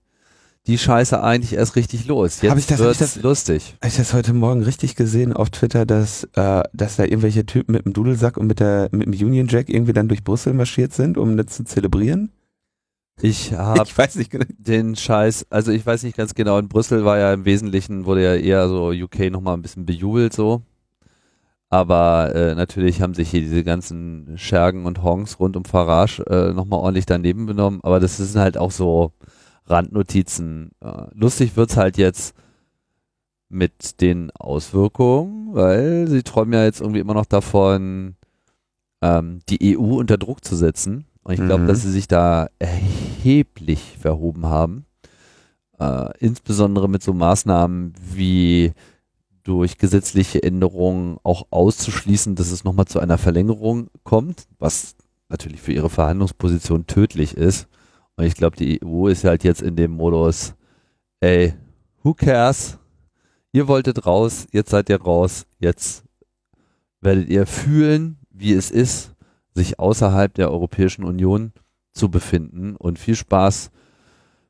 [0.69, 2.43] die Scheiße eigentlich erst richtig los.
[2.43, 3.77] Jetzt Hab ich das- hab wird's ich das- lustig.
[3.81, 7.71] Habe ich das heute Morgen richtig gesehen auf Twitter, dass, äh, dass da irgendwelche Typen
[7.73, 10.93] mit dem Dudelsack und mit, der, mit dem Union Jack irgendwie dann durch Brüssel marschiert
[10.93, 12.31] sind, um das zu zelebrieren?
[13.21, 13.85] Ich habe
[14.29, 14.45] genau.
[14.59, 18.23] den Scheiß, also ich weiß nicht ganz genau, in Brüssel war ja im Wesentlichen, wurde
[18.23, 20.63] ja eher so UK nochmal ein bisschen bejubelt so.
[21.71, 26.55] Aber äh, natürlich haben sich hier diese ganzen Schergen und Honks rund um Farage äh,
[26.55, 27.81] nochmal ordentlich daneben benommen.
[27.83, 29.13] Aber das sind halt auch so
[29.67, 30.71] Randnotizen.
[30.81, 32.35] Äh, lustig wird's halt jetzt
[33.51, 38.17] mit den Auswirkungen, weil sie träumen ja jetzt irgendwie immer noch davon,
[39.03, 41.07] ähm, die EU unter Druck zu setzen.
[41.29, 41.67] Und ich glaube, Mhm.
[41.67, 44.87] dass sie sich da erheblich verhoben haben.
[45.79, 48.73] Äh, insbesondere mit so Maßnahmen wie
[49.43, 54.97] durch gesetzliche Änderungen auch auszuschließen, dass es nochmal zu einer Verlängerung kommt, was
[55.29, 57.69] natürlich für ihre Verhandlungsposition tödlich ist.
[58.17, 60.55] Und ich glaube, die EU ist halt jetzt in dem Modus,
[61.21, 61.53] ey,
[62.03, 62.79] who cares?
[63.53, 66.05] Ihr wolltet raus, jetzt seid ihr raus, jetzt
[67.03, 69.15] werdet ihr fühlen, wie es ist,
[69.59, 71.53] sich außerhalb der Europäischen Union
[71.93, 73.71] zu befinden und viel Spaß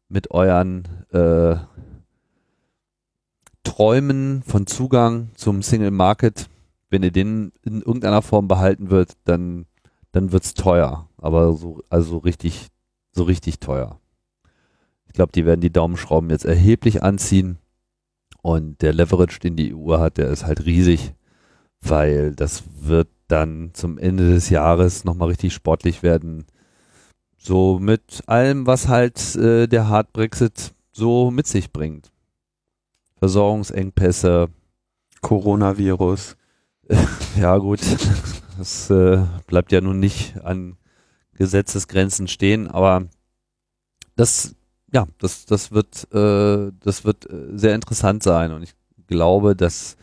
[0.08, 1.56] mit euren äh,
[3.64, 6.48] Träumen von Zugang zum Single Market.
[6.91, 9.66] Wenn ihr den in irgendeiner Form behalten wird, dann,
[10.12, 11.08] dann wird's teuer.
[11.18, 12.68] Aber so, also richtig,
[13.12, 14.00] so richtig teuer.
[15.06, 17.58] Ich glaube, die werden die Daumenschrauben jetzt erheblich anziehen.
[18.41, 21.12] Und der Leverage, den die EU hat, der ist halt riesig,
[21.80, 26.47] weil das wird dann zum Ende des Jahres nochmal richtig sportlich werden.
[27.37, 32.11] So mit allem, was halt äh, der Hard Brexit so mit sich bringt.
[33.19, 34.49] Versorgungsengpässe,
[35.21, 36.37] Coronavirus.
[37.39, 37.81] ja gut,
[38.59, 40.77] das äh, bleibt ja nun nicht an
[41.34, 43.05] Gesetzesgrenzen stehen, aber
[44.16, 44.56] das,
[44.93, 48.75] ja, das, das wird, äh, das wird äh, sehr interessant sein und ich
[49.06, 49.97] glaube, dass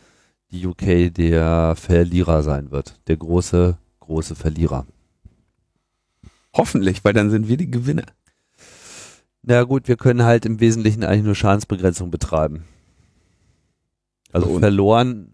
[0.56, 4.86] die UK der Verlierer sein wird, der große, große Verlierer.
[6.54, 8.04] Hoffentlich, weil dann sind wir die Gewinner.
[9.42, 12.64] Na gut, wir können halt im Wesentlichen eigentlich nur Schadensbegrenzung betreiben.
[14.32, 15.32] Also Und- verloren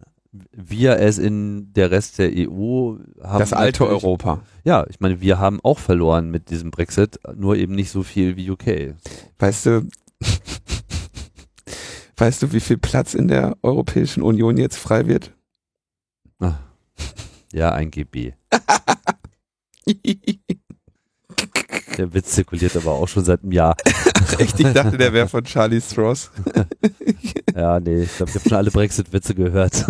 [0.53, 3.39] wir es in der Rest der EU haben.
[3.39, 4.41] das alte Europa.
[4.65, 8.37] Ja, ich meine, wir haben auch verloren mit diesem Brexit, nur eben nicht so viel
[8.37, 8.95] wie UK.
[9.39, 9.89] Weißt du,
[12.23, 15.33] weißt du, wie viel Platz in der Europäischen Union jetzt frei wird?
[17.53, 18.35] Ja, ein GB.
[21.99, 23.77] Der Witz zirkuliert aber auch schon seit einem Jahr.
[24.39, 26.31] Echt, ich dachte, der wäre von Charlie Strauss.
[27.55, 29.85] Ja, nee, ich glaube, ich habe schon alle Brexit-Witze gehört.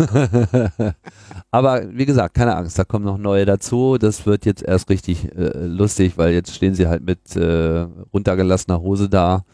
[1.49, 3.97] Aber wie gesagt, keine Angst, da kommen noch neue dazu.
[3.97, 8.81] Das wird jetzt erst richtig äh, lustig, weil jetzt stehen sie halt mit äh, runtergelassener
[8.81, 9.45] Hose da.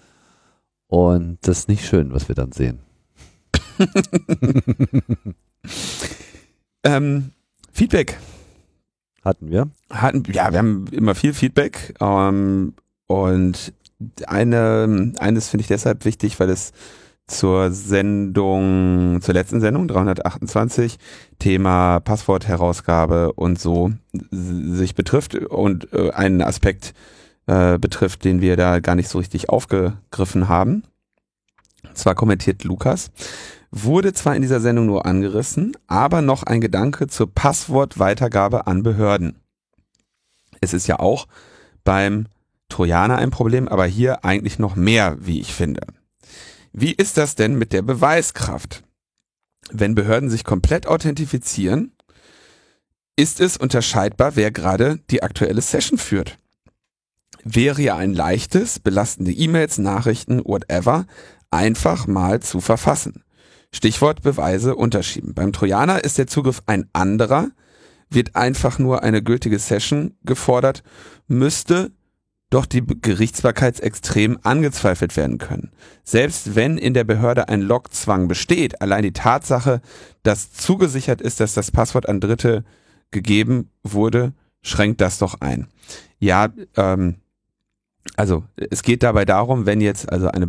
[0.90, 2.80] Und das ist nicht schön, was wir dann sehen.
[6.84, 7.32] Ähm,
[7.72, 8.18] Feedback.
[9.24, 9.70] Hatten wir.
[9.90, 11.96] Hatten, ja, wir haben immer viel Feedback.
[12.00, 12.74] Ähm,
[13.08, 13.74] und
[14.28, 16.72] eine, eines finde ich deshalb wichtig, weil es
[17.28, 20.98] zur Sendung, zur letzten Sendung 328
[21.38, 23.92] Thema Passwortherausgabe und so
[24.32, 26.94] sich betrifft und äh, einen Aspekt
[27.50, 30.84] äh, betrifft, den wir da gar nicht so richtig aufgegriffen haben.
[31.84, 33.10] Und zwar kommentiert Lukas,
[33.72, 39.40] wurde zwar in dieser Sendung nur angerissen, aber noch ein Gedanke zur Passwortweitergabe an Behörden.
[40.62, 41.28] Es ist ja auch
[41.84, 42.28] beim
[42.68, 45.82] Trojaner ein Problem, aber hier eigentlich noch mehr, wie ich finde.
[46.72, 48.84] Wie ist das denn mit der Beweiskraft?
[49.72, 51.94] Wenn Behörden sich komplett authentifizieren,
[53.16, 56.38] ist es unterscheidbar, wer gerade die aktuelle Session führt.
[57.44, 61.06] Wäre ja ein leichtes, belastende E-Mails, Nachrichten, whatever,
[61.52, 63.24] einfach mal zu verfassen.
[63.72, 65.34] Stichwort Beweise unterschieben.
[65.34, 67.50] Beim Trojaner ist der Zugriff ein anderer,
[68.10, 70.84] wird einfach nur eine gültige Session gefordert,
[71.28, 71.92] müsste
[72.50, 75.72] doch die Gerichtsbarkeit extrem angezweifelt werden können.
[76.04, 79.82] Selbst wenn in der Behörde ein Logzwang besteht, allein die Tatsache,
[80.24, 82.64] dass zugesichert ist, dass das Passwort an Dritte
[83.12, 84.34] gegeben wurde,
[84.64, 85.68] schränkt das doch ein.
[86.18, 87.18] Ja, ähm,
[88.16, 90.48] also es geht dabei darum, wenn jetzt also eine,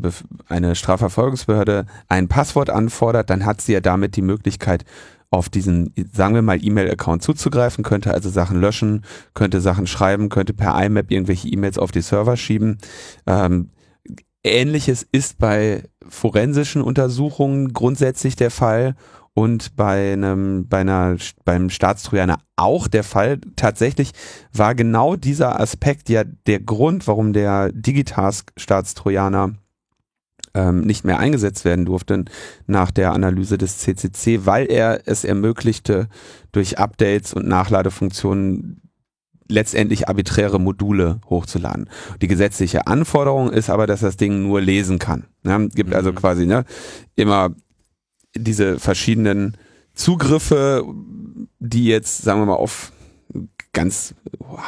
[0.48, 4.84] eine Strafverfolgungsbehörde ein Passwort anfordert, dann hat sie ja damit die Möglichkeit,
[5.30, 10.52] auf diesen, sagen wir mal, E-Mail-Account zuzugreifen, könnte also Sachen löschen, könnte Sachen schreiben, könnte
[10.52, 12.78] per IMAP irgendwelche E-Mails auf die Server schieben.
[13.26, 13.70] Ähm,
[14.42, 18.96] Ähnliches ist bei forensischen Untersuchungen grundsätzlich der Fall
[19.34, 23.38] und bei einem, bei einer, beim Staatstrojaner auch der Fall.
[23.56, 24.12] Tatsächlich
[24.52, 29.54] war genau dieser Aspekt ja der Grund, warum der Digitask-Staatstrojaner
[30.54, 32.24] ähm, nicht mehr eingesetzt werden durfte
[32.66, 36.08] nach der Analyse des CCC, weil er es ermöglichte,
[36.52, 38.82] durch Updates und Nachladefunktionen
[39.48, 41.88] letztendlich arbiträre Module hochzuladen.
[42.22, 45.26] Die gesetzliche Anforderung ist aber, dass das Ding nur lesen kann.
[45.42, 45.68] Ne?
[45.74, 46.16] Gibt also mhm.
[46.16, 46.64] quasi ne,
[47.16, 47.50] immer
[48.36, 49.56] diese verschiedenen
[49.94, 50.84] Zugriffe,
[51.58, 52.92] die jetzt, sagen wir mal, auf
[53.72, 54.14] ganz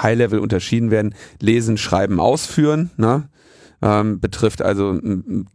[0.03, 1.15] High-Level unterschieden werden.
[1.41, 2.91] Lesen, schreiben, ausführen.
[2.97, 3.29] Ne?
[3.83, 4.99] ähm, betrifft also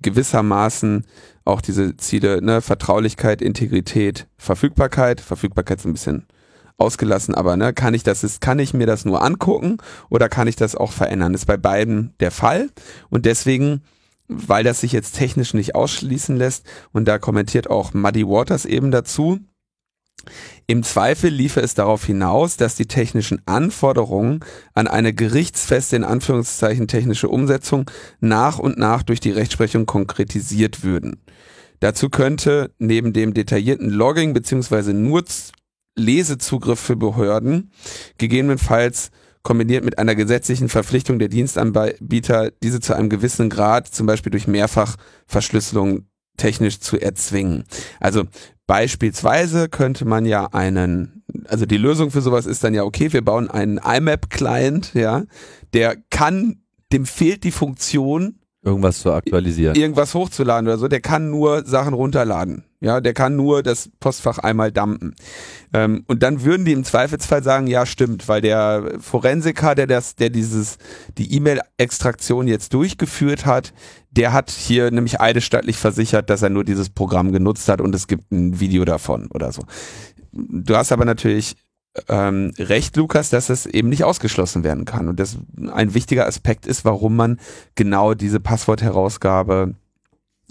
[0.02, 1.06] gewissermaßen
[1.46, 5.22] auch diese Ziele, ne, Vertraulichkeit, Integrität, Verfügbarkeit.
[5.22, 6.28] Verfügbarkeit ist ein bisschen
[6.78, 9.78] ausgelassen, aber ne, kann ich das ist, kann ich mir das nur angucken
[10.10, 11.34] oder kann ich das auch verändern?
[11.34, 12.70] Ist bei beiden der Fall
[13.10, 13.82] und deswegen
[14.28, 18.92] weil das sich jetzt technisch nicht ausschließen lässt und da kommentiert auch Muddy Waters eben
[18.92, 19.40] dazu,
[20.66, 24.42] im Zweifel liefe es darauf hinaus, dass die technischen Anforderungen
[24.74, 27.90] an eine gerichtsfeste in Anführungszeichen technische Umsetzung
[28.20, 31.24] nach und nach durch die Rechtsprechung konkretisiert würden.
[31.80, 35.24] Dazu könnte neben dem detaillierten Logging beziehungsweise nur
[35.96, 37.72] Lesezugriff für Behörden
[38.18, 39.12] gegebenenfalls
[39.48, 44.46] kombiniert mit einer gesetzlichen Verpflichtung der Dienstanbieter, diese zu einem gewissen Grad, zum Beispiel durch
[44.46, 46.06] Mehrfachverschlüsselung
[46.36, 47.64] technisch zu erzwingen.
[48.02, 48.26] Also
[48.68, 53.24] Beispielsweise könnte man ja einen, also die Lösung für sowas ist dann ja, okay, wir
[53.24, 55.24] bauen einen IMAP-Client, ja,
[55.74, 56.58] der kann,
[56.92, 58.37] dem fehlt die Funktion,
[58.68, 59.76] irgendwas zu aktualisieren.
[59.76, 62.66] Irgendwas hochzuladen oder so, der kann nur Sachen runterladen.
[62.80, 65.16] Ja, der kann nur das Postfach einmal dumpen.
[65.74, 70.16] Ähm, und dann würden die im Zweifelsfall sagen, ja, stimmt, weil der Forensiker, der das,
[70.16, 70.78] der dieses,
[71.18, 73.74] die E-Mail-Extraktion jetzt durchgeführt hat,
[74.12, 78.06] der hat hier nämlich eidesstattlich versichert, dass er nur dieses Programm genutzt hat und es
[78.06, 79.64] gibt ein Video davon oder so.
[80.32, 81.56] Du hast aber natürlich
[82.08, 85.08] ähm, recht, Lukas, dass es eben nicht ausgeschlossen werden kann.
[85.08, 85.38] Und das
[85.72, 87.40] ein wichtiger Aspekt ist, warum man
[87.76, 89.76] genau diese Passwortherausgabe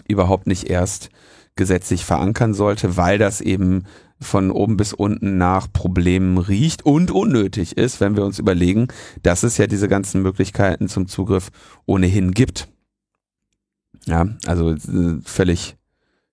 [0.09, 1.11] überhaupt nicht erst
[1.57, 3.85] gesetzlich verankern sollte, weil das eben
[4.21, 8.89] von oben bis unten nach Problemen riecht und unnötig ist, wenn wir uns überlegen,
[9.23, 11.51] dass es ja diese ganzen Möglichkeiten zum Zugriff
[11.85, 12.69] ohnehin gibt.
[14.07, 15.77] Ja, also äh, völlig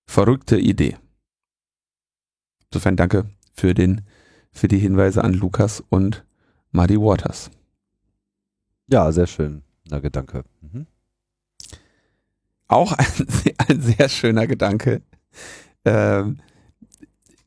[0.06, 0.98] verrückte Idee.
[2.72, 4.02] Insofern danke für den,
[4.54, 6.26] für die Hinweise an Lukas und
[6.72, 7.52] Muddy Waters.
[8.88, 9.64] Ja, sehr schön.
[9.90, 10.44] Na, Gedanke.
[10.62, 10.88] Mhm.
[12.68, 13.28] Auch ein,
[13.68, 15.02] ein, sehr schöner Gedanke
[15.86, 16.38] ähm,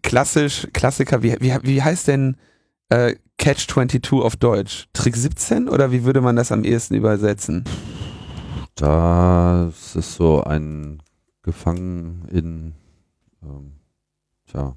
[0.03, 2.37] klassisch, Klassiker, wie, wie, wie heißt denn
[2.89, 4.87] äh, Catch 22 auf Deutsch?
[4.93, 7.65] Trick 17 oder wie würde man das am ehesten übersetzen?
[8.77, 11.03] Das ist so ein
[11.43, 12.75] Gefangen in,
[13.43, 13.73] ähm,
[14.47, 14.77] tja.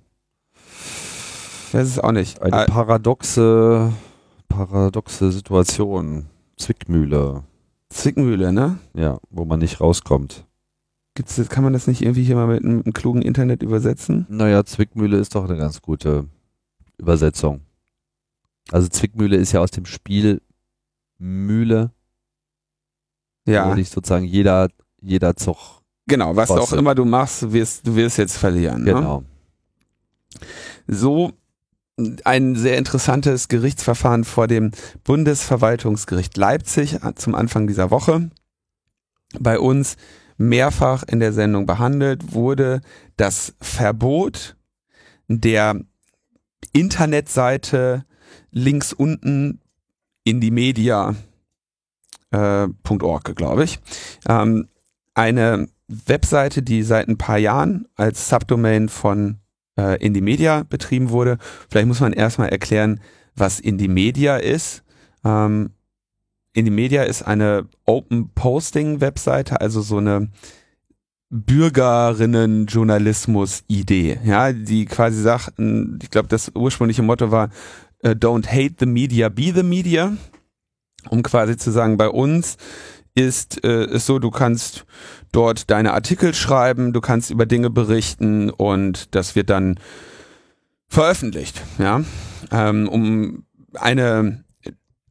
[1.71, 2.41] Das ist auch nicht.
[2.41, 3.93] Eine paradoxe,
[4.47, 6.27] paradoxe Situation.
[6.57, 7.43] Zwickmühle.
[7.89, 8.79] Zwickmühle, ne?
[8.93, 10.45] Ja, wo man nicht rauskommt.
[11.15, 14.25] Gibt's das, kann man das nicht irgendwie hier mal mit einem, einem klugen Internet übersetzen?
[14.29, 16.27] Naja, Zwickmühle ist doch eine ganz gute
[16.97, 17.61] Übersetzung.
[18.71, 20.41] Also Zwickmühle ist ja aus dem Spiel
[21.17, 21.91] Mühle.
[23.47, 23.69] Ja.
[23.69, 24.69] Wo dich sozusagen jeder,
[25.01, 25.81] jeder Zug.
[26.07, 26.73] Genau, was kostet.
[26.73, 28.83] auch immer du machst, du wirst, du wirst jetzt verlieren.
[28.83, 28.93] Ne?
[28.93, 29.21] Genau.
[29.21, 29.25] Ne?
[30.88, 31.33] So
[32.24, 34.72] ein sehr interessantes Gerichtsverfahren vor dem
[35.03, 38.29] Bundesverwaltungsgericht Leipzig zum Anfang dieser Woche.
[39.39, 39.98] Bei uns
[40.38, 42.82] mehrfach in der Sendung behandelt, wurde
[43.18, 44.56] das Verbot
[45.27, 45.79] der
[46.74, 48.06] Internetseite
[48.51, 49.62] links unten
[50.24, 51.15] in die Media
[52.32, 52.68] äh,
[53.36, 53.79] glaube ich.
[54.27, 54.68] Ähm,
[55.13, 59.39] eine Webseite, die seit ein paar Jahren als Subdomain von
[59.79, 61.38] äh, Indie Media betrieben wurde.
[61.69, 63.00] Vielleicht muss man erstmal erklären,
[63.36, 64.83] was Indie Media ist.
[65.24, 65.71] Ähm,
[66.53, 70.29] Indie Media ist eine Open Posting Webseite, also so eine
[71.31, 77.51] Bürgerinnen-Journalismus-Idee, ja, die quasi sagten, ich glaube, das ursprüngliche Motto war,
[78.03, 80.17] uh, don't hate the media, be the media,
[81.09, 82.57] um quasi zu sagen, bei uns
[83.16, 84.86] ist äh, es so, du kannst
[85.32, 89.80] dort deine Artikel schreiben, du kannst über Dinge berichten und das wird dann
[90.88, 92.04] veröffentlicht, ja,
[92.51, 94.44] ähm, um eine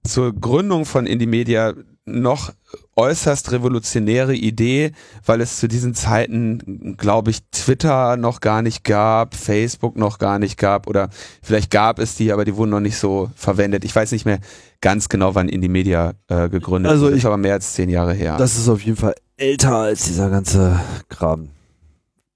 [0.04, 1.74] zur Gründung von Indie Media
[2.10, 2.52] noch
[2.96, 4.92] äußerst revolutionäre Idee,
[5.24, 10.38] weil es zu diesen Zeiten, glaube ich, Twitter noch gar nicht gab, Facebook noch gar
[10.38, 11.08] nicht gab oder
[11.42, 13.84] vielleicht gab es die, aber die wurden noch nicht so verwendet.
[13.84, 14.40] Ich weiß nicht mehr
[14.80, 17.08] ganz genau, wann Indie Media äh, gegründet also.
[17.08, 18.36] Ich, ist aber mehr als zehn Jahre her.
[18.36, 21.50] Das ist auf jeden Fall älter als dieser ganze Kram.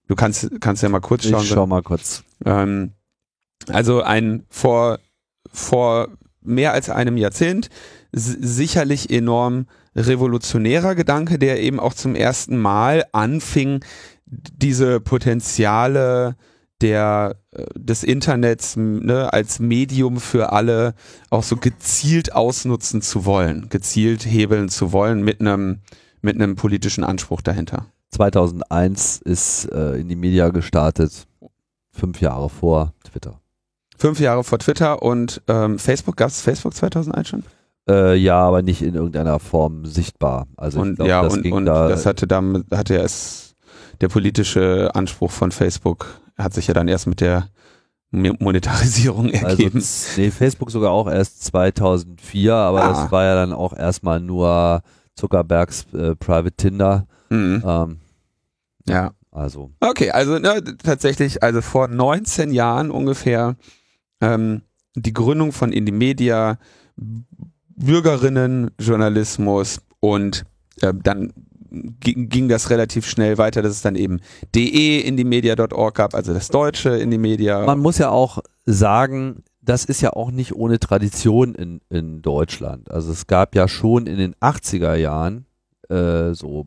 [0.08, 1.42] Du kannst, kannst ja mal kurz schauen.
[1.42, 2.22] Ich schau mal kurz.
[2.44, 2.92] Ähm,
[3.68, 4.98] also ein vor,
[5.52, 6.08] vor
[6.42, 7.68] mehr als einem Jahrzehnt
[8.12, 9.66] sicherlich enorm
[9.96, 13.84] revolutionärer Gedanke, der eben auch zum ersten Mal anfing,
[14.26, 16.36] diese Potenziale
[16.80, 20.94] der äh, des Internets ne, als Medium für alle
[21.30, 25.80] auch so gezielt ausnutzen zu wollen, gezielt hebeln zu wollen mit einem
[26.22, 27.86] mit einem politischen Anspruch dahinter.
[28.10, 31.26] 2001 ist äh, in die Media gestartet,
[31.90, 33.40] fünf Jahre vor Twitter.
[33.96, 37.44] Fünf Jahre vor Twitter und ähm, Facebook, gab es Facebook 2001 schon?
[37.88, 40.46] Äh, ja, aber nicht in irgendeiner Form sichtbar.
[40.56, 43.54] Also und glaub, ja, das und, und da, das hatte damit, hatte ja es,
[44.00, 46.06] der politische Anspruch von Facebook
[46.38, 47.48] hat sich ja dann erst mit der
[48.12, 49.76] Monetarisierung ergeben.
[49.78, 52.88] Also, nee, Facebook sogar auch erst 2004, aber Ah.
[52.88, 54.82] das war ja dann auch erstmal nur
[55.14, 57.06] Zuckerbergs äh, Private Tinder.
[57.30, 57.62] Mhm.
[57.66, 57.98] Ähm,
[58.86, 59.12] Ja.
[59.30, 63.56] also Okay, also ne, tatsächlich, also vor 19 Jahren ungefähr
[64.20, 64.62] ähm,
[64.94, 65.92] die Gründung von Indie
[67.76, 70.44] Media, Bürgerinnen, Journalismus und
[70.80, 71.32] äh, dann
[72.00, 74.20] ging, das relativ schnell weiter, dass es dann eben
[74.54, 77.64] de indiemedia.org gab, also das deutsche Indie Media.
[77.64, 82.90] man muss ja auch sagen, das ist ja auch nicht ohne Tradition in, in Deutschland.
[82.90, 85.46] Also es gab ja schon in den 80er Jahren
[85.88, 86.66] äh, so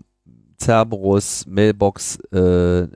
[0.60, 2.88] Cerberus, Mailbox, äh,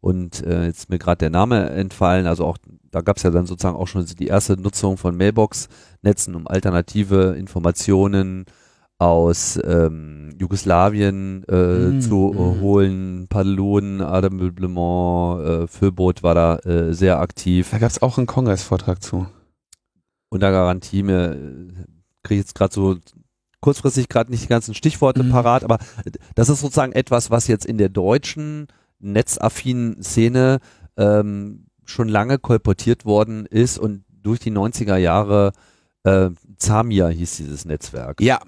[0.00, 2.58] und äh, jetzt mir gerade der Name entfallen, also auch
[2.92, 7.34] da gab es ja dann sozusagen auch schon die erste Nutzung von Mailbox-Netzen, um alternative
[7.36, 8.44] Informationen
[8.98, 12.60] aus ähm, Jugoslawien äh, Mhm, zu äh, mhm.
[12.60, 13.26] holen.
[13.28, 17.70] Padelon, Ademeublement, äh, Föbot war da äh, sehr aktiv.
[17.72, 19.26] Da gab es auch einen Kongressvortrag zu.
[20.28, 21.36] Unter Garantie, mir
[22.22, 22.96] kriege ich jetzt gerade so
[23.60, 25.30] kurzfristig gerade nicht die ganzen Stichworte Mhm.
[25.30, 25.78] parat, aber
[26.34, 28.66] das ist sozusagen etwas, was jetzt in der deutschen
[29.00, 30.58] netzaffinen Szene
[30.96, 35.52] ähm, schon lange kolportiert worden ist und durch die 90er Jahre
[36.04, 38.20] äh, Zamia hieß dieses Netzwerk.
[38.20, 38.40] Ja,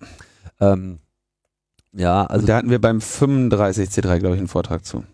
[0.61, 0.99] Ähm,
[1.93, 5.05] ja, also da hatten wir beim 35C3, glaube ich, einen Vortrag zu.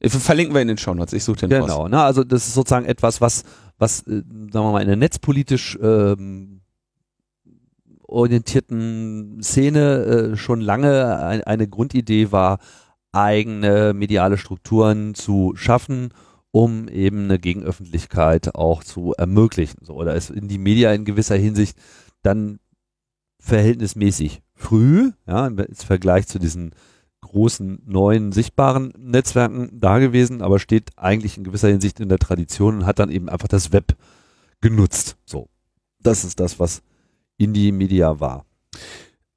[0.00, 1.66] Verlinken wir in den Shownotes, ich suche den raus.
[1.66, 3.44] Genau, ne, also das ist sozusagen etwas, was,
[3.78, 4.22] was, äh,
[4.52, 6.60] sagen wir mal, in der netzpolitisch ähm,
[8.02, 12.58] orientierten Szene äh, schon lange ein, eine Grundidee war,
[13.12, 16.10] eigene mediale Strukturen zu schaffen,
[16.58, 19.78] um eben eine Gegenöffentlichkeit auch zu ermöglichen.
[19.84, 21.78] So, oder ist in die Media in gewisser Hinsicht
[22.22, 22.58] dann
[23.38, 26.74] verhältnismäßig früh, ja, im Vergleich zu diesen
[27.20, 32.78] großen neuen sichtbaren Netzwerken da gewesen, aber steht eigentlich in gewisser Hinsicht in der Tradition
[32.78, 33.96] und hat dann eben einfach das Web
[34.60, 35.16] genutzt.
[35.26, 35.48] So,
[36.00, 36.82] das ist das, was
[37.36, 38.44] Indie Media war.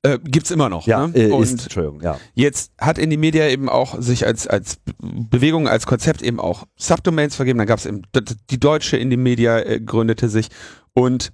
[0.03, 0.87] Äh, gibt's immer noch.
[0.87, 1.15] Ja, ne?
[1.15, 2.19] äh, Und ist, Entschuldigung, ja.
[2.33, 7.35] Jetzt hat Indie Media eben auch sich als, als Bewegung, als Konzept eben auch Subdomains
[7.35, 7.59] vergeben.
[7.59, 8.01] Dann gab es eben
[8.49, 10.47] die deutsche Indie Media äh, gründete sich
[10.93, 11.31] und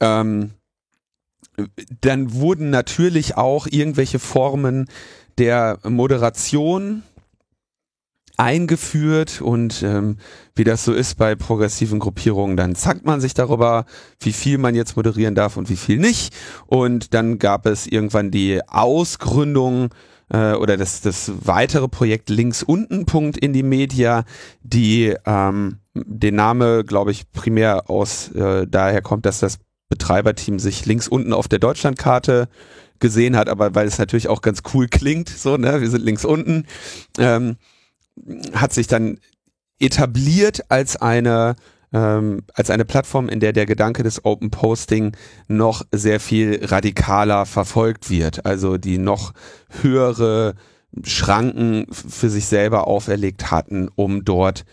[0.00, 0.52] ähm,
[2.00, 4.88] dann wurden natürlich auch irgendwelche Formen
[5.38, 7.02] der Moderation
[8.36, 10.18] eingeführt und ähm,
[10.54, 13.86] wie das so ist bei progressiven Gruppierungen, dann zackt man sich darüber,
[14.20, 16.34] wie viel man jetzt moderieren darf und wie viel nicht.
[16.66, 19.90] Und dann gab es irgendwann die Ausgründung
[20.30, 24.24] äh, oder das, das weitere Projekt links unten Punkt in die Media,
[24.62, 30.84] die ähm, den Name, glaube ich, primär aus äh, daher kommt, dass das Betreiberteam sich
[30.84, 32.48] links unten auf der Deutschlandkarte
[32.98, 36.24] gesehen hat, aber weil es natürlich auch ganz cool klingt, so, ne, wir sind links
[36.24, 36.66] unten,
[37.18, 37.56] ähm,
[38.54, 39.18] hat sich dann
[39.78, 41.56] etabliert als eine
[41.92, 45.16] ähm, als eine Plattform, in der der Gedanke des Open Posting
[45.48, 49.32] noch sehr viel radikaler verfolgt wird, also die noch
[49.82, 50.54] höhere
[51.04, 54.64] Schranken für sich selber auferlegt hatten, um dort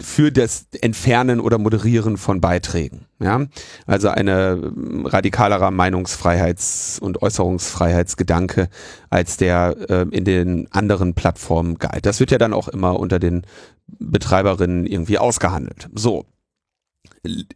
[0.00, 3.06] für das Entfernen oder Moderieren von Beiträgen.
[3.18, 3.46] Ja?
[3.86, 8.68] Also eine ähm, radikalerer Meinungsfreiheits- und Äußerungsfreiheitsgedanke
[9.08, 12.04] als der äh, in den anderen Plattformen galt.
[12.04, 13.42] Das wird ja dann auch immer unter den
[13.86, 15.88] Betreiberinnen irgendwie ausgehandelt.
[15.94, 16.26] So.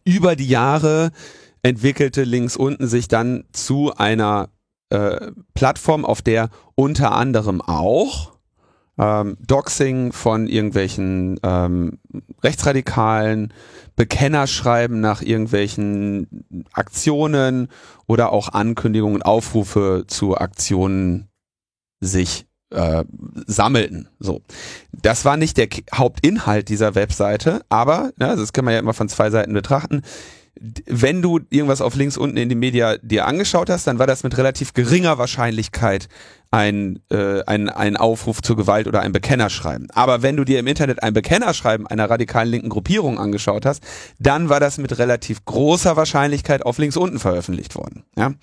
[0.03, 1.11] Über die Jahre
[1.61, 4.49] entwickelte links unten sich dann zu einer
[4.89, 8.31] äh, Plattform, auf der unter anderem auch
[8.97, 11.99] ähm, Doxing von irgendwelchen ähm,
[12.43, 13.53] Rechtsradikalen,
[13.95, 17.67] Bekennerschreiben nach irgendwelchen Aktionen
[18.07, 21.29] oder auch Ankündigungen, Aufrufe zu Aktionen
[21.99, 23.03] sich äh,
[23.47, 24.07] sammelten.
[24.19, 24.41] So,
[24.91, 29.09] das war nicht der Hauptinhalt dieser Webseite, aber ja, das kann man ja immer von
[29.09, 30.01] zwei Seiten betrachten
[30.59, 34.23] wenn du irgendwas auf links unten in die Media dir angeschaut hast, dann war das
[34.23, 36.07] mit relativ geringer Wahrscheinlichkeit
[36.51, 39.89] ein, äh, ein, ein Aufruf zur Gewalt oder ein Bekennerschreiben.
[39.91, 43.81] Aber wenn du dir im Internet ein Bekennerschreiben einer radikalen linken Gruppierung angeschaut hast,
[44.19, 48.03] dann war das mit relativ großer Wahrscheinlichkeit auf links unten veröffentlicht worden.
[48.17, 48.33] Ja?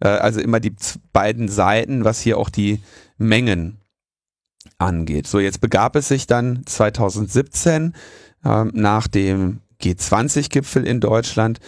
[0.00, 0.74] Äh, also immer die
[1.12, 2.80] beiden Seiten, was hier auch die
[3.18, 3.78] Mengen
[4.78, 5.26] angeht.
[5.26, 7.92] So, jetzt begab es sich dann 2017
[8.44, 11.60] äh, nach dem G20-Gipfel in Deutschland,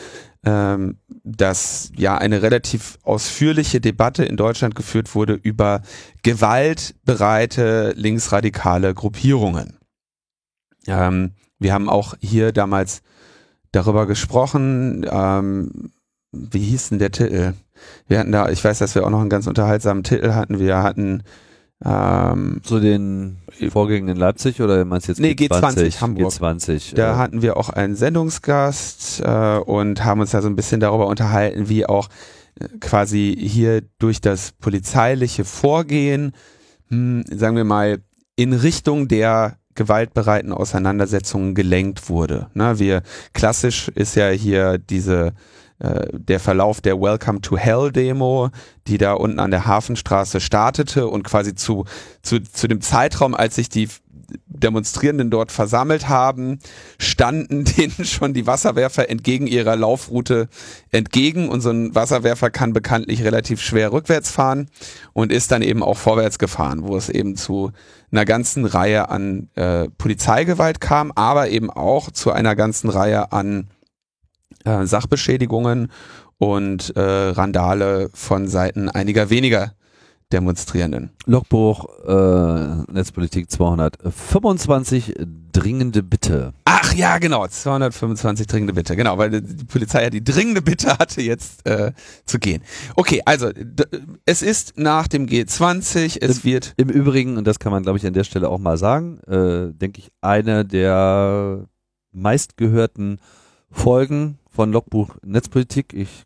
[0.44, 5.82] ähm, dass ja eine relativ ausführliche Debatte in Deutschland geführt wurde über
[6.22, 9.78] gewaltbereite linksradikale Gruppierungen.
[10.86, 13.02] Ähm, wir haben auch hier damals
[13.72, 15.92] darüber gesprochen, ähm,
[16.32, 17.54] wie hieß denn der Titel?
[18.06, 20.58] Wir hatten da, ich weiß, dass wir auch noch einen ganz unterhaltsamen Titel hatten.
[20.58, 21.22] Wir hatten
[21.82, 23.38] ähm, Zu den
[23.70, 25.60] Vorgängen in Leipzig oder meinst du jetzt nee, G20?
[25.60, 26.32] G20 Hamburg.
[26.32, 26.94] G20.
[26.94, 27.16] Da äh.
[27.16, 31.70] hatten wir auch einen Sendungsgast äh, und haben uns da so ein bisschen darüber unterhalten,
[31.70, 32.08] wie auch
[32.60, 36.32] äh, quasi hier durch das polizeiliche Vorgehen,
[36.90, 37.98] mh, hm, sagen wir mal,
[38.36, 42.50] in Richtung der gewaltbereiten Auseinandersetzungen gelenkt wurde.
[42.52, 45.32] Na, wir klassisch ist ja hier diese
[45.80, 48.50] äh, der Verlauf der Welcome to Hell Demo,
[48.86, 51.84] die da unten an der Hafenstraße startete und quasi zu,
[52.22, 53.88] zu, zu dem Zeitraum, als sich die
[54.46, 56.58] Demonstrierenden dort versammelt haben,
[56.98, 60.48] standen denen schon die Wasserwerfer entgegen ihrer Laufroute
[60.90, 61.48] entgegen.
[61.48, 64.68] Und so ein Wasserwerfer kann bekanntlich relativ schwer rückwärts fahren
[65.12, 67.72] und ist dann eben auch vorwärts gefahren, wo es eben zu
[68.12, 73.68] einer ganzen Reihe an äh, Polizeigewalt kam, aber eben auch zu einer ganzen Reihe an
[74.64, 75.90] äh, Sachbeschädigungen
[76.38, 79.72] und äh, Randale von Seiten einiger weniger
[80.32, 81.10] Demonstrierenden.
[81.26, 85.14] Logbuch äh, Netzpolitik 225
[85.52, 86.54] dringende Bitte.
[86.64, 91.20] Ach ja, genau, 225 dringende Bitte, genau, weil die Polizei ja die dringende Bitte hatte,
[91.20, 91.92] jetzt äh,
[92.26, 92.62] zu gehen.
[92.94, 93.50] Okay, also
[94.24, 96.74] es ist nach dem G20, es Im, wird...
[96.76, 99.72] Im Übrigen, und das kann man glaube ich an der Stelle auch mal sagen, äh,
[99.74, 101.66] denke ich, eine der
[102.12, 103.18] meistgehörten
[103.72, 105.94] Folgen von Logbuch Netzpolitik.
[105.94, 106.24] Ich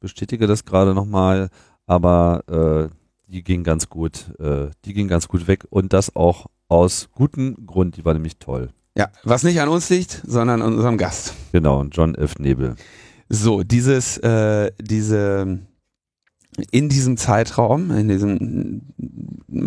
[0.00, 1.50] bestätige das gerade nochmal,
[1.86, 2.94] aber äh,
[3.26, 7.66] die ging ganz gut, äh, die ging ganz gut weg und das auch aus gutem
[7.66, 7.96] Grund.
[7.96, 8.70] Die war nämlich toll.
[8.96, 11.34] Ja, was nicht an uns liegt, sondern an unserem Gast.
[11.52, 12.38] Genau, John F.
[12.38, 12.76] Nebel.
[13.28, 15.58] So, dieses, äh, diese
[16.70, 18.82] in diesem Zeitraum, in diesem,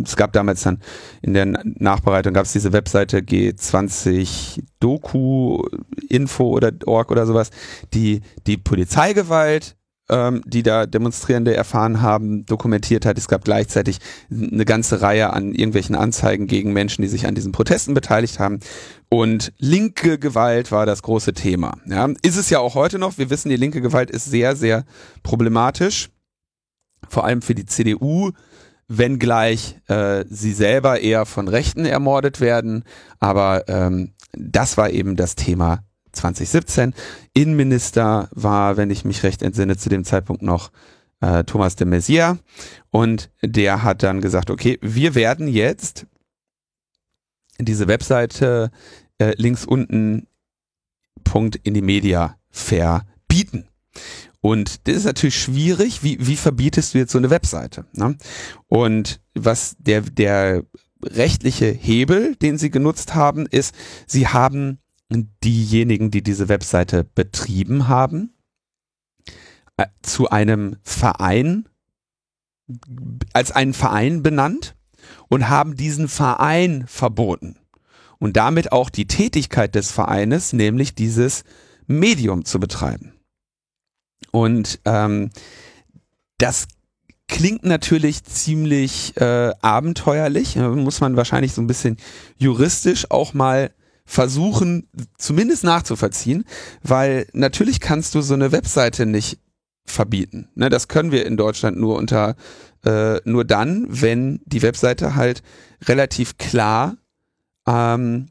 [0.03, 0.79] es gab damals dann
[1.21, 5.63] in der Nachbereitung gab es diese Webseite G20 Doku
[6.09, 7.49] Info oder org oder sowas,
[7.93, 9.77] die die Polizeigewalt
[10.09, 13.17] ähm, die da Demonstrierende erfahren haben, dokumentiert hat.
[13.17, 13.99] Es gab gleichzeitig
[14.31, 18.59] eine ganze Reihe an irgendwelchen Anzeigen gegen Menschen, die sich an diesen Protesten beteiligt haben.
[19.09, 21.77] Und linke Gewalt war das große Thema.
[21.85, 23.17] Ja, ist es ja auch heute noch.
[23.17, 24.85] Wir wissen, die linke Gewalt ist sehr, sehr
[25.23, 26.09] problematisch
[27.07, 28.31] vor allem für die CDU,
[28.87, 32.83] wenngleich äh, sie selber eher von Rechten ermordet werden.
[33.19, 35.83] Aber ähm, das war eben das Thema
[36.13, 36.93] 2017.
[37.33, 40.71] Innenminister war, wenn ich mich recht entsinne, zu dem Zeitpunkt noch
[41.21, 42.37] äh, Thomas de Maizière.
[42.89, 46.07] Und der hat dann gesagt, okay, wir werden jetzt
[47.59, 48.71] diese Webseite
[49.17, 50.27] äh, links unten
[51.23, 53.67] Punkt in die Media verbieten.
[54.47, 56.03] Und das ist natürlich schwierig.
[56.03, 57.85] Wie, wie verbietest du jetzt so eine Webseite?
[57.91, 58.15] Ne?
[58.67, 60.63] Und was der, der
[61.03, 64.79] rechtliche Hebel, den sie genutzt haben, ist, sie haben
[65.43, 68.35] diejenigen, die diese Webseite betrieben haben,
[69.75, 71.67] äh, zu einem Verein,
[73.33, 74.77] als einen Verein benannt
[75.27, 77.57] und haben diesen Verein verboten.
[78.17, 81.43] Und damit auch die Tätigkeit des Vereines, nämlich dieses
[81.85, 83.16] Medium zu betreiben.
[84.31, 85.29] Und ähm,
[86.37, 86.67] das
[87.27, 91.97] klingt natürlich ziemlich äh, abenteuerlich, muss man wahrscheinlich so ein bisschen
[92.37, 93.71] juristisch auch mal
[94.05, 96.45] versuchen, zumindest nachzuvollziehen,
[96.81, 99.39] weil natürlich kannst du so eine Webseite nicht
[99.83, 100.49] verbieten.
[100.55, 102.35] Ne, das können wir in Deutschland nur unter
[102.85, 105.43] äh, nur dann, wenn die Webseite halt
[105.83, 106.95] relativ klar
[107.67, 108.27] ähm,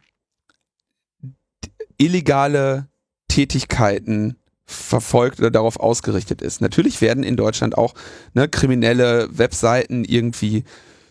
[1.99, 2.89] illegale
[3.29, 6.61] Tätigkeiten verfolgt oder darauf ausgerichtet ist.
[6.61, 7.95] Natürlich werden in Deutschland auch
[8.35, 10.65] ne, kriminelle Webseiten irgendwie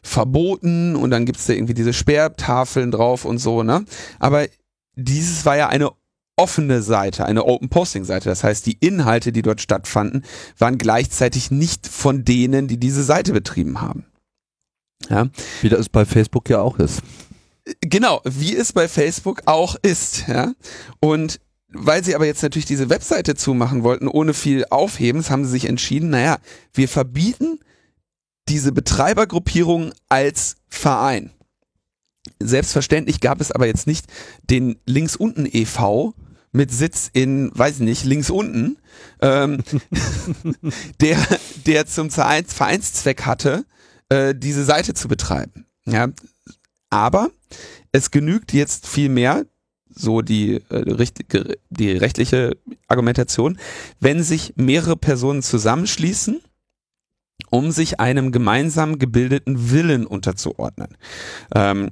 [0.03, 3.85] verboten und dann gibt's da irgendwie diese Sperrtafeln drauf und so, ne?
[4.19, 4.45] Aber
[4.95, 5.91] dieses war ja eine
[6.37, 8.29] offene Seite, eine Open Posting Seite.
[8.29, 10.25] Das heißt, die Inhalte, die dort stattfanden,
[10.57, 14.05] waren gleichzeitig nicht von denen, die diese Seite betrieben haben.
[15.09, 15.27] Ja.
[15.61, 17.01] Wie das bei Facebook ja auch ist.
[17.81, 20.53] Genau, wie es bei Facebook auch ist, ja.
[20.99, 21.39] Und
[21.69, 25.65] weil sie aber jetzt natürlich diese Webseite zumachen wollten, ohne viel Aufhebens, haben sie sich
[25.65, 26.37] entschieden, naja,
[26.73, 27.59] wir verbieten
[28.47, 31.31] diese Betreibergruppierung als Verein.
[32.39, 34.05] Selbstverständlich gab es aber jetzt nicht
[34.49, 36.13] den links unten e.V.,
[36.51, 38.77] mit Sitz in, weiß ich nicht, links unten,
[39.21, 39.61] ähm,
[41.01, 41.17] der,
[41.65, 43.65] der zum Vereinszweck hatte,
[44.07, 45.65] äh, diese Seite zu betreiben.
[45.85, 46.07] Ja,
[46.89, 47.29] aber
[47.91, 49.45] es genügt jetzt viel mehr,
[49.95, 51.05] so die, äh,
[51.69, 53.57] die rechtliche Argumentation,
[53.99, 56.41] wenn sich mehrere Personen zusammenschließen,
[57.49, 60.97] um sich einem gemeinsam gebildeten Willen unterzuordnen.
[61.53, 61.91] Ähm,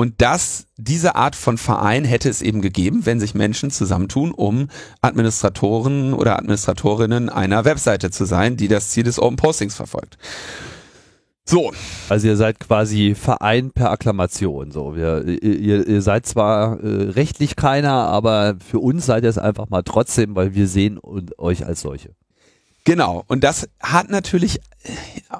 [0.00, 4.68] und das, diese Art von Verein hätte es eben gegeben, wenn sich Menschen zusammentun, um
[5.02, 10.16] Administratoren oder Administratorinnen einer Webseite zu sein, die das Ziel des Open Postings verfolgt.
[11.50, 11.72] So.
[12.08, 14.70] Also ihr seid quasi Verein per Akklamation.
[14.70, 19.38] So, wir, ihr, ihr seid zwar äh, rechtlich keiner, aber für uns seid ihr es
[19.38, 22.10] einfach mal trotzdem, weil wir sehen und euch als solche.
[22.84, 23.24] Genau.
[23.26, 24.60] Und das hat natürlich,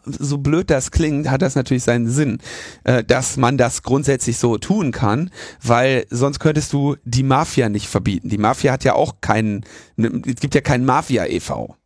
[0.04, 2.38] so blöd das klingt, hat das natürlich seinen Sinn,
[2.82, 5.30] äh, dass man das grundsätzlich so tun kann,
[5.62, 8.28] weil sonst könntest du die Mafia nicht verbieten.
[8.28, 11.76] Die Mafia hat ja auch keinen, ne, es gibt ja keinen Mafia e.V.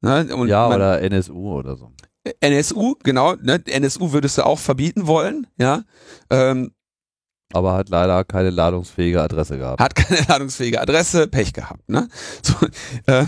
[0.00, 0.28] Ne?
[0.46, 1.90] ja, man, oder NSU oder so.
[2.40, 3.62] NSU, genau, ne?
[3.66, 5.82] NSU würdest du auch verbieten wollen, ja.
[6.30, 6.72] Ähm,
[7.52, 9.80] aber hat leider keine ladungsfähige Adresse gehabt.
[9.80, 12.08] Hat keine ladungsfähige Adresse, Pech gehabt, ne?
[12.42, 12.54] So,
[13.06, 13.26] ähm,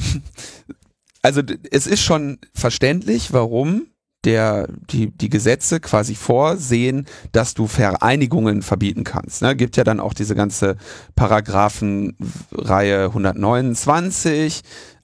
[1.23, 3.87] also es ist schon verständlich, warum
[4.25, 9.41] der, die, die Gesetze quasi vorsehen, dass du Vereinigungen verbieten kannst.
[9.43, 9.57] Ne?
[9.57, 10.77] Gibt ja dann auch diese ganze
[11.15, 14.61] Paragraphenreihe 129,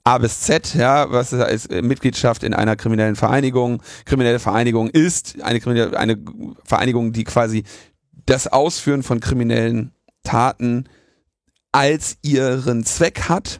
[0.07, 3.83] A bis Z, ja, was ist Mitgliedschaft in einer kriminellen Vereinigung.
[4.05, 6.17] Kriminelle Vereinigung ist eine, kriminelle, eine
[6.63, 7.65] Vereinigung, die quasi
[8.25, 9.91] das Ausführen von kriminellen
[10.23, 10.85] Taten
[11.73, 13.59] als ihren Zweck hat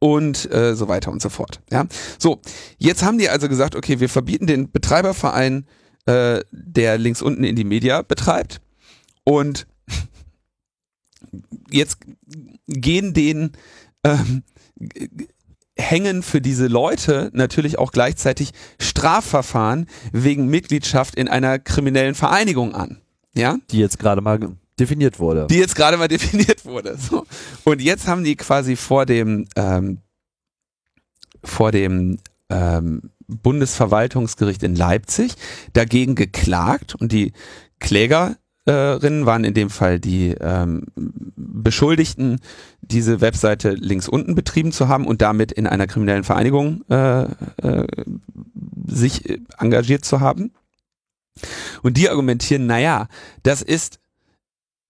[0.00, 1.60] und äh, so weiter und so fort.
[1.70, 1.86] Ja,
[2.18, 2.40] so
[2.78, 5.68] jetzt haben die also gesagt, okay, wir verbieten den Betreiberverein,
[6.06, 8.60] äh, der links unten in die Media betreibt
[9.22, 9.68] und
[11.70, 11.98] jetzt
[12.66, 13.52] gehen den
[14.02, 14.42] ähm,
[15.76, 23.00] hängen für diese Leute natürlich auch gleichzeitig Strafverfahren wegen Mitgliedschaft in einer kriminellen Vereinigung an.
[23.34, 23.56] Ja?
[23.70, 24.38] Die jetzt gerade mal
[24.78, 25.46] definiert wurde.
[25.48, 26.96] Die jetzt gerade mal definiert wurde.
[26.96, 27.26] So.
[27.64, 29.98] Und jetzt haben die quasi vor dem, ähm,
[31.42, 32.18] vor dem
[32.50, 35.34] ähm, Bundesverwaltungsgericht in Leipzig
[35.72, 37.32] dagegen geklagt und die
[38.66, 40.86] Klägerinnen waren in dem Fall die ähm,
[41.36, 42.40] Beschuldigten,
[42.80, 47.86] diese Webseite links unten betrieben zu haben und damit in einer kriminellen Vereinigung äh, äh,
[48.86, 50.52] sich engagiert zu haben.
[51.82, 53.08] Und die argumentieren, naja,
[53.42, 53.98] das ist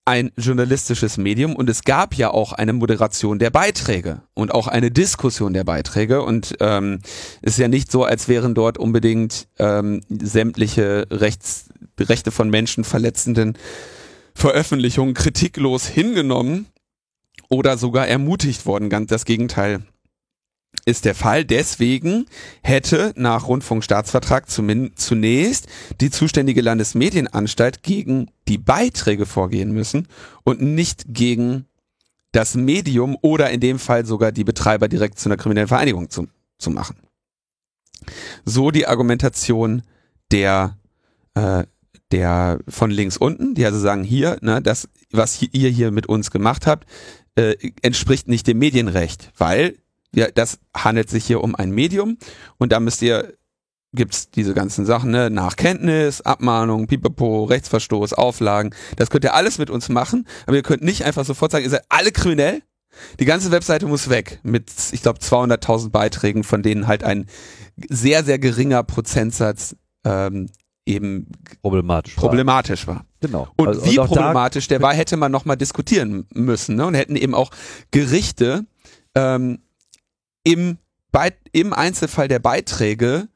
[0.04, 4.90] ein journalistisches Medium und es gab ja auch eine Moderation der Beiträge und auch eine
[4.90, 7.00] Diskussion der Beiträge und ähm,
[7.40, 13.56] ist ja nicht so, als wären dort unbedingt ähm, sämtliche Rechts, Rechte von Menschen verletzenden
[14.34, 16.66] Veröffentlichungen kritiklos hingenommen
[17.48, 18.90] oder sogar ermutigt worden.
[18.90, 19.84] Ganz das Gegenteil
[20.84, 21.44] ist der Fall.
[21.44, 22.26] Deswegen
[22.62, 25.66] hätte nach Rundfunkstaatsvertrag zunächst
[26.00, 30.08] die zuständige Landesmedienanstalt gegen die Beiträge vorgehen müssen
[30.44, 31.66] und nicht gegen
[32.32, 36.26] das Medium oder in dem Fall sogar die Betreiber direkt zu einer kriminellen Vereinigung zu,
[36.58, 36.96] zu machen.
[38.44, 39.82] So die Argumentation
[40.30, 40.76] der
[41.34, 41.64] äh,
[42.12, 46.30] der von links unten, die also sagen hier, ne, das was ihr hier mit uns
[46.30, 46.86] gemacht habt,
[47.36, 49.76] äh, entspricht nicht dem Medienrecht, weil
[50.14, 52.18] ja, das handelt sich hier um ein Medium
[52.58, 53.34] und da müsst ihr
[53.94, 55.30] gibt's diese ganzen Sachen, ne?
[55.30, 58.74] Nachkenntnis, Abmahnung, Pipapo, Rechtsverstoß, Auflagen.
[58.96, 61.70] Das könnt ihr alles mit uns machen, aber ihr könnt nicht einfach sofort sagen, ihr
[61.70, 62.62] seid alle kriminell.
[63.18, 67.26] Die ganze Webseite muss weg mit, ich glaube, 200.000 Beiträgen, von denen halt ein
[67.88, 70.48] sehr, sehr geringer Prozentsatz ähm,
[70.86, 71.26] eben
[71.62, 72.96] problematisch, problematisch war.
[72.96, 73.06] war.
[73.20, 73.48] Genau.
[73.56, 76.76] Und also, wie und problematisch der war, hätte man nochmal diskutieren müssen.
[76.76, 76.86] Ne?
[76.86, 77.50] Und hätten eben auch
[77.90, 78.64] Gerichte
[79.14, 79.60] ähm,
[80.44, 80.78] im,
[81.10, 83.28] Be im Einzelfall der Beiträge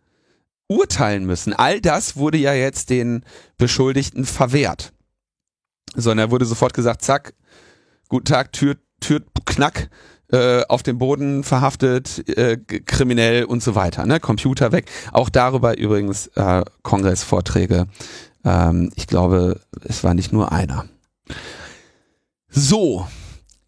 [0.69, 1.53] urteilen müssen.
[1.53, 3.25] All das wurde ja jetzt den
[3.57, 4.93] Beschuldigten verwehrt.
[5.95, 7.35] Sondern wurde sofort gesagt, zack,
[8.09, 9.89] guten Tag, Tür, Tür, Knack,
[10.31, 14.05] äh, auf dem Boden verhaftet, äh, kriminell und so weiter.
[14.05, 14.21] Ne?
[14.21, 14.91] Computer weg.
[15.13, 17.87] Auch darüber übrigens äh, Kongressvorträge.
[18.45, 20.85] Ähm, ich glaube, es war nicht nur einer.
[22.51, 23.07] So,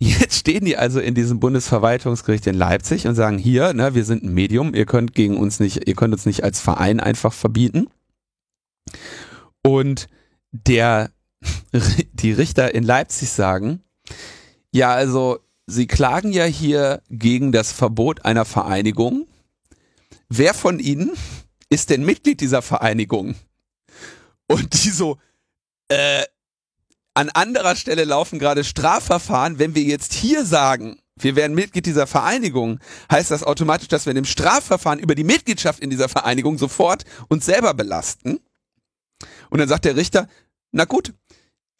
[0.02, 4.22] Jetzt stehen die also in diesem Bundesverwaltungsgericht in Leipzig und sagen hier, ne, wir sind
[4.22, 7.88] ein Medium, ihr könnt gegen uns nicht, ihr könnt uns nicht als Verein einfach verbieten.
[9.62, 10.08] Und
[10.52, 11.10] der,
[12.14, 13.82] die Richter in Leipzig sagen,
[14.72, 19.26] ja, also sie klagen ja hier gegen das Verbot einer Vereinigung.
[20.30, 21.10] Wer von ihnen
[21.68, 23.34] ist denn Mitglied dieser Vereinigung?
[24.46, 25.18] Und die so,
[25.88, 26.24] äh,
[27.20, 29.58] an anderer Stelle laufen gerade Strafverfahren.
[29.58, 32.80] Wenn wir jetzt hier sagen, wir wären Mitglied dieser Vereinigung,
[33.12, 37.04] heißt das automatisch, dass wir in dem Strafverfahren über die Mitgliedschaft in dieser Vereinigung sofort
[37.28, 38.40] uns selber belasten.
[39.50, 40.28] Und dann sagt der Richter,
[40.72, 41.12] na gut,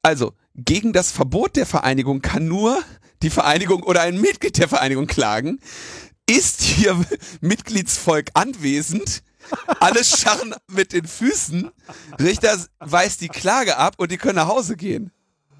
[0.03, 2.79] also gegen das Verbot der Vereinigung kann nur
[3.22, 5.59] die Vereinigung oder ein Mitglied der Vereinigung klagen.
[6.29, 7.03] Ist hier
[7.40, 9.22] Mitgliedsvolk anwesend,
[9.81, 11.70] alle scharren mit den Füßen.
[12.20, 15.11] Richter weist die Klage ab und die können nach Hause gehen.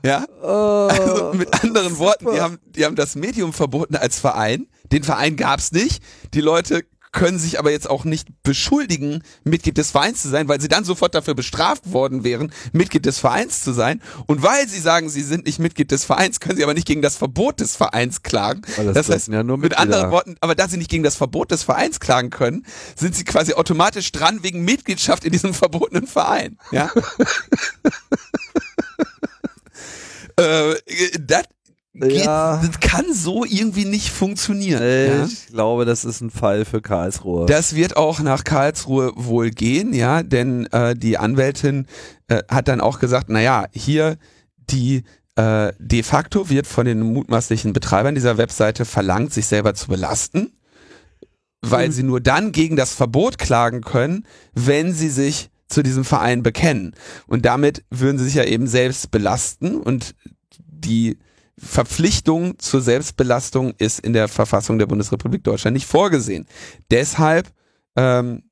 [0.03, 0.27] Ja.
[0.43, 4.67] Oh, also mit anderen Worten, die haben, die haben das Medium verboten als Verein.
[4.93, 6.03] Den Verein gab's nicht.
[6.35, 10.61] Die Leute können sich aber jetzt auch nicht beschuldigen, Mitglied des Vereins zu sein, weil
[10.61, 14.01] sie dann sofort dafür bestraft worden wären, Mitglied des Vereins zu sein.
[14.27, 17.03] Und weil sie sagen, sie sind nicht Mitglied des Vereins, können sie aber nicht gegen
[17.03, 18.63] das Verbot des Vereins klagen.
[18.77, 21.65] Das, das heißt, ja mit anderen Worten, aber da sie nicht gegen das Verbot des
[21.65, 26.59] Vereins klagen können, sind sie quasi automatisch dran wegen Mitgliedschaft in diesem verbotenen Verein.
[26.71, 26.91] Ja.
[30.41, 30.75] äh,
[31.21, 31.45] das
[31.93, 32.63] Geht, ja.
[32.65, 34.83] Das kann so irgendwie nicht funktionieren.
[34.83, 35.25] Ja?
[35.25, 37.47] Ich glaube, das ist ein Fall für Karlsruhe.
[37.47, 41.87] Das wird auch nach Karlsruhe wohl gehen, ja, denn äh, die Anwältin
[42.29, 44.19] äh, hat dann auch gesagt, naja, hier
[44.57, 45.03] die
[45.35, 50.53] äh, de facto wird von den mutmaßlichen Betreibern dieser Webseite verlangt, sich selber zu belasten,
[51.61, 51.93] weil mhm.
[51.93, 56.95] sie nur dann gegen das Verbot klagen können, wenn sie sich zu diesem Verein bekennen.
[57.27, 60.15] Und damit würden sie sich ja eben selbst belasten und
[60.57, 61.19] die
[61.59, 66.47] Verpflichtung zur Selbstbelastung ist in der Verfassung der Bundesrepublik Deutschland nicht vorgesehen.
[66.91, 67.53] Deshalb
[67.97, 68.45] ähm,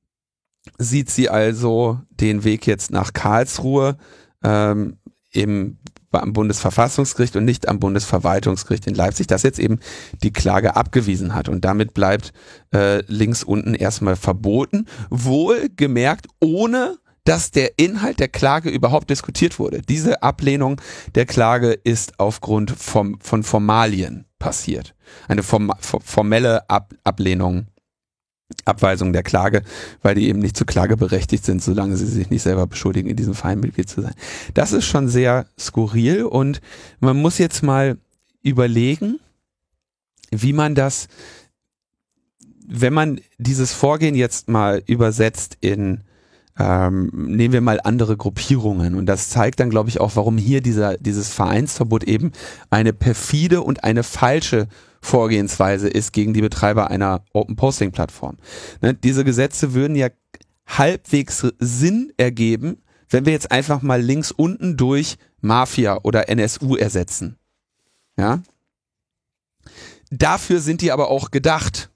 [0.78, 3.96] sieht sie also den Weg jetzt nach Karlsruhe
[4.44, 4.98] ähm,
[5.32, 5.78] im
[6.10, 9.78] am Bundesverfassungsgericht und nicht am Bundesverwaltungsgericht in Leipzig, das jetzt eben
[10.22, 11.48] die Klage abgewiesen hat.
[11.48, 12.32] Und damit bleibt
[12.74, 16.96] äh, links unten erstmal verboten, wohl gemerkt ohne
[17.28, 19.82] dass der Inhalt der Klage überhaupt diskutiert wurde.
[19.82, 20.80] Diese Ablehnung
[21.14, 24.94] der Klage ist aufgrund vom, von Formalien passiert.
[25.28, 27.66] Eine form, formelle Ab, Ablehnung,
[28.64, 29.62] Abweisung der Klage,
[30.00, 33.16] weil die eben nicht zur Klage berechtigt sind, solange sie sich nicht selber beschuldigen, in
[33.16, 34.14] diesem Verein Mitglied zu sein.
[34.54, 36.62] Das ist schon sehr skurril und
[36.98, 37.98] man muss jetzt mal
[38.42, 39.20] überlegen,
[40.30, 41.08] wie man das,
[42.66, 46.04] wenn man dieses Vorgehen jetzt mal übersetzt in
[46.58, 48.94] ähm, nehmen wir mal andere Gruppierungen.
[48.94, 52.32] Und das zeigt dann, glaube ich, auch, warum hier dieser, dieses Vereinsverbot eben
[52.70, 54.66] eine perfide und eine falsche
[55.00, 58.36] Vorgehensweise ist gegen die Betreiber einer Open Posting Plattform.
[58.80, 60.08] Ne, diese Gesetze würden ja
[60.66, 67.38] halbwegs Sinn ergeben, wenn wir jetzt einfach mal links unten durch Mafia oder NSU ersetzen.
[68.18, 68.42] Ja?
[70.10, 71.87] Dafür sind die aber auch gedacht.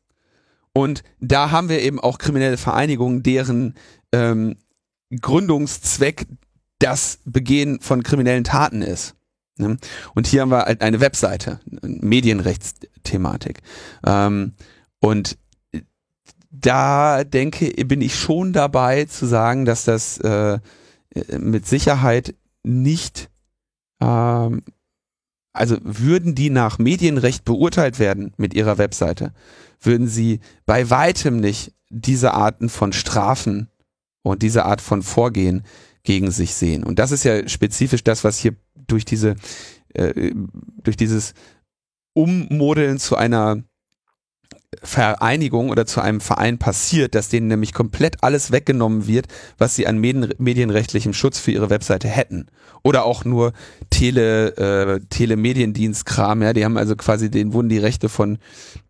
[0.74, 3.74] Und da haben wir eben auch kriminelle Vereinigungen, deren
[4.12, 4.56] ähm,
[5.20, 6.26] Gründungszweck
[6.78, 9.14] das Begehen von kriminellen Taten ist.
[9.58, 9.76] Ne?
[10.14, 13.60] Und hier haben wir halt eine Webseite, Medienrechtsthematik.
[14.04, 14.54] Ähm,
[15.00, 15.36] und
[16.50, 20.58] da denke, bin ich schon dabei zu sagen, dass das äh,
[21.38, 23.30] mit Sicherheit nicht,
[24.00, 24.62] ähm,
[25.52, 29.32] also würden die nach Medienrecht beurteilt werden mit ihrer Webseite,
[29.80, 33.68] würden sie bei weitem nicht diese Arten von Strafen
[34.22, 35.62] und diese Art von Vorgehen
[36.04, 36.84] gegen sich sehen.
[36.84, 38.54] Und das ist ja spezifisch das, was hier
[38.86, 39.36] durch diese,
[39.94, 40.32] äh,
[40.82, 41.34] durch dieses
[42.14, 43.62] Ummodeln zu einer
[44.82, 49.26] Vereinigung oder zu einem Verein passiert, dass denen nämlich komplett alles weggenommen wird,
[49.58, 52.46] was sie an medien, medienrechtlichem Schutz für ihre Webseite hätten.
[52.82, 53.52] Oder auch nur
[53.90, 58.38] Tele, äh, Telemediendienstkram, ja, die haben also quasi, denen wurden die Rechte von,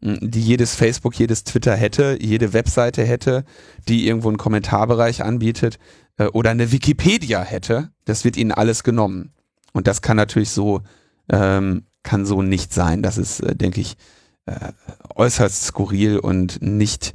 [0.00, 3.44] die jedes Facebook, jedes Twitter hätte, jede Webseite hätte,
[3.88, 5.78] die irgendwo einen Kommentarbereich anbietet,
[6.16, 9.32] äh, oder eine Wikipedia hätte, das wird ihnen alles genommen.
[9.72, 10.82] Und das kann natürlich so,
[11.28, 13.02] ähm, kann so nicht sein.
[13.02, 13.96] Das ist, äh, denke ich,
[14.46, 14.72] äh,
[15.14, 17.14] äußerst skurril und nicht,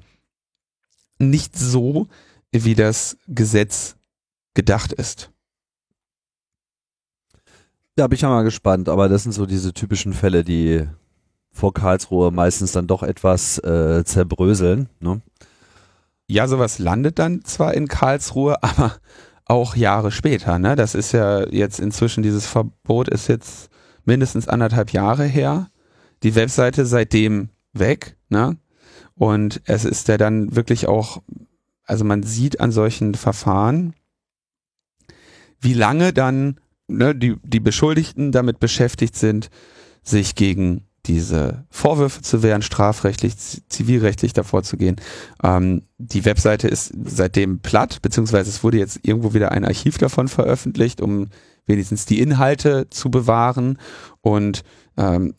[1.19, 2.07] nicht so,
[2.51, 3.95] wie das Gesetz
[4.53, 5.31] gedacht ist.
[7.95, 10.87] Da bin ich ja mal gespannt, aber das sind so diese typischen Fälle, die
[11.51, 14.89] vor Karlsruhe meistens dann doch etwas äh, zerbröseln.
[14.99, 15.21] Ne?
[16.27, 18.95] Ja, sowas landet dann zwar in Karlsruhe, aber
[19.45, 20.59] auch Jahre später.
[20.59, 20.75] Ne?
[20.75, 23.69] Das ist ja jetzt inzwischen, dieses Verbot ist jetzt
[24.05, 25.69] mindestens anderthalb Jahre her
[26.23, 28.57] die Webseite seitdem weg, ne?
[29.15, 31.23] Und es ist ja dann wirklich auch,
[31.85, 33.93] also man sieht an solchen Verfahren,
[35.59, 39.49] wie lange dann ne, die, die Beschuldigten damit beschäftigt sind,
[40.03, 43.35] sich gegen diese Vorwürfe zu wehren, strafrechtlich,
[43.69, 44.97] zivilrechtlich davor zu gehen.
[45.41, 50.27] Ähm, die Webseite ist seitdem platt, beziehungsweise es wurde jetzt irgendwo wieder ein Archiv davon
[50.27, 51.29] veröffentlicht, um
[51.65, 53.77] wenigstens die Inhalte zu bewahren.
[54.21, 54.63] Und
[54.97, 55.33] ähm,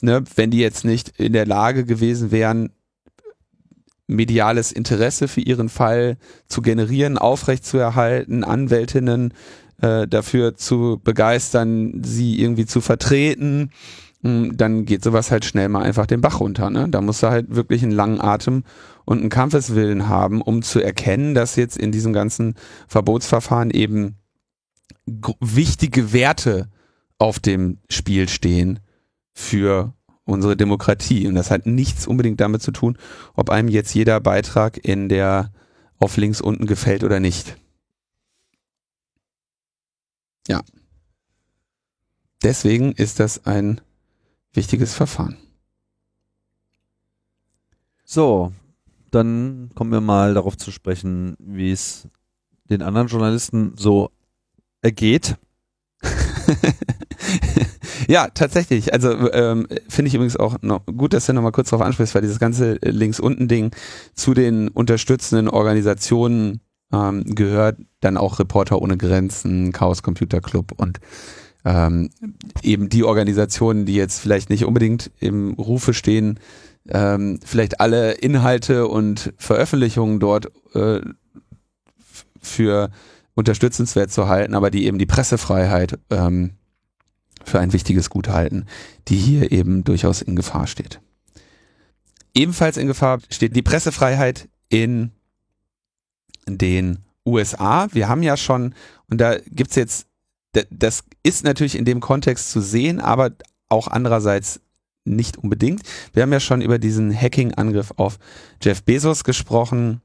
[0.00, 2.70] ne, wenn die jetzt nicht in der Lage gewesen wären,
[4.06, 6.16] mediales Interesse für ihren Fall
[6.48, 9.34] zu generieren, aufrechtzuerhalten, Anwältinnen
[9.82, 13.70] äh, dafür zu begeistern, sie irgendwie zu vertreten,
[14.22, 16.70] hm, dann geht sowas halt schnell mal einfach den Bach runter.
[16.70, 16.88] Ne?
[16.88, 18.62] Da musst du halt wirklich einen langen Atem
[19.04, 22.54] und einen Kampfeswillen haben, um zu erkennen, dass jetzt in diesem ganzen
[22.88, 24.16] Verbotsverfahren eben
[25.40, 26.68] wichtige Werte
[27.18, 28.80] auf dem Spiel stehen
[29.32, 31.26] für unsere Demokratie.
[31.26, 32.98] Und das hat nichts unbedingt damit zu tun,
[33.34, 35.52] ob einem jetzt jeder Beitrag in der
[35.98, 37.56] auf links unten gefällt oder nicht.
[40.48, 40.62] Ja.
[42.42, 43.80] Deswegen ist das ein
[44.52, 45.38] wichtiges Verfahren.
[48.04, 48.52] So,
[49.10, 52.08] dann kommen wir mal darauf zu sprechen, wie es
[52.68, 54.10] den anderen Journalisten so
[54.82, 55.36] ergeht.
[58.08, 58.92] ja, tatsächlich.
[58.92, 62.22] Also ähm, finde ich übrigens auch noch gut, dass du nochmal kurz darauf ansprichst, weil
[62.22, 63.74] dieses ganze links unten Ding
[64.14, 66.60] zu den unterstützenden Organisationen
[66.92, 71.00] ähm, gehört dann auch Reporter ohne Grenzen, Chaos Computer Club und
[71.64, 72.10] ähm,
[72.62, 76.38] eben die Organisationen, die jetzt vielleicht nicht unbedingt im Rufe stehen,
[76.88, 81.00] ähm, vielleicht alle Inhalte und Veröffentlichungen dort äh,
[82.40, 82.90] für
[83.34, 86.52] unterstützenswert zu halten, aber die eben die Pressefreiheit ähm,
[87.46, 88.66] für ein wichtiges Gut halten,
[89.08, 91.00] die hier eben durchaus in Gefahr steht.
[92.34, 95.12] Ebenfalls in Gefahr steht die Pressefreiheit in
[96.46, 97.88] den USA.
[97.92, 98.74] Wir haben ja schon,
[99.08, 100.06] und da gibt's jetzt,
[100.70, 103.32] das ist natürlich in dem Kontext zu sehen, aber
[103.68, 104.60] auch andererseits
[105.04, 105.82] nicht unbedingt.
[106.12, 108.18] Wir haben ja schon über diesen Hacking-Angriff auf
[108.62, 110.00] Jeff Bezos gesprochen,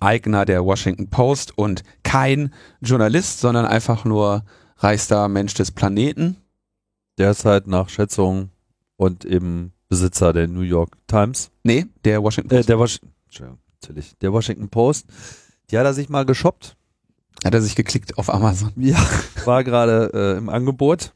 [0.00, 4.44] Eigner der Washington Post und kein Journalist, sondern einfach nur
[4.78, 6.36] reichster Mensch des Planeten.
[7.18, 8.50] Derzeit nach Schätzung
[8.96, 11.50] und eben Besitzer der New York Times.
[11.64, 12.64] Nee, der Washington Post.
[12.64, 13.00] Äh, der, Was
[13.82, 15.06] natürlich, der Washington Post.
[15.70, 16.76] Die hat er sich mal geshoppt.
[17.44, 18.72] Hat er sich geklickt auf Amazon?
[18.76, 18.98] Ja,
[19.44, 21.12] war gerade äh, im Angebot.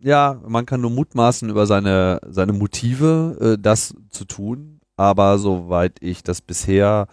[0.00, 4.80] Ja, man kann nur mutmaßen über seine, seine Motive, äh, das zu tun.
[4.96, 7.06] Aber soweit ich das bisher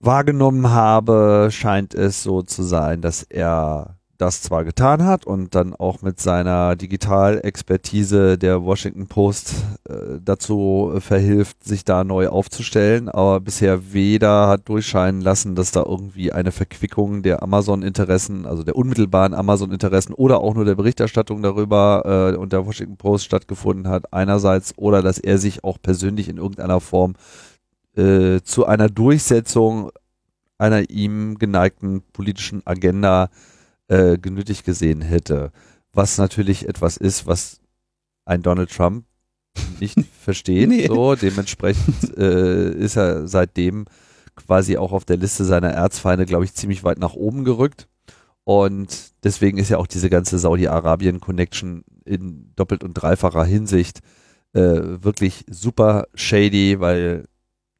[0.00, 5.74] wahrgenommen habe, scheint es so zu sein, dass er das zwar getan hat und dann
[5.74, 9.54] auch mit seiner Digitalexpertise der Washington Post
[9.88, 15.82] äh, dazu verhilft, sich da neu aufzustellen, aber bisher weder hat durchscheinen lassen, dass da
[15.82, 22.32] irgendwie eine Verquickung der Amazon-Interessen, also der unmittelbaren Amazon-Interessen oder auch nur der Berichterstattung darüber
[22.34, 26.38] äh, und der Washington Post stattgefunden hat, einerseits, oder dass er sich auch persönlich in
[26.38, 27.14] irgendeiner Form
[27.96, 29.90] äh, zu einer Durchsetzung
[30.58, 33.28] einer ihm geneigten politischen Agenda äh,
[33.88, 35.52] genötigt gesehen hätte.
[35.92, 37.60] Was natürlich etwas ist, was
[38.24, 39.04] ein Donald Trump
[39.80, 40.68] nicht versteht.
[40.68, 40.86] Nee.
[40.86, 43.86] So, dementsprechend äh, ist er seitdem
[44.34, 47.88] quasi auch auf der Liste seiner Erzfeinde, glaube ich, ziemlich weit nach oben gerückt.
[48.44, 54.00] Und deswegen ist ja auch diese ganze Saudi-Arabien-Connection in doppelt und dreifacher Hinsicht
[54.52, 57.24] äh, wirklich super shady, weil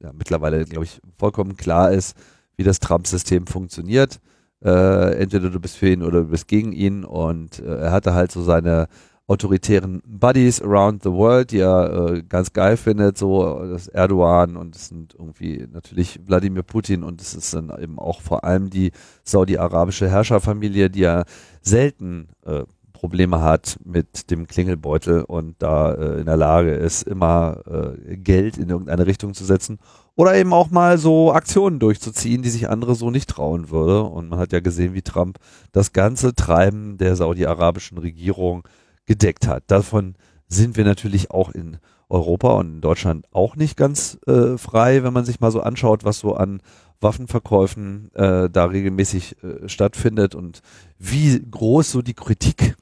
[0.02, 2.16] ja, mittlerweile, glaube ich, vollkommen klar ist,
[2.56, 4.18] wie das Trump-System funktioniert.
[4.64, 7.04] Äh, entweder du bist für ihn oder du bist gegen ihn.
[7.04, 8.88] Und äh, er hatte halt so seine
[9.28, 14.76] autoritären Buddies around the world, die er äh, ganz geil findet, so das Erdogan und
[14.76, 17.02] es sind irgendwie natürlich Wladimir Putin.
[17.02, 18.92] Und es ist dann eben auch vor allem die
[19.24, 21.24] saudi-arabische Herrscherfamilie, die ja
[21.60, 22.62] selten äh,
[22.96, 28.56] Probleme hat mit dem Klingelbeutel und da äh, in der Lage ist, immer äh, Geld
[28.56, 29.78] in irgendeine Richtung zu setzen
[30.14, 34.02] oder eben auch mal so Aktionen durchzuziehen, die sich andere so nicht trauen würde.
[34.02, 35.38] Und man hat ja gesehen, wie Trump
[35.72, 38.62] das ganze Treiben der saudi-arabischen Regierung
[39.04, 39.64] gedeckt hat.
[39.66, 40.14] Davon
[40.48, 41.76] sind wir natürlich auch in
[42.08, 46.04] Europa und in Deutschland auch nicht ganz äh, frei, wenn man sich mal so anschaut,
[46.04, 46.62] was so an
[47.00, 50.62] Waffenverkäufen äh, da regelmäßig äh, stattfindet und
[50.98, 52.76] wie groß so die Kritik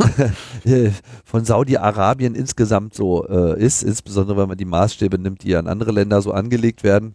[1.24, 5.92] von Saudi-Arabien insgesamt so äh, ist, insbesondere wenn man die Maßstäbe nimmt, die an andere
[5.92, 7.14] Länder so angelegt werden.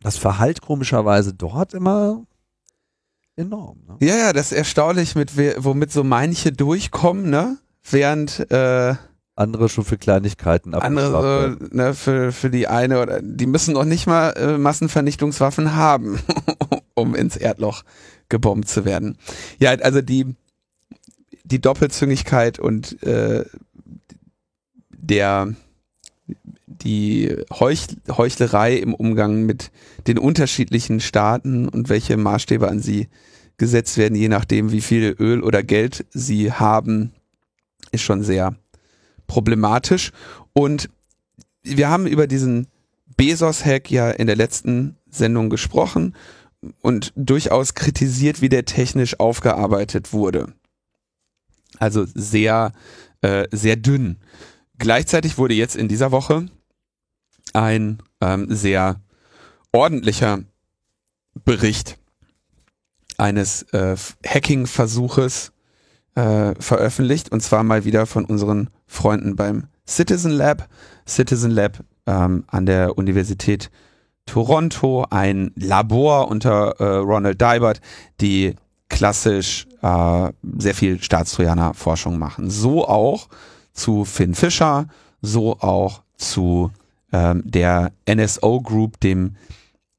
[0.00, 2.24] Das verhallt komischerweise dort immer
[3.36, 3.78] enorm.
[3.86, 3.96] Ne?
[4.00, 7.58] Ja, ja, das ist erstaunlich, mit womit so manche durchkommen, ne?
[7.90, 8.94] Während äh,
[9.38, 13.84] andere schon für Kleinigkeiten andere so, ne, für, für die eine oder die müssen noch
[13.84, 16.18] nicht mal äh, Massenvernichtungswaffen haben,
[16.94, 17.82] um ins Erdloch
[18.28, 19.16] gebombt zu werden.
[19.58, 20.34] Ja, also die
[21.50, 23.44] die Doppelzüngigkeit und äh,
[24.90, 25.54] der
[26.66, 29.70] die Heuch, Heuchlerei im Umgang mit
[30.06, 33.08] den unterschiedlichen Staaten und welche Maßstäbe an sie
[33.56, 37.12] gesetzt werden, je nachdem, wie viel Öl oder Geld sie haben,
[37.90, 38.54] ist schon sehr
[39.26, 40.12] problematisch.
[40.52, 40.90] Und
[41.62, 42.68] wir haben über diesen
[43.16, 46.14] Bezos-Hack ja in der letzten Sendung gesprochen
[46.82, 50.52] und durchaus kritisiert, wie der technisch aufgearbeitet wurde.
[51.78, 52.72] Also sehr,
[53.20, 54.16] äh, sehr dünn.
[54.78, 56.46] Gleichzeitig wurde jetzt in dieser Woche
[57.52, 59.00] ein ähm, sehr
[59.72, 60.40] ordentlicher
[61.44, 61.98] Bericht
[63.16, 65.52] eines äh, Hacking-Versuches
[66.14, 70.68] äh, veröffentlicht und zwar mal wieder von unseren Freunden beim Citizen Lab.
[71.06, 73.70] Citizen Lab ähm, an der Universität
[74.26, 77.80] Toronto, ein Labor unter äh, Ronald Dybert,
[78.20, 78.56] die
[78.88, 82.50] klassisch äh, sehr viel Staatstrojaner-Forschung machen.
[82.50, 83.28] So auch
[83.72, 84.88] zu Finn Fischer,
[85.22, 86.70] so auch zu
[87.12, 89.36] ähm, der NSO Group, dem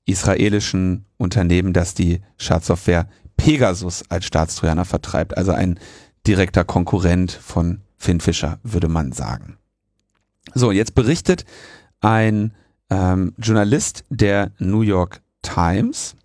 [0.05, 3.07] israelischen Unternehmen, das die Schadsoftware
[3.37, 5.37] Pegasus als Staatstrojaner vertreibt.
[5.37, 5.79] Also ein
[6.27, 9.57] direkter Konkurrent von Finn Fischer, würde man sagen.
[10.53, 11.45] So, jetzt berichtet
[12.01, 12.53] ein
[12.89, 16.15] ähm, Journalist der New York Times,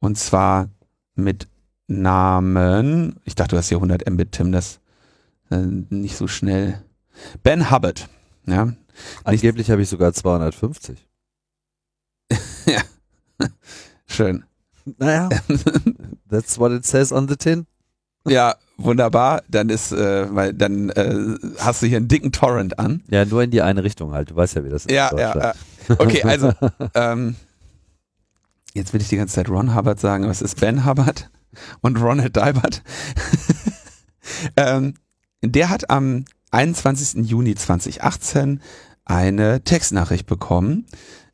[0.00, 0.68] und zwar
[1.14, 1.48] mit
[1.88, 4.78] Namen, ich dachte, du hast hier 100 Mbit, Tim, das
[5.50, 6.82] äh, nicht so schnell.
[7.42, 8.08] Ben Hubbard,
[8.46, 8.74] ja.
[9.24, 11.06] Angeblich habe ich sogar 250.
[12.66, 12.82] ja,
[14.06, 14.44] schön.
[14.98, 15.28] Naja,
[16.30, 17.66] that's what it says on the tin.
[18.26, 19.42] Ja, wunderbar.
[19.48, 23.02] Dann ist, äh, weil dann äh, hast du hier einen dicken Torrent an.
[23.08, 24.30] Ja, nur in die eine Richtung halt.
[24.30, 24.92] Du weißt ja, wie das ist.
[24.92, 25.54] Ja, ja, ja.
[25.88, 26.52] Okay, also
[26.94, 27.36] ähm,
[28.74, 31.30] jetzt will ich die ganze Zeit Ron Hubbard sagen, aber es ist Ben Hubbard
[31.80, 32.82] und Ronald Dybert.
[34.56, 34.94] ähm,
[35.42, 37.28] der hat am 21.
[37.28, 38.60] Juni 2018
[39.04, 40.86] eine Textnachricht bekommen,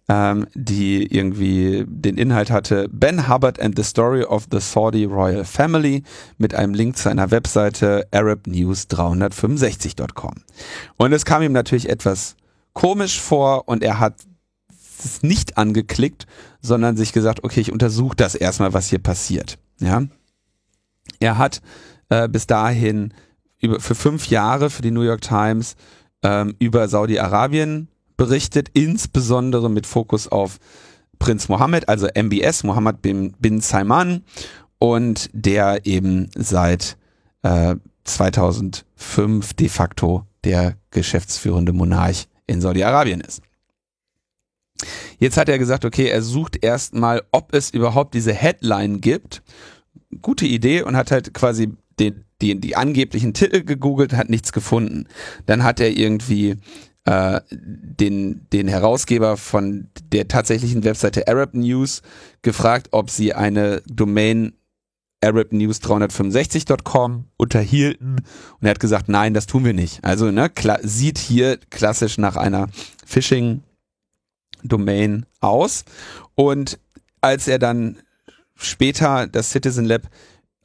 [0.08, 5.44] ähm, die irgendwie den Inhalt hatte Ben Hubbard and the Story of the Saudi Royal
[5.44, 6.02] Family
[6.36, 10.34] mit einem Link zu einer Webseite arabnews365.com.
[10.96, 12.36] Und es kam ihm natürlich etwas
[12.74, 14.20] komisch vor und er hat
[14.98, 16.26] es nicht angeklickt,
[16.60, 19.58] sondern sich gesagt, okay, ich untersuche das erstmal, was hier passiert.
[19.80, 20.02] Ja,
[21.20, 21.60] er hat
[22.08, 23.12] äh, bis dahin
[23.60, 25.76] über, für fünf Jahre für die New York Times
[26.22, 30.58] ähm, über Saudi-Arabien berichtet, insbesondere mit Fokus auf
[31.18, 34.22] Prinz Mohammed, also MBS, Mohammed bin, bin Salman,
[34.78, 36.96] und der eben seit
[37.42, 43.40] äh, 2005 de facto der geschäftsführende Monarch in Saudi-Arabien ist.
[45.18, 49.42] Jetzt hat er gesagt, okay, er sucht erstmal, ob es überhaupt diese Headline gibt.
[50.22, 55.06] Gute Idee und hat halt quasi den, die, die angeblichen Titel gegoogelt, hat nichts gefunden.
[55.46, 56.56] Dann hat er irgendwie
[57.04, 62.02] äh, den, den Herausgeber von der tatsächlichen Webseite Arab News
[62.42, 64.54] gefragt, ob sie eine Domain
[65.22, 70.04] arabnews365.com unterhielten und er hat gesagt, nein, das tun wir nicht.
[70.04, 70.50] Also ne,
[70.82, 72.68] sieht hier klassisch nach einer
[73.06, 73.62] Phishing
[74.64, 75.84] Domain aus.
[76.34, 76.78] Und
[77.20, 77.98] als er dann
[78.56, 80.02] später das Citizen Lab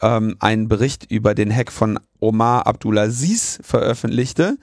[0.01, 4.57] ähm, einen Bericht über den Hack von Omar Abdulaziz veröffentlichte,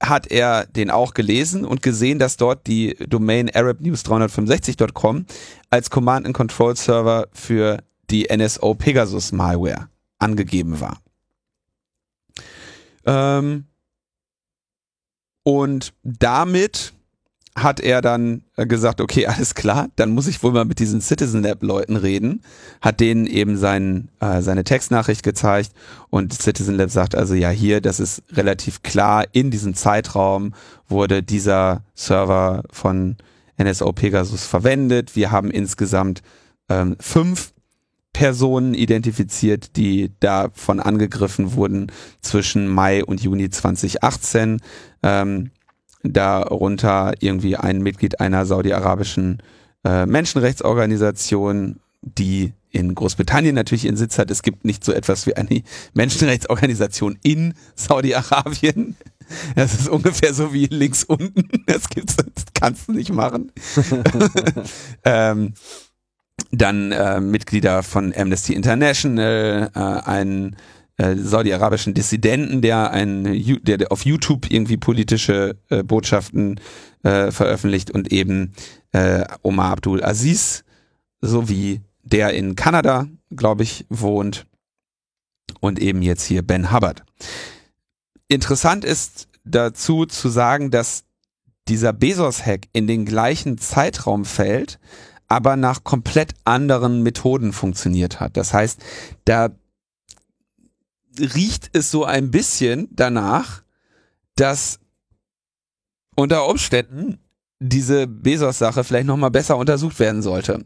[0.00, 5.26] hat er den auch gelesen und gesehen, dass dort die Domain arabnews365.com
[5.70, 7.78] als Command and Control Server für
[8.10, 9.88] die NSO Pegasus Malware
[10.18, 11.00] angegeben war.
[13.04, 13.64] Ähm,
[15.42, 16.92] und damit
[17.62, 21.00] hat er dann äh, gesagt, okay, alles klar, dann muss ich wohl mal mit diesen
[21.00, 22.42] Citizen Lab Leuten reden,
[22.80, 25.72] hat denen eben sein, äh, seine Textnachricht gezeigt
[26.10, 30.54] und Citizen Lab sagt also, ja, hier, das ist relativ klar, in diesem Zeitraum
[30.88, 33.16] wurde dieser Server von
[33.60, 35.16] NSO Pegasus verwendet.
[35.16, 36.22] Wir haben insgesamt
[36.68, 37.52] ähm, fünf
[38.12, 44.60] Personen identifiziert, die davon angegriffen wurden zwischen Mai und Juni 2018.
[45.02, 45.50] Ähm,
[46.02, 49.42] darunter irgendwie ein Mitglied einer saudi-arabischen
[49.84, 54.30] äh, Menschenrechtsorganisation, die in Großbritannien natürlich ihren Sitz hat.
[54.30, 55.62] Es gibt nicht so etwas wie eine
[55.94, 58.96] Menschenrechtsorganisation in Saudi-Arabien.
[59.56, 61.48] Das ist ungefähr so wie links unten.
[61.66, 63.52] Das gibt's, das kannst du nicht machen.
[65.04, 65.54] ähm,
[66.50, 70.56] dann äh, Mitglieder von Amnesty International, äh, ein
[70.98, 73.24] äh, saudi-arabischen Dissidenten, der ein
[73.62, 76.60] der, auf YouTube irgendwie politische äh, Botschaften
[77.02, 78.52] äh, veröffentlicht und eben
[78.92, 80.64] äh, Omar Abdul Aziz
[81.20, 84.46] sowie der in Kanada, glaube ich, wohnt
[85.60, 87.04] und eben jetzt hier Ben Hubbard.
[88.28, 91.04] Interessant ist dazu zu sagen, dass
[91.68, 94.78] dieser Bezos-Hack in den gleichen Zeitraum fällt,
[95.28, 98.36] aber nach komplett anderen Methoden funktioniert hat.
[98.36, 98.80] Das heißt,
[99.24, 99.50] da
[101.20, 103.62] riecht es so ein bisschen danach,
[104.36, 104.80] dass
[106.16, 107.18] unter Umständen
[107.60, 110.64] diese Bezos-Sache vielleicht nochmal besser untersucht werden sollte.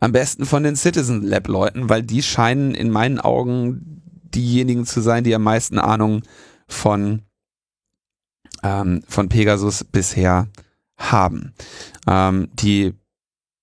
[0.00, 4.02] Am besten von den Citizen Lab-Leuten, weil die scheinen in meinen Augen
[4.34, 6.22] diejenigen zu sein, die am meisten Ahnung
[6.68, 7.22] von,
[8.62, 10.48] ähm, von Pegasus bisher
[10.96, 11.54] haben.
[12.06, 12.94] Ähm, die,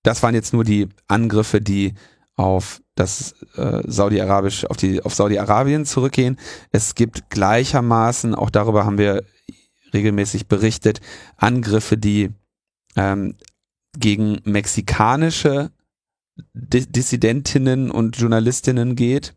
[0.03, 1.93] das waren jetzt nur die Angriffe, die
[2.35, 6.37] auf das äh, Saudi-Arabisch auf die auf Saudi-Arabien zurückgehen.
[6.71, 9.23] Es gibt gleichermaßen, auch darüber haben wir
[9.93, 11.01] regelmäßig berichtet,
[11.37, 12.31] Angriffe, die
[12.95, 13.35] ähm,
[13.97, 15.71] gegen mexikanische
[16.53, 19.35] Dissidentinnen und Journalistinnen geht.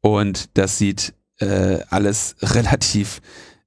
[0.00, 3.20] Und das sieht äh, alles relativ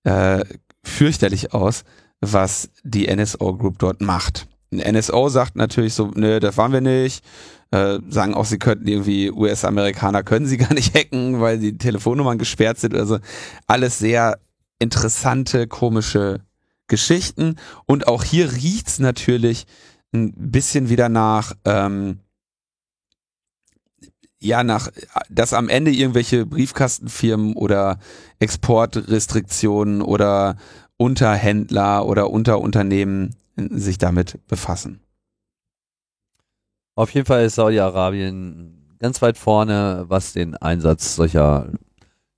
[0.03, 0.43] äh,
[0.83, 1.83] fürchterlich aus,
[2.21, 4.47] was die NSO Group dort macht.
[4.71, 7.23] NSO sagt natürlich so, nö, das waren wir nicht.
[7.75, 12.37] Äh, sagen auch, sie könnten irgendwie US-Amerikaner können sie gar nicht hacken, weil die Telefonnummern
[12.37, 12.95] gesperrt sind.
[12.95, 13.19] Also
[13.67, 14.39] alles sehr
[14.79, 16.39] interessante, komische
[16.87, 17.57] Geschichten.
[17.85, 19.65] Und auch hier riecht's natürlich
[20.13, 22.19] ein bisschen wieder nach, ähm,
[24.39, 24.89] ja, nach,
[25.29, 27.99] dass am Ende irgendwelche Briefkastenfirmen oder
[28.39, 30.55] Exportrestriktionen oder
[30.95, 35.04] Unterhändler oder Unterunternehmen sich damit befassen.
[36.95, 41.67] Auf jeden Fall ist Saudi-Arabien ganz weit vorne, was den Einsatz solcher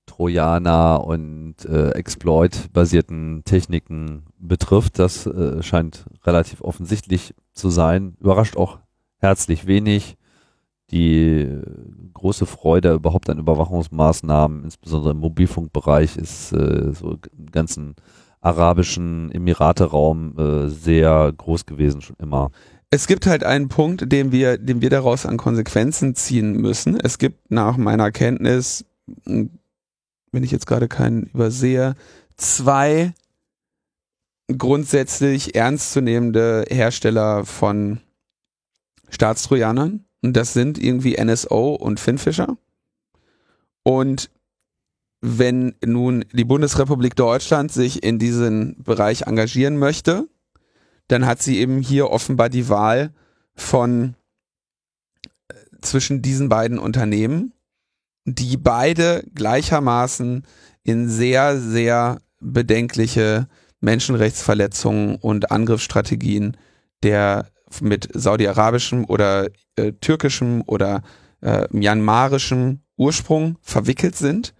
[0.06, 4.98] Trojaner und äh, Exploit-basierten Techniken betrifft.
[4.98, 8.16] Das äh, scheint relativ offensichtlich zu sein.
[8.20, 8.80] Überrascht auch
[9.18, 10.16] herzlich wenig.
[10.90, 11.62] Die äh,
[12.14, 17.94] große Freude überhaupt an Überwachungsmaßnahmen, insbesondere im Mobilfunkbereich, ist äh, so im ganzen
[18.40, 22.50] arabischen Emirate-Raum äh, sehr groß gewesen schon immer
[22.90, 26.98] es gibt halt einen Punkt, den wir, den wir daraus an Konsequenzen ziehen müssen.
[26.98, 28.84] Es gibt nach meiner Kenntnis,
[29.24, 29.50] hm,
[30.32, 31.94] wenn ich jetzt gerade keinen übersehe,
[32.36, 33.12] zwei
[34.56, 38.00] grundsätzlich ernstzunehmende Hersteller von
[39.10, 40.04] Staatstrojanern.
[40.22, 42.56] Und das sind irgendwie NSO und Finfisher.
[43.82, 44.30] Und
[45.20, 50.28] wenn nun die Bundesrepublik Deutschland sich in diesen Bereich engagieren möchte,
[51.08, 53.12] dann hat sie eben hier offenbar die Wahl
[53.54, 54.14] von
[55.48, 57.52] äh, zwischen diesen beiden Unternehmen,
[58.24, 60.46] die beide gleichermaßen
[60.82, 63.48] in sehr, sehr bedenkliche
[63.80, 66.56] Menschenrechtsverletzungen und Angriffsstrategien
[67.02, 67.50] der
[67.80, 71.02] mit saudi-arabischem oder äh, türkischem oder
[71.42, 74.54] äh, myanmarischem Ursprung verwickelt sind.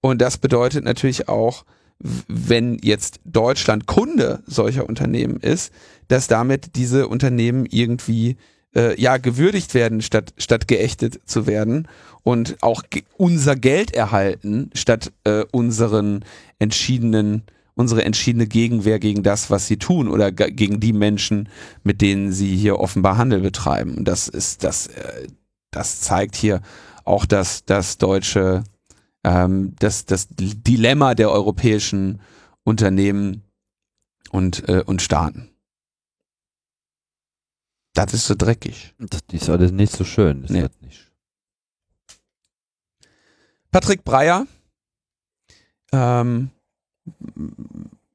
[0.00, 1.64] Und das bedeutet natürlich auch,
[1.98, 5.72] wenn jetzt Deutschland Kunde solcher Unternehmen ist,
[6.08, 8.36] dass damit diese Unternehmen irgendwie
[8.74, 11.88] äh, ja gewürdigt werden statt statt geächtet zu werden
[12.22, 16.24] und auch ge unser Geld erhalten statt äh, unseren
[16.58, 17.42] entschiedenen
[17.74, 21.50] unsere entschiedene Gegenwehr gegen das, was sie tun oder gegen die Menschen,
[21.84, 24.04] mit denen sie hier offenbar Handel betreiben.
[24.04, 25.26] Das ist das äh,
[25.70, 26.60] das zeigt hier
[27.04, 28.64] auch das das deutsche
[29.26, 32.20] ähm, das, das Dilemma der europäischen
[32.62, 33.42] Unternehmen
[34.30, 35.50] und, äh, und Staaten.
[37.92, 38.94] Das ist so dreckig.
[38.98, 40.42] Das ist alles nicht so schön.
[40.42, 40.66] Das nee.
[43.72, 44.46] Patrick Breyer
[45.92, 46.50] ähm,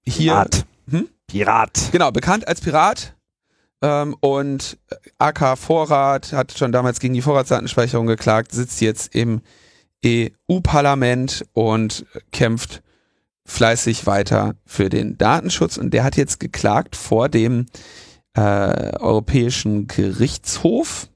[0.05, 0.31] hier.
[0.31, 0.65] Pirat.
[0.89, 1.09] Hm?
[1.27, 1.89] Pirat.
[1.91, 3.15] Genau, bekannt als Pirat.
[3.81, 4.77] Ähm, und
[5.17, 9.41] AK Vorrat hat schon damals gegen die Vorratsdatenspeicherung geklagt, sitzt jetzt im
[10.05, 12.81] EU-Parlament und kämpft
[13.45, 15.77] fleißig weiter für den Datenschutz.
[15.77, 17.67] Und der hat jetzt geklagt vor dem
[18.33, 21.09] äh, Europäischen Gerichtshof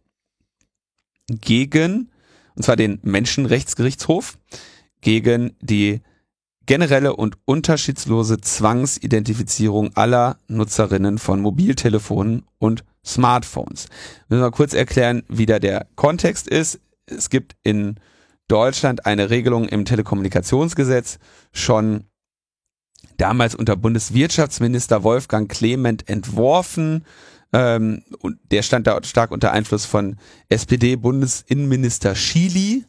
[1.27, 2.11] gegen,
[2.55, 4.37] und zwar den Menschenrechtsgerichtshof,
[5.01, 6.01] gegen die
[6.65, 13.87] generelle und unterschiedslose Zwangsidentifizierung aller Nutzerinnen von Mobiltelefonen und Smartphones.
[14.29, 16.79] Müssen wir kurz erklären, wie da der Kontext ist.
[17.05, 17.99] Es gibt in
[18.47, 21.17] Deutschland eine Regelung im Telekommunikationsgesetz
[21.51, 22.05] schon
[23.17, 27.05] damals unter Bundeswirtschaftsminister Wolfgang Clement entworfen.
[27.53, 30.17] Ähm, und der stand da stark unter Einfluss von
[30.49, 32.85] SPD-Bundesinnenminister Schily.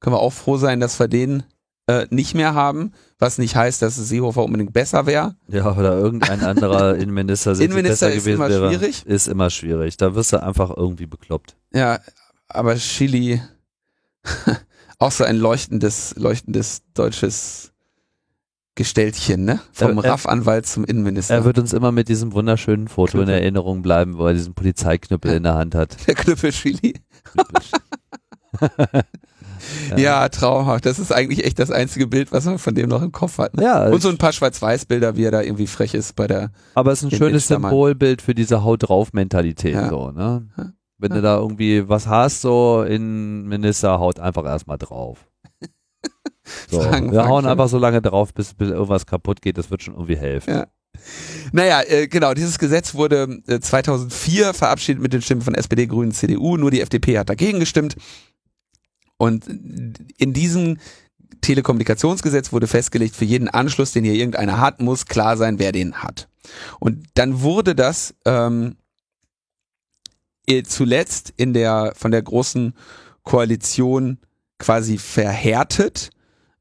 [0.00, 1.44] Können wir auch froh sein, dass wir den
[1.86, 5.36] äh, nicht mehr haben, was nicht heißt, dass Seehofer unbedingt besser wäre.
[5.48, 8.68] Ja, oder irgendein anderer Innenminister, Innenminister besser ist gewesen immer wäre.
[8.70, 9.06] schwierig.
[9.06, 9.96] Ist immer schwierig.
[9.96, 11.56] Da wirst du einfach irgendwie bekloppt.
[11.72, 12.00] Ja,
[12.48, 13.40] aber Chili
[14.98, 17.72] auch so ein leuchtendes, leuchtendes deutsches
[18.76, 19.60] Gestelltchen, ne?
[19.72, 21.34] Vom RAF-Anwalt zum Innenminister.
[21.34, 23.40] Er wird uns immer mit diesem wunderschönen Foto in Knüppel.
[23.42, 25.36] Erinnerung bleiben, wo er diesen Polizeiknüppel Ja.
[25.36, 25.96] in der Hand hat.
[26.08, 26.94] der Knüppel Chili.
[29.96, 30.28] Ja.
[30.28, 30.84] traumhaft.
[30.84, 33.56] Das ist eigentlich echt das einzige Bild, was man von dem noch im Kopf hat.
[33.56, 33.62] Ne?
[33.64, 36.50] Ja, Und so ein paar Schwarz-Weiß-Bilder, wie er da irgendwie frech ist bei der.
[36.74, 37.70] aber es ist ein schönes Instagram.
[37.70, 39.88] Symbolbild für diese Haut drauf Mentalität Ja.
[39.88, 40.46] so, ne?
[41.04, 45.26] Wenn du da irgendwie was hast, so Innenminister, haut einfach erstmal drauf.
[46.70, 49.82] So, Fragen, wir hauen einfach so lange drauf, bis, bis irgendwas kaputt geht, das wird
[49.82, 50.50] schon irgendwie helfen.
[50.50, 50.66] Ja.
[51.52, 56.12] Naja, äh, genau, dieses Gesetz wurde äh, 2004 verabschiedet mit den Stimmen von SPD, Grünen,
[56.12, 56.58] CDU.
[56.58, 57.96] Nur die FDP hat dagegen gestimmt.
[59.16, 60.76] Und in diesem
[61.40, 66.02] Telekommunikationsgesetz wurde festgelegt, für jeden Anschluss, den hier irgendeiner hat, muss klar sein, wer den
[66.02, 66.28] hat.
[66.78, 68.83] Und dann wurde das ähm, äh,
[70.64, 72.74] zuletzt in der von der großen
[73.22, 74.18] Koalition
[74.58, 76.10] quasi verhärtet,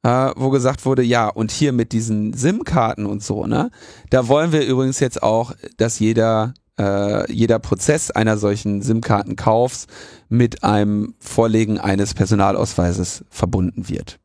[0.04, 3.70] äh, wo gesagt wurde, ja, und hier mit diesen SIM-Karten und so, ne,
[4.10, 9.88] da wollen wir übrigens jetzt auch, dass jeder äh, jeder Prozess einer solchen SIM-Kartenkaufs
[10.30, 14.20] mit einem Vorlegen eines Personalausweises verbunden wird.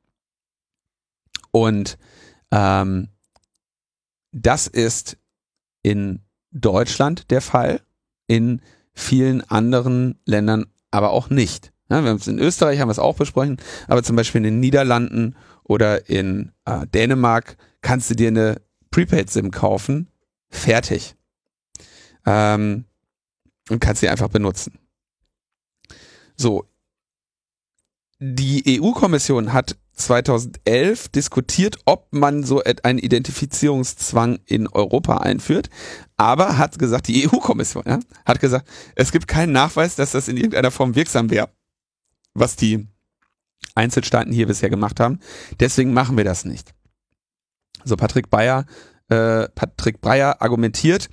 [1.51, 1.99] Und
[2.51, 3.09] ähm,
[4.33, 5.19] das ist
[5.83, 7.81] in Deutschland der Fall,
[8.27, 8.63] in
[8.99, 11.73] vielen anderen Ländern aber auch nicht.
[11.91, 14.45] Ja, wir haben es in Österreich haben wir es auch besprochen, aber zum Beispiel in
[14.45, 20.09] den Niederlanden oder in äh, Dänemark kannst du dir eine Prepaid-SIM kaufen,
[20.51, 21.15] fertig.
[22.27, 22.85] Ähm,
[23.71, 24.79] und kannst sie einfach benutzen.
[26.37, 26.65] So.
[28.19, 35.69] Die EU-Kommission hat 2011 diskutiert, ob man so einen Identifizierungszwang in Europa einführt,
[36.17, 40.37] aber hat gesagt, die EU-Kommission ja, hat gesagt, es gibt keinen Nachweis, dass das in
[40.37, 41.51] irgendeiner Form wirksam wäre,
[42.35, 42.87] was die
[43.75, 45.21] Einzelstaaten hier bisher gemacht haben.
[45.61, 46.75] Deswegen machen wir das nicht.
[47.85, 48.67] So Patrick Bayer,
[49.09, 51.09] äh, Patrick Breyer argumentiert,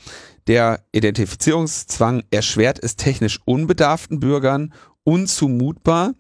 [0.48, 4.74] der Identifizierungszwang erschwert es technisch unbedarften Bürgern
[5.04, 6.14] unzumutbar,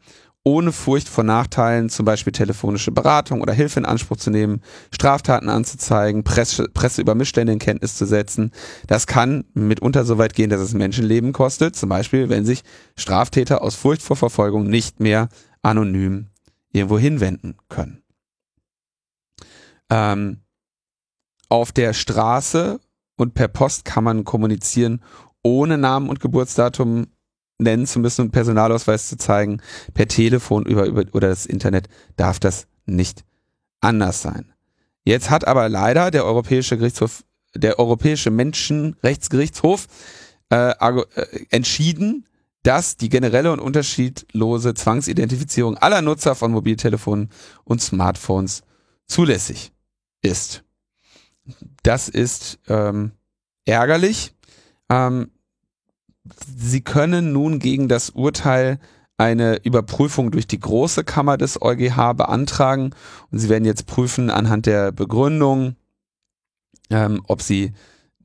[0.47, 4.61] ohne Furcht vor Nachteilen, zum Beispiel telefonische Beratung oder Hilfe in Anspruch zu nehmen,
[4.93, 8.51] Straftaten anzuzeigen, Presse, Presse über Missstände in Kenntnis zu setzen.
[8.85, 12.63] Das kann mitunter so weit gehen, dass es Menschenleben kostet, zum Beispiel, wenn sich
[12.95, 15.29] Straftäter aus Furcht vor Verfolgung nicht mehr
[15.63, 16.27] anonym
[16.71, 18.03] irgendwo hinwenden können.
[19.89, 20.41] Ähm,
[21.49, 22.79] auf der Straße
[23.17, 25.01] und per Post kann man kommunizieren,
[25.41, 27.07] ohne Namen und Geburtsdatum
[27.57, 29.61] nennen zu müssen und Personalausweis zu zeigen.
[29.93, 33.23] Per Telefon über, über oder das Internet darf das nicht
[33.81, 34.53] anders sein.
[35.03, 37.23] Jetzt hat aber leider der Europäische Gerichtshof,
[37.55, 39.87] der Europäische Menschenrechtsgerichtshof
[40.49, 41.05] äh, äh,
[41.49, 42.27] entschieden,
[42.63, 47.29] dass die generelle und unterschiedlose Zwangsidentifizierung aller Nutzer von Mobiltelefonen
[47.63, 48.63] und Smartphones
[49.05, 49.71] zulässig
[50.23, 50.63] ist.
[51.83, 53.11] Das ist ähm,
[53.65, 54.33] ärgerlich.
[54.89, 55.29] Ähm,
[56.57, 58.79] Sie können nun gegen das Urteil
[59.17, 62.91] eine Überprüfung durch die große Kammer des EuGH beantragen
[63.31, 65.75] und Sie werden jetzt prüfen anhand der Begründung,
[66.89, 67.73] ähm, ob Sie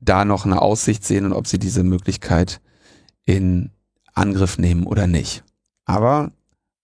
[0.00, 2.60] da noch eine Aussicht sehen und ob Sie diese Möglichkeit
[3.24, 3.70] in
[4.14, 5.44] Angriff nehmen oder nicht.
[5.84, 6.32] Aber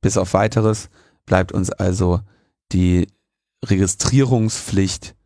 [0.01, 0.89] bis auf weiteres
[1.25, 2.21] bleibt uns also
[2.73, 3.09] die
[3.65, 5.17] Registrierungspflicht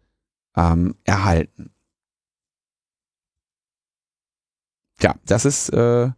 [0.57, 1.70] ähm, erhalten.
[5.03, 6.11] Ja, das ist äh,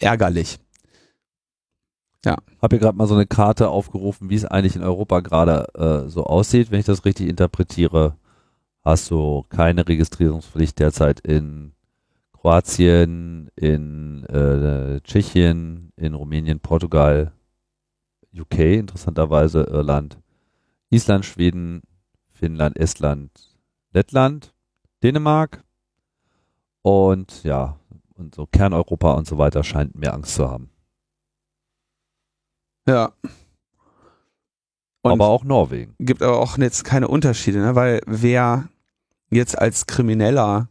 [0.00, 0.58] ärgerlich.
[2.24, 2.36] Ja.
[2.60, 6.08] Habe hier gerade mal so eine Karte aufgerufen, wie es eigentlich in Europa gerade äh,
[6.08, 6.70] so aussieht.
[6.70, 8.16] Wenn ich das richtig interpretiere,
[8.82, 11.72] hast du keine Registrierungspflicht derzeit in
[12.32, 17.32] Kroatien, in äh, Tschechien, in Rumänien, Portugal,
[18.36, 20.18] UK, interessanterweise Irland,
[20.90, 21.82] Island, Schweden,
[22.32, 23.30] Finnland, Estland,
[23.92, 24.54] Lettland,
[25.02, 25.62] Dänemark
[26.82, 27.76] und ja,
[28.14, 30.70] und so Kerneuropa und so weiter scheint mehr Angst zu haben.
[32.86, 33.12] Ja.
[35.02, 35.94] Und aber auch Norwegen.
[35.98, 37.74] Gibt aber auch jetzt keine Unterschiede, ne?
[37.74, 38.68] weil wer
[39.30, 40.68] jetzt als Krimineller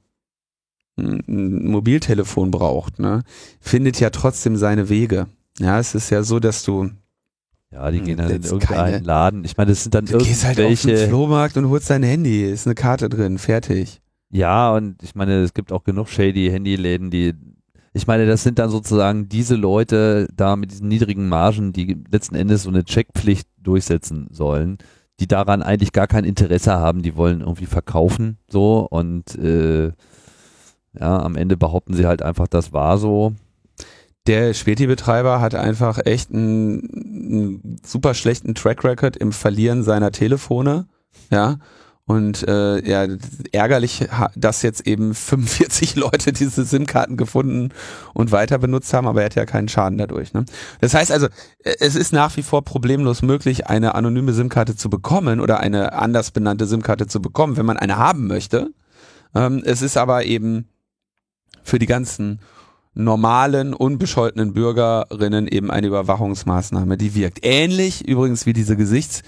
[0.98, 3.24] ein Mobiltelefon braucht, ne,
[3.60, 5.28] findet ja trotzdem seine Wege.
[5.58, 6.92] Ja, es ist ja so, dass du
[7.72, 9.46] ja, die gehen dann in irgendeinen keine, Laden.
[9.46, 10.34] Ich meine, das sind dann du irgendwelche...
[10.34, 12.44] gehst halt auf den Flohmarkt und holst dein Handy.
[12.44, 14.02] Ist eine Karte drin, fertig.
[14.32, 17.34] Ja, und ich meine, es gibt auch genug shady Handyläden, die
[17.94, 22.36] ich meine, das sind dann sozusagen diese Leute da mit diesen niedrigen Margen, die letzten
[22.36, 24.78] Endes so eine Checkpflicht durchsetzen sollen,
[25.20, 29.92] die daran eigentlich gar kein Interesse haben, die wollen irgendwie verkaufen so und äh,
[30.94, 33.34] ja, am Ende behaupten sie halt einfach, das war so.
[34.28, 40.88] Der Späti-Betreiber hat einfach echt einen, einen super schlechten Track Record im Verlieren seiner Telefone,
[41.30, 41.58] ja,
[42.12, 43.08] und äh, ja,
[43.54, 44.06] ärgerlich,
[44.36, 47.70] dass jetzt eben 45 Leute diese SIM-Karten gefunden
[48.14, 50.34] und weiter benutzt haben, aber er hat ja keinen Schaden dadurch.
[50.34, 50.44] Ne?
[50.82, 51.28] Das heißt also,
[51.64, 55.94] äh, es ist nach wie vor problemlos möglich, eine anonyme SIM-Karte zu bekommen oder eine
[55.94, 58.72] anders benannte SIM-Karte zu bekommen, wenn man eine haben möchte.
[59.34, 60.68] Ähm, es ist aber eben
[61.64, 62.42] für die ganzen
[62.94, 67.40] normalen, unbescholtenen Bürgerinnen eben eine Überwachungsmaßnahme, die wirkt.
[67.44, 69.24] Ähnlich übrigens wie diese Gesichts-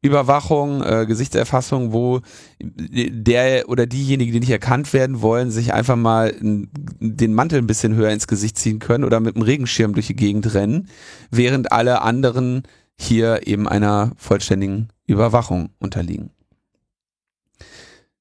[0.00, 2.20] Überwachung, äh, Gesichtserfassung, wo
[2.60, 7.94] der oder diejenige, die nicht erkannt werden wollen, sich einfach mal den Mantel ein bisschen
[7.94, 10.88] höher ins Gesicht ziehen können oder mit dem Regenschirm durch die Gegend rennen,
[11.30, 12.62] während alle anderen
[12.96, 16.30] hier eben einer vollständigen Überwachung unterliegen.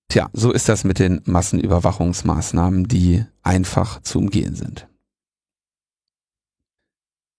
[0.09, 4.87] Tja, so ist das mit den Massenüberwachungsmaßnahmen, die einfach zu umgehen sind.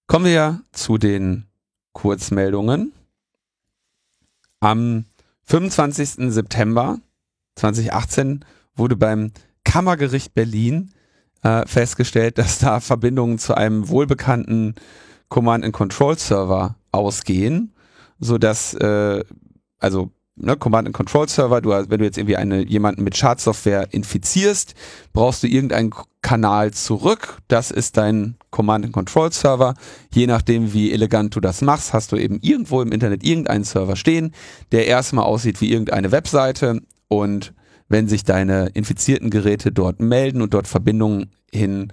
[0.07, 1.47] Kommen wir zu den
[1.93, 2.93] Kurzmeldungen.
[4.61, 5.05] Am
[5.45, 6.31] 25.
[6.33, 6.99] September
[7.57, 8.45] 2018
[8.75, 9.33] wurde beim
[9.65, 10.93] Kammergericht Berlin
[11.43, 14.75] äh, festgestellt, dass da Verbindungen zu einem wohlbekannten
[15.29, 17.75] Command-and-Control-Server ausgehen,
[18.19, 19.25] so dass äh,
[19.79, 24.75] also ne, Command-and-Control-Server, du, wenn du jetzt irgendwie eine, jemanden mit Schadsoftware infizierst,
[25.13, 27.39] brauchst du irgendeinen Kanal zurück.
[27.49, 29.75] Das ist dein Command-and-Control-Server.
[30.13, 33.97] Je nachdem, wie elegant du das machst, hast du eben irgendwo im Internet irgendeinen Server
[33.97, 34.33] stehen,
[34.73, 37.53] der erstmal aussieht wie irgendeine Webseite und
[37.89, 41.93] wenn sich deine infizierten Geräte dort melden und dort Verbindungen hin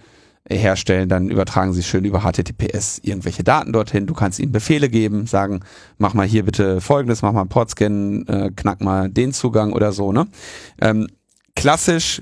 [0.50, 4.06] herstellen, dann übertragen sie schön über HTTPS irgendwelche Daten dorthin.
[4.06, 5.62] Du kannst ihnen Befehle geben, sagen,
[5.98, 9.92] mach mal hier bitte folgendes, mach mal einen Portscan, äh, knack mal den Zugang oder
[9.92, 10.12] so.
[10.12, 10.28] Ne?
[10.80, 11.08] Ähm,
[11.56, 12.22] klassisch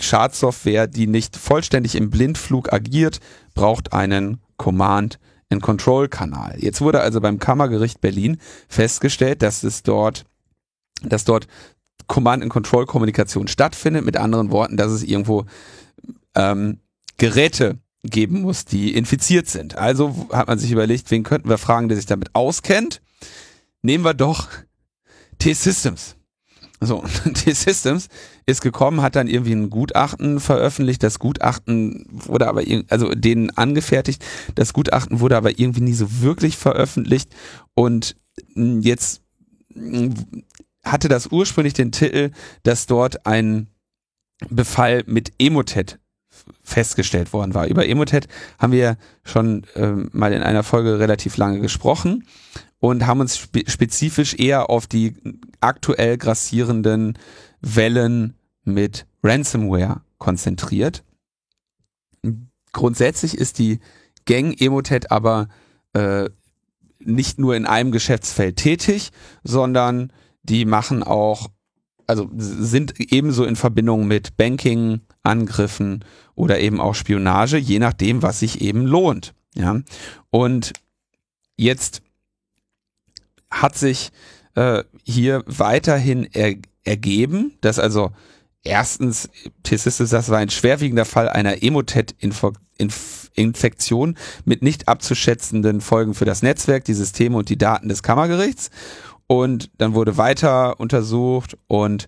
[0.00, 3.20] Schadsoftware, die nicht vollständig im Blindflug agiert,
[3.54, 5.18] braucht einen Command
[5.50, 6.56] and Control Kanal.
[6.58, 8.38] Jetzt wurde also beim Kammergericht Berlin
[8.68, 10.24] festgestellt, dass es dort,
[11.02, 11.48] dass dort
[12.06, 14.04] Command and Control Kommunikation stattfindet.
[14.04, 15.44] Mit anderen Worten, dass es irgendwo
[16.34, 16.78] ähm,
[17.18, 19.76] Geräte geben muss, die infiziert sind.
[19.76, 23.02] Also hat man sich überlegt, wen könnten wir fragen, der sich damit auskennt?
[23.82, 24.48] Nehmen wir doch
[25.38, 26.16] T-Systems.
[26.80, 27.04] So,
[27.34, 28.08] T-Systems
[28.46, 31.02] ist gekommen, hat dann irgendwie ein Gutachten veröffentlicht.
[31.02, 34.24] Das Gutachten wurde aber, also denen angefertigt.
[34.54, 37.34] Das Gutachten wurde aber irgendwie nie so wirklich veröffentlicht.
[37.74, 38.16] Und
[38.54, 39.22] jetzt
[40.84, 42.30] hatte das ursprünglich den Titel,
[42.62, 43.68] dass dort ein
[44.48, 45.98] Befall mit Emotet
[46.68, 47.66] festgestellt worden war.
[47.66, 52.24] Über Emotet haben wir schon ähm, mal in einer Folge relativ lange gesprochen
[52.78, 55.14] und haben uns spe spezifisch eher auf die
[55.60, 57.18] aktuell grassierenden
[57.60, 61.02] Wellen mit Ransomware konzentriert.
[62.72, 63.80] Grundsätzlich ist die
[64.26, 65.48] Gang Emotet aber
[65.94, 66.28] äh,
[67.00, 69.10] nicht nur in einem Geschäftsfeld tätig,
[69.42, 70.12] sondern
[70.42, 71.48] die machen auch,
[72.06, 76.04] also sind ebenso in Verbindung mit Banking, Angriffen
[76.38, 79.34] oder eben auch Spionage, je nachdem, was sich eben lohnt.
[79.54, 79.80] Ja,
[80.30, 80.72] und
[81.56, 82.02] jetzt
[83.50, 84.10] hat sich
[84.54, 88.12] äh, hier weiterhin er, ergeben, dass also
[88.62, 89.28] erstens
[89.64, 96.84] T-Systems, das war ein schwerwiegender Fall einer Emotet-Infektion mit nicht abzuschätzenden Folgen für das Netzwerk,
[96.84, 98.70] die Systeme und die Daten des Kammergerichts.
[99.26, 102.06] Und dann wurde weiter untersucht und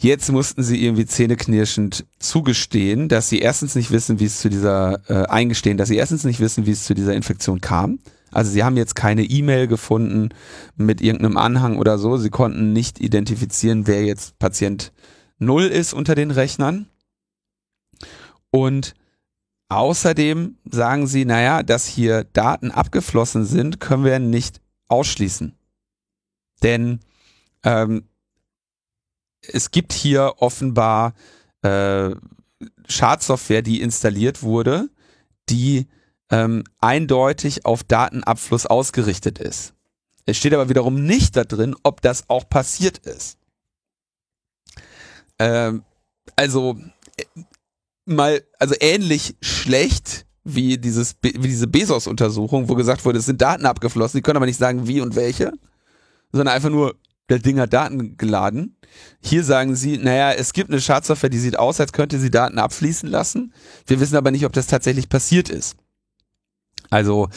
[0.00, 5.00] Jetzt mussten sie irgendwie zähneknirschend zugestehen, dass sie erstens nicht wissen, wie es zu dieser,
[5.08, 8.00] äh, eingestehen, dass sie erstens nicht wissen, wie es zu dieser Infektion kam.
[8.32, 10.30] Also sie haben jetzt keine E-Mail gefunden
[10.76, 12.16] mit irgendeinem Anhang oder so.
[12.16, 14.92] Sie konnten nicht identifizieren, wer jetzt Patient
[15.38, 16.88] Null ist unter den Rechnern.
[18.50, 18.94] Und
[19.68, 25.54] außerdem sagen sie, naja, dass hier Daten abgeflossen sind, können wir nicht ausschließen.
[26.62, 27.00] Denn
[27.62, 28.04] ähm,
[29.52, 31.14] es gibt hier offenbar
[31.62, 32.10] äh,
[32.86, 34.88] Schadsoftware, die installiert wurde,
[35.48, 35.86] die
[36.30, 39.74] ähm, eindeutig auf Datenabfluss ausgerichtet ist.
[40.26, 43.38] Es steht aber wiederum nicht da drin, ob das auch passiert ist.
[45.38, 45.84] Ähm,
[46.36, 46.78] also
[47.16, 47.24] äh,
[48.06, 53.64] mal, also ähnlich schlecht wie dieses wie diese Bezos-Untersuchung, wo gesagt wurde, es sind Daten
[53.66, 55.52] abgeflossen, die können aber nicht sagen, wie und welche,
[56.32, 56.94] sondern einfach nur,
[57.28, 58.76] der Ding hat Daten geladen.
[59.20, 62.58] Hier sagen sie, naja, es gibt eine Schadsoftware, die sieht aus, als könnte sie Daten
[62.58, 63.54] abfließen lassen.
[63.86, 65.76] Wir wissen aber nicht, ob das tatsächlich passiert ist.
[66.90, 67.28] Also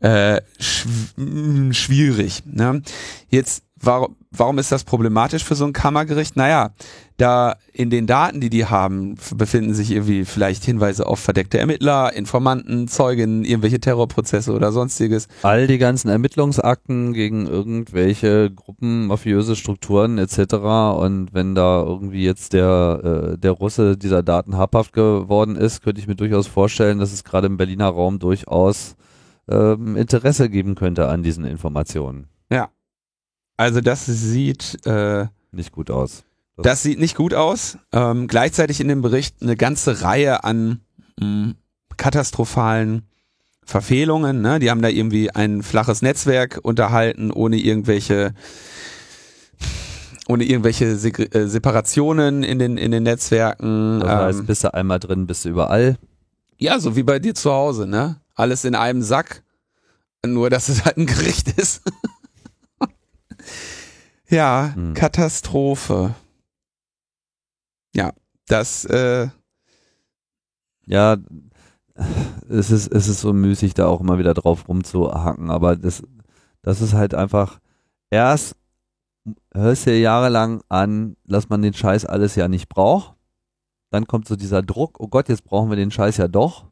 [0.00, 2.42] äh, schw schwierig.
[2.46, 2.82] Ne?
[3.28, 6.36] Jetzt, warum, warum ist das problematisch für so ein Kammergericht?
[6.36, 6.70] Naja,
[7.16, 12.12] da in den Daten, die die haben, befinden sich irgendwie vielleicht Hinweise auf verdeckte Ermittler,
[12.14, 15.28] Informanten, Zeugen, irgendwelche Terrorprozesse oder sonstiges.
[15.42, 20.54] All die ganzen Ermittlungsakten gegen irgendwelche Gruppen, mafiöse Strukturen etc.
[20.98, 26.00] Und wenn da irgendwie jetzt der, äh, der Russe dieser Daten habhaft geworden ist, könnte
[26.00, 28.96] ich mir durchaus vorstellen, dass es gerade im Berliner Raum durchaus
[29.48, 32.28] ähm, Interesse geben könnte an diesen Informationen.
[33.60, 36.24] Also das sieht äh, nicht gut aus.
[36.56, 37.76] Das, das sieht nicht gut aus.
[37.92, 40.80] Ähm, gleichzeitig in dem Bericht eine ganze Reihe an
[41.20, 41.54] mh, hm,
[41.98, 43.02] katastrophalen
[43.62, 44.40] Verfehlungen.
[44.40, 44.60] Ne?
[44.60, 48.32] Die haben da irgendwie ein flaches Netzwerk unterhalten, ohne irgendwelche
[50.26, 54.00] ohne irgendwelche Se äh, Separationen in den in den Netzwerken.
[54.00, 55.98] Das heißt, ähm, bist du einmal drin, bist du überall.
[56.56, 58.22] Ja, so wie bei dir zu Hause, ne?
[58.34, 59.42] Alles in einem Sack.
[60.24, 61.82] Nur, dass es halt ein Gericht ist.
[64.30, 64.94] ja, hm.
[64.94, 66.14] Katastrophe.
[67.94, 68.12] Ja,
[68.46, 69.28] das, äh,
[70.86, 71.16] ja,
[72.48, 76.02] es ist, es ist so müßig, da auch immer wieder drauf rumzuhacken, aber das,
[76.62, 77.60] das ist halt einfach,
[78.10, 78.56] erst
[79.52, 83.14] hörst du jahrelang an, dass man den Scheiß alles ja nicht braucht.
[83.90, 86.69] Dann kommt so dieser Druck, oh Gott, jetzt brauchen wir den Scheiß ja doch.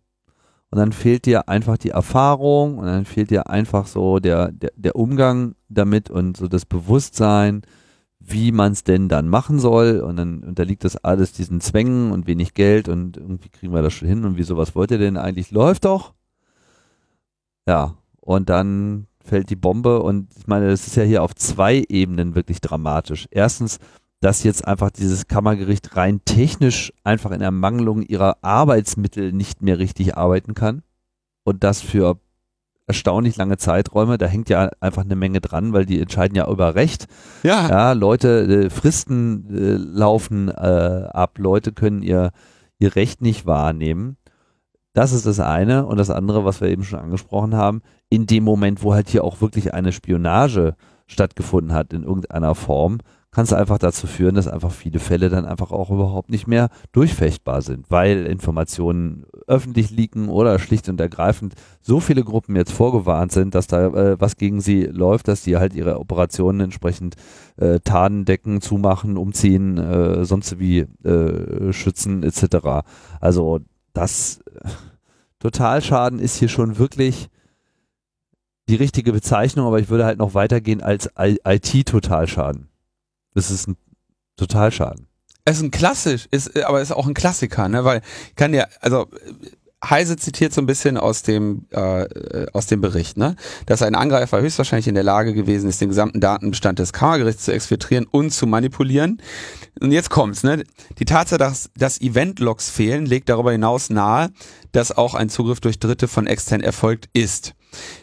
[0.71, 4.71] Und dann fehlt dir einfach die Erfahrung und dann fehlt dir einfach so der, der,
[4.77, 7.63] der Umgang damit und so das Bewusstsein,
[8.21, 10.01] wie man es denn dann machen soll.
[10.01, 13.95] Und dann unterliegt das alles diesen Zwängen und wenig Geld und irgendwie kriegen wir das
[13.95, 14.25] schon hin.
[14.25, 15.51] Und wieso, was wollt ihr denn eigentlich?
[15.51, 16.13] Läuft doch.
[17.67, 21.85] Ja, und dann fällt die Bombe und ich meine, das ist ja hier auf zwei
[21.89, 23.27] Ebenen wirklich dramatisch.
[23.31, 23.79] Erstens,
[24.21, 30.17] dass jetzt einfach dieses Kammergericht rein technisch einfach in Ermangelung ihrer Arbeitsmittel nicht mehr richtig
[30.17, 30.83] arbeiten kann
[31.45, 32.19] und das für
[32.89, 34.19] erstaunlich lange Zeiträume.
[34.19, 37.07] Da hängt ja einfach eine Menge dran, weil die entscheiden ja über Recht.
[37.45, 37.69] Ja.
[37.69, 42.33] Ja, Leute, äh, Fristen äh, laufen äh, ab, Leute können ihr,
[42.79, 44.17] ihr Recht nicht wahrnehmen.
[44.95, 45.87] Das ist das eine.
[45.87, 49.23] Und das andere, was wir eben schon angesprochen haben, in dem Moment, wo halt hier
[49.23, 50.75] auch wirklich eine Spionage
[51.07, 52.99] stattgefunden hat in irgendeiner Form,
[53.39, 56.71] kann es einfach dazu führen, dass einfach viele Fälle dann einfach auch überhaupt nicht mehr
[56.91, 63.31] durchfechtbar sind, weil Informationen öffentlich liegen oder schlicht und ergreifend so viele Gruppen jetzt vorgewarnt
[63.31, 67.15] sind, dass da äh, was gegen sie läuft, dass die halt ihre Operationen entsprechend
[67.59, 72.89] äh, tarnen, decken, zumachen, umziehen, äh, sonst wie äh, schützen etc.
[73.21, 73.61] Also
[73.93, 74.69] das äh,
[75.39, 77.29] Totalschaden ist hier schon wirklich
[78.69, 82.69] die richtige Bezeichnung, aber ich würde halt noch weitergehen als IT-Totalschaden.
[83.39, 83.77] Das ist ein
[84.37, 85.07] Totalschaden.
[85.45, 87.85] Es ist ein klassisch, ist, aber ist auch ein Klassiker, ne?
[87.85, 88.03] Weil
[88.35, 89.07] kann ja, also
[89.83, 94.41] Heise zitiert so ein bisschen aus dem äh, aus dem Bericht, ne, dass ein Angreifer
[94.41, 98.49] höchstwahrscheinlich in der Lage gewesen ist, den gesamten Datenbestand des Kammergerichts zu exfiltrieren und zu
[98.49, 99.23] manipulieren.
[99.79, 100.65] Und jetzt kommt's, ne?
[100.99, 104.31] Die Tatsache, dass, dass Event-Logs fehlen, legt darüber hinaus nahe,
[104.73, 107.55] dass auch ein Zugriff durch Dritte von extern erfolgt ist.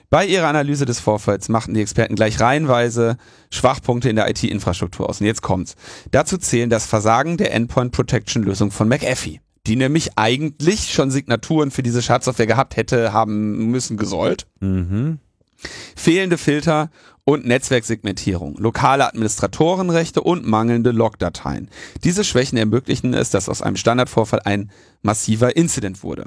[0.09, 3.17] Bei ihrer Analyse des Vorfalls machten die Experten gleich reihenweise
[3.49, 5.19] Schwachpunkte in der IT-Infrastruktur aus.
[5.19, 5.75] Und jetzt kommt's.
[6.11, 11.71] Dazu zählen das Versagen der Endpoint Protection Lösung von McAfee, die nämlich eigentlich schon Signaturen
[11.71, 14.45] für diese Schadsoftware gehabt hätte, haben müssen, gesollt.
[14.59, 15.19] Mhm.
[15.95, 16.89] Fehlende Filter
[17.23, 21.69] und Netzwerksegmentierung, lokale Administratorenrechte und mangelnde Logdateien.
[22.03, 26.25] Diese Schwächen ermöglichen es, dass aus einem Standardvorfall ein massiver Incident wurde.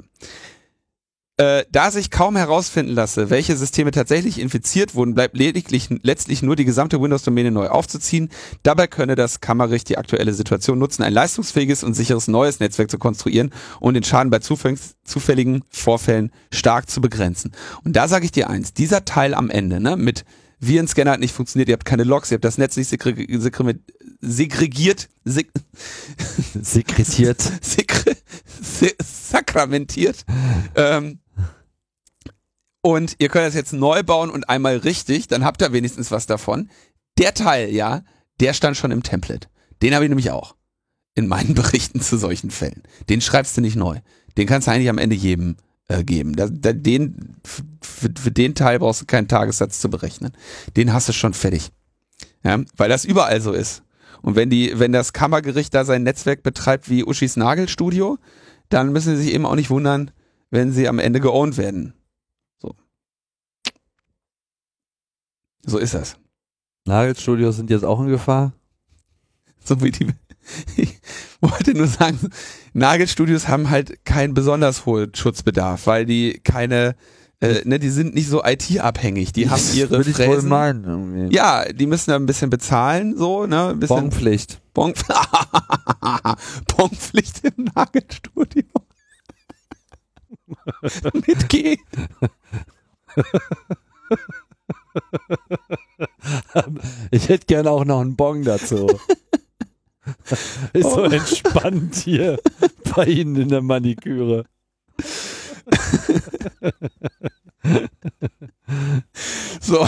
[1.39, 6.57] Äh, da sich kaum herausfinden lasse, welche Systeme tatsächlich infiziert wurden, bleibt lediglich letztlich nur
[6.57, 8.27] die gesamte Windows-Domäne neu aufzuziehen.
[8.61, 12.97] Dabei könne das Kammergericht die aktuelle Situation nutzen, ein leistungsfähiges und sicheres neues Netzwerk zu
[12.97, 17.53] konstruieren und den Schaden bei zufälligen Vorfällen stark zu begrenzen.
[17.85, 20.25] Und da sage ich dir eins, dieser Teil am Ende, ne, mit
[20.59, 23.41] Virenscanner hat nicht funktioniert, ihr habt keine Logs, ihr habt das Netz nicht segregiert,
[24.19, 25.51] segregiert, seg
[26.61, 28.17] sekretiert, segre
[29.29, 30.25] sakramentiert.
[30.75, 31.19] Ähm,
[32.81, 36.25] und ihr könnt das jetzt neu bauen und einmal richtig, dann habt ihr wenigstens was
[36.25, 36.69] davon.
[37.17, 38.03] Der Teil, ja,
[38.39, 39.47] der stand schon im Template.
[39.81, 40.55] Den habe ich nämlich auch
[41.15, 42.83] in meinen Berichten zu solchen Fällen.
[43.09, 43.99] Den schreibst du nicht neu.
[44.37, 45.57] Den kannst du eigentlich am Ende jedem
[45.89, 46.35] äh, geben.
[46.35, 50.31] Da, da, den, für, für den Teil brauchst du keinen Tagessatz zu berechnen.
[50.77, 51.71] Den hast du schon fertig.
[52.43, 53.83] Ja, weil das überall so ist.
[54.21, 58.17] Und wenn die, wenn das Kammergericht da sein Netzwerk betreibt wie Uschis Nagelstudio,
[58.69, 60.11] dann müssen sie sich eben auch nicht wundern,
[60.51, 61.93] wenn sie am Ende geowned werden.
[62.61, 62.75] So.
[65.65, 66.15] So ist das.
[66.85, 68.53] Nagelstudios sind jetzt auch in Gefahr?
[69.63, 70.07] So wie die.
[70.77, 70.99] Ich
[71.41, 72.17] wollte nur sagen,
[72.73, 76.95] Nagelstudios haben halt keinen besonders hohen Schutzbedarf, weil die keine,
[77.39, 79.31] äh, ne, die sind nicht so IT-abhängig.
[79.33, 80.83] Die haben ihre Würde ich wohl meinen.
[80.85, 81.35] irgendwie.
[81.35, 84.59] Ja, die müssen da ein bisschen bezahlen, so, ne, ein bisschen Bonpflicht.
[84.73, 84.93] Bon
[86.75, 88.63] Bonpflicht im Nagelstudio.
[91.27, 91.77] Mit G.
[97.11, 98.87] Ich hätte gerne auch noch einen Bon dazu.
[100.73, 101.05] Ist so Oh.
[101.05, 102.39] entspannt hier
[102.95, 104.45] bei Ihnen in der Maniküre.
[109.61, 109.87] So,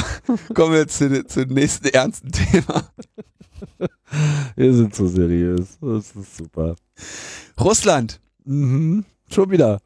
[0.53, 2.89] kommen wir zu, zum nächsten ernsten Thema.
[4.55, 5.77] Wir sind so seriös.
[5.81, 6.75] Das ist super.
[7.59, 8.19] Russland.
[8.43, 9.05] Mhm.
[9.31, 9.79] Schon wieder.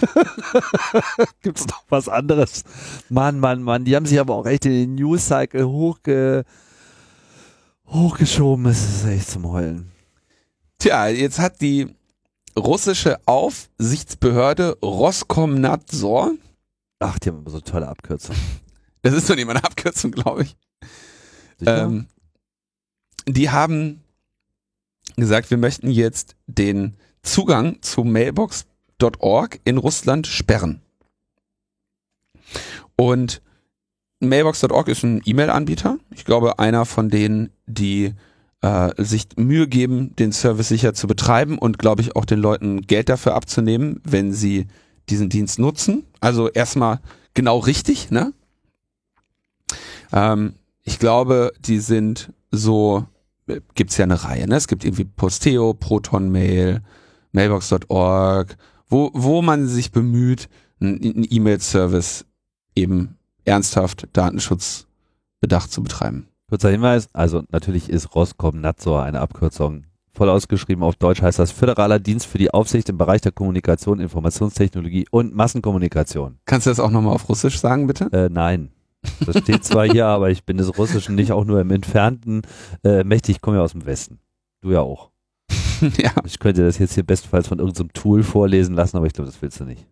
[1.42, 2.64] Gibt's noch was anderes?
[3.08, 3.84] Mann, Mann, Mann.
[3.84, 6.44] Die haben sich aber auch echt in den News-Cycle hochge
[7.86, 8.66] hochgeschoben.
[8.66, 9.90] Es ist echt zum Heulen.
[10.78, 11.94] Tja, jetzt hat die
[12.56, 16.32] russische Aufsichtsbehörde Roskomnadzor,
[16.98, 18.40] Ach, die haben aber so tolle Abkürzungen.
[19.02, 20.56] das ist doch nicht mal eine Abkürzung, glaube ich,
[21.66, 22.06] ähm,
[23.26, 24.02] die haben
[25.16, 30.80] gesagt, wir möchten jetzt den Zugang zu mailbox.org in Russland sperren.
[32.96, 33.42] Und
[34.20, 35.98] mailbox.org ist ein E-Mail-Anbieter.
[36.14, 38.14] Ich glaube, einer von denen, die
[38.62, 42.82] äh, sich Mühe geben, den Service sicher zu betreiben und, glaube ich, auch den Leuten
[42.82, 44.66] Geld dafür abzunehmen, wenn sie
[45.08, 46.04] diesen Dienst nutzen.
[46.20, 47.00] Also erstmal
[47.34, 48.32] genau richtig, ne?
[50.12, 53.04] Ähm, ich glaube, die sind so,
[53.46, 54.56] äh, gibt's ja eine Reihe, ne?
[54.56, 56.82] Es gibt irgendwie Posteo, Protonmail,
[57.32, 58.56] Mailbox.org,
[58.88, 60.48] wo, wo man sich bemüht,
[60.80, 62.26] einen E-Mail-Service
[62.74, 66.28] eben ernsthaft Datenschutzbedacht zu betreiben.
[66.48, 69.84] Kurzer Hinweis, also natürlich ist Roskomnadzor eine Abkürzung.
[70.12, 74.00] Voll ausgeschrieben auf Deutsch heißt das Föderaler Dienst für die Aufsicht im Bereich der Kommunikation,
[74.00, 76.38] Informationstechnologie und Massenkommunikation.
[76.46, 78.12] Kannst du das auch nochmal auf Russisch sagen, bitte?
[78.12, 78.72] Äh, nein.
[79.24, 82.42] Das steht zwar hier, aber ich bin des Russischen nicht auch nur im Entfernten
[82.82, 83.36] äh, mächtig.
[83.36, 84.18] Ich komme ja aus dem Westen.
[84.60, 85.09] Du ja auch.
[85.98, 86.12] ja.
[86.24, 89.40] Ich könnte das jetzt hier bestenfalls von irgendeinem Tool vorlesen lassen, aber ich glaube, das
[89.42, 89.86] willst du nicht.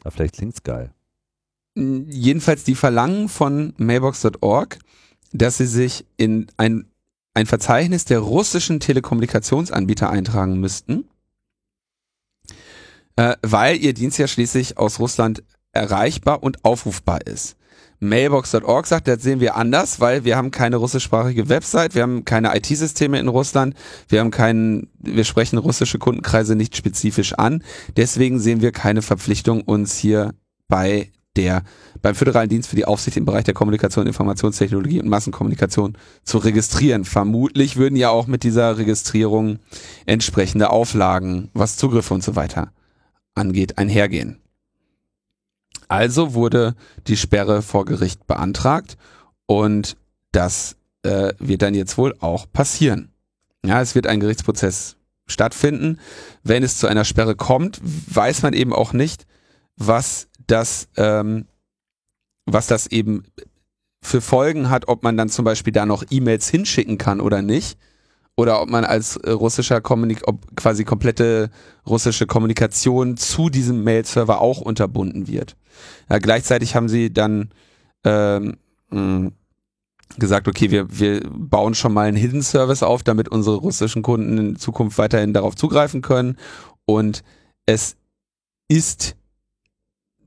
[0.00, 0.92] Aber vielleicht klingt's geil.
[1.74, 4.78] Jedenfalls die verlangen von mailbox.org,
[5.32, 6.86] dass sie sich in ein,
[7.34, 11.08] ein Verzeichnis der russischen Telekommunikationsanbieter eintragen müssten,
[13.16, 15.42] äh, weil ihr Dienst ja schließlich aus Russland
[15.72, 17.56] erreichbar und aufrufbar ist.
[18.00, 22.54] Mailbox.org sagt, das sehen wir anders, weil wir haben keine russischsprachige Website, wir haben keine
[22.56, 23.74] IT-Systeme in Russland,
[24.08, 27.62] wir haben keinen, wir sprechen russische Kundenkreise nicht spezifisch an.
[27.96, 30.34] Deswegen sehen wir keine Verpflichtung, uns hier
[30.68, 31.62] bei der,
[32.02, 37.04] beim Föderalen Dienst für die Aufsicht im Bereich der Kommunikation, Informationstechnologie und Massenkommunikation zu registrieren.
[37.04, 39.58] Vermutlich würden ja auch mit dieser Registrierung
[40.06, 42.72] entsprechende Auflagen, was Zugriffe und so weiter
[43.34, 44.38] angeht, einhergehen.
[45.88, 46.74] Also wurde
[47.06, 48.96] die Sperre vor Gericht beantragt
[49.46, 49.96] und
[50.32, 53.12] das äh, wird dann jetzt wohl auch passieren.
[53.64, 55.98] Ja, es wird ein Gerichtsprozess stattfinden.
[56.42, 59.26] Wenn es zu einer Sperre kommt, weiß man eben auch nicht,
[59.76, 61.46] was das, ähm,
[62.44, 63.24] was das eben
[64.02, 67.78] für Folgen hat, ob man dann zum Beispiel da noch E-Mails hinschicken kann oder nicht.
[68.38, 71.50] Oder ob man als äh, russischer Kommunik ob quasi komplette
[71.86, 75.56] russische Kommunikation zu diesem Mail-Server auch unterbunden wird.
[76.08, 77.50] Ja, gleichzeitig haben sie dann
[78.04, 78.56] ähm,
[78.90, 79.30] mh,
[80.18, 84.38] gesagt, okay, wir, wir bauen schon mal einen Hidden Service auf, damit unsere russischen Kunden
[84.38, 86.36] in Zukunft weiterhin darauf zugreifen können.
[86.84, 87.22] Und
[87.66, 87.96] es
[88.68, 89.16] ist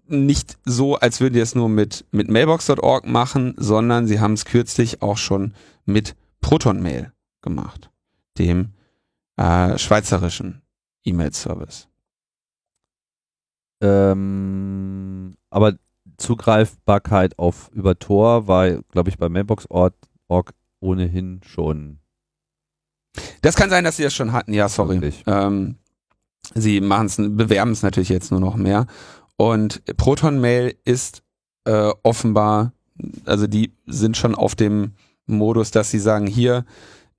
[0.08, 4.46] nicht so, als würden die es nur mit, mit mailbox.org machen, sondern sie haben es
[4.46, 5.54] kürzlich auch schon
[5.86, 7.92] mit ProtonMail gemacht,
[8.38, 8.74] dem
[9.38, 10.62] äh, schweizerischen
[11.04, 11.89] E-Mail-Service.
[13.82, 15.76] Ähm, aber
[16.18, 22.00] Zugreifbarkeit auf über Tor war, glaube ich, bei Mailbox.org ohnehin schon.
[23.42, 25.14] Das kann sein, dass sie das schon hatten, ja, sorry.
[25.26, 25.76] Ähm,
[26.54, 28.86] sie machen es, bewerben es natürlich jetzt nur noch mehr.
[29.38, 31.24] Und Proton Mail ist
[31.66, 32.74] äh, offenbar,
[33.26, 34.94] also die sind schon auf dem
[35.26, 36.66] Modus, dass sie sagen, hier,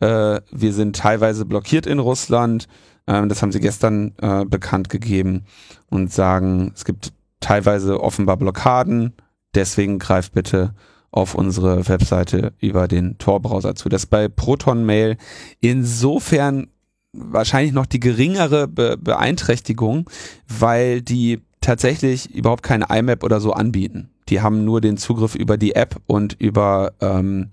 [0.01, 2.67] äh, wir sind teilweise blockiert in Russland.
[3.11, 5.45] Ähm, das haben sie gestern äh, bekannt gegeben
[5.91, 9.15] und sagen, es gibt teilweise offenbar Blockaden.
[9.55, 10.75] Deswegen greift bitte
[11.11, 13.89] auf unsere Webseite über den Tor-Browser zu.
[13.89, 15.17] Das ist bei Proton Mail
[15.61, 16.69] insofern
[17.13, 20.09] wahrscheinlich noch die geringere Be Beeinträchtigung,
[20.47, 24.11] weil die tatsächlich überhaupt keine IMAP oder so anbieten.
[24.29, 27.51] Die haben nur den Zugriff über die App und über ähm,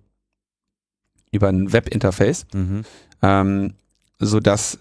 [1.31, 2.83] über ein Webinterface, mhm.
[3.23, 3.73] ähm,
[4.19, 4.77] so dass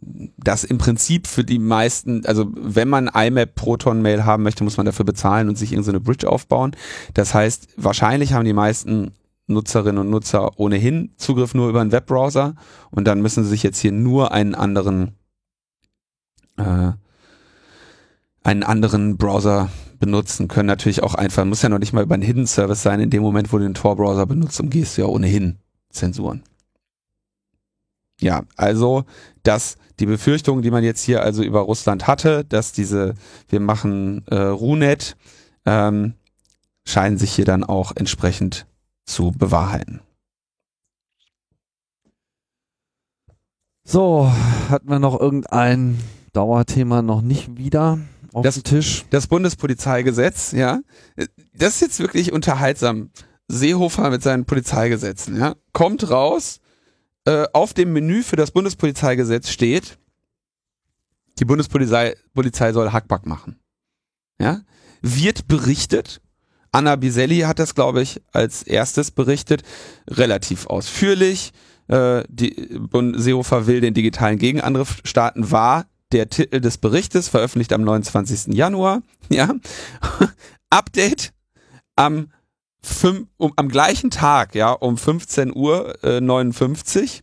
[0.00, 4.76] das im Prinzip für die meisten, also wenn man IMAP Proton Mail haben möchte, muss
[4.76, 6.72] man dafür bezahlen und sich irgendeine Bridge aufbauen.
[7.14, 9.12] Das heißt, wahrscheinlich haben die meisten
[9.48, 12.54] Nutzerinnen und Nutzer ohnehin Zugriff nur über einen Webbrowser
[12.90, 15.16] und dann müssen sie sich jetzt hier nur einen anderen
[16.56, 16.92] äh,
[18.44, 22.22] einen anderen Browser benutzen, können natürlich auch einfach, muss ja noch nicht mal über einen
[22.22, 25.58] Hidden Service sein, in dem Moment, wo du den Tor-Browser benutzt, umgehst du ja ohnehin
[25.90, 26.42] Zensuren.
[28.20, 29.04] Ja, also
[29.42, 33.14] dass die Befürchtung, die man jetzt hier also über Russland hatte, dass diese,
[33.48, 35.16] wir machen äh, Runet,
[35.66, 36.14] ähm,
[36.84, 38.66] scheinen sich hier dann auch entsprechend
[39.04, 40.00] zu bewahrheiten.
[43.84, 44.30] So,
[44.68, 45.98] hatten wir noch irgendein
[46.34, 47.98] Dauerthema noch nicht wieder
[48.34, 49.06] auf das, dem Tisch?
[49.10, 50.80] Das Bundespolizeigesetz, ja.
[51.54, 53.10] Das ist jetzt wirklich unterhaltsam.
[53.48, 55.54] Seehofer mit seinen Polizeigesetzen, ja.
[55.72, 56.60] Kommt raus,
[57.28, 59.98] äh, auf dem Menü für das Bundespolizeigesetz steht,
[61.38, 63.60] die Bundespolizei Polizei soll Hackback machen.
[64.40, 64.62] Ja?
[65.02, 66.22] Wird berichtet.
[66.72, 69.62] Anna Biselli hat das, glaube ich, als erstes berichtet,
[70.08, 71.52] relativ ausführlich.
[71.88, 72.80] Äh, die
[73.16, 78.54] Seehofer will den digitalen Gegenangriff starten, war der Titel des Berichtes, veröffentlicht am 29.
[78.54, 79.02] Januar.
[79.28, 79.52] Ja.
[80.70, 81.34] Update
[81.94, 82.28] am
[82.82, 87.22] fünf, um, am gleichen Tag, ja, um 15 Uhr äh, 59,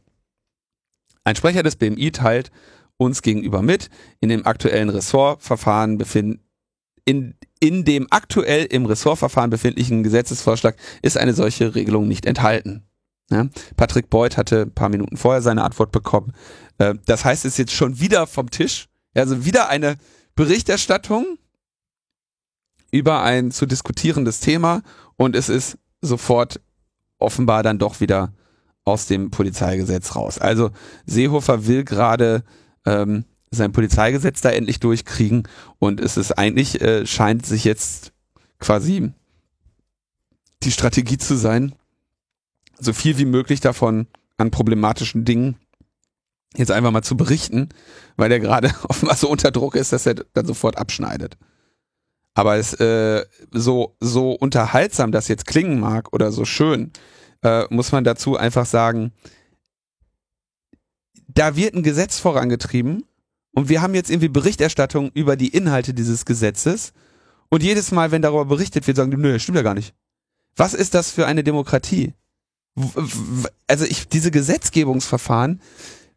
[1.23, 2.51] ein Sprecher des BMI teilt
[2.97, 3.89] uns gegenüber mit,
[4.19, 6.41] in dem aktuellen Ressortverfahren befinden,
[7.03, 12.83] in, in dem aktuell im Ressortverfahren befindlichen Gesetzesvorschlag ist eine solche Regelung nicht enthalten.
[13.29, 13.47] Ja?
[13.75, 16.33] Patrick Beuth hatte ein paar Minuten vorher seine Antwort bekommen.
[16.77, 18.87] Äh, das heißt, es ist jetzt schon wieder vom Tisch.
[19.13, 19.97] Also wieder eine
[20.35, 21.37] Berichterstattung
[22.95, 24.81] über ein zu diskutierendes Thema
[25.17, 26.61] und es ist sofort
[27.19, 28.33] offenbar dann doch wieder
[28.85, 30.39] aus dem Polizeigesetz raus.
[30.39, 30.71] Also
[31.05, 32.43] Seehofer will gerade
[32.85, 35.45] ähm, sein Polizeigesetz da endlich durchkriegen
[35.77, 38.13] und es ist eigentlich, äh, scheint sich jetzt
[38.59, 39.11] quasi
[40.63, 41.75] die Strategie zu sein,
[42.79, 45.57] so viel wie möglich davon an problematischen Dingen
[46.55, 47.67] jetzt einfach mal zu berichten,
[48.15, 51.37] weil er gerade offenbar so unter Druck ist, dass er dann sofort abschneidet.
[52.35, 56.91] Aber es äh, so so unterhaltsam das jetzt klingen mag oder so schön,
[57.41, 59.13] äh, muss man dazu einfach sagen,
[61.27, 63.05] da wird ein Gesetz vorangetrieben
[63.53, 66.93] und wir haben jetzt irgendwie Berichterstattung über die Inhalte dieses Gesetzes
[67.49, 69.93] und jedes Mal, wenn darüber berichtet wird, sagen die, nö, stimmt ja gar nicht.
[70.57, 72.13] Was ist das für eine Demokratie?
[73.67, 75.61] Also ich, diese Gesetzgebungsverfahren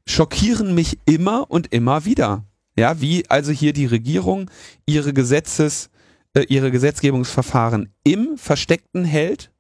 [0.07, 2.45] schockieren mich immer und immer wieder.
[2.77, 4.51] Ja, wie also hier die Regierung
[4.87, 5.91] ihre Gesetzes,
[6.35, 9.51] äh, ihre Gesetzgebungsverfahren im Versteckten hält.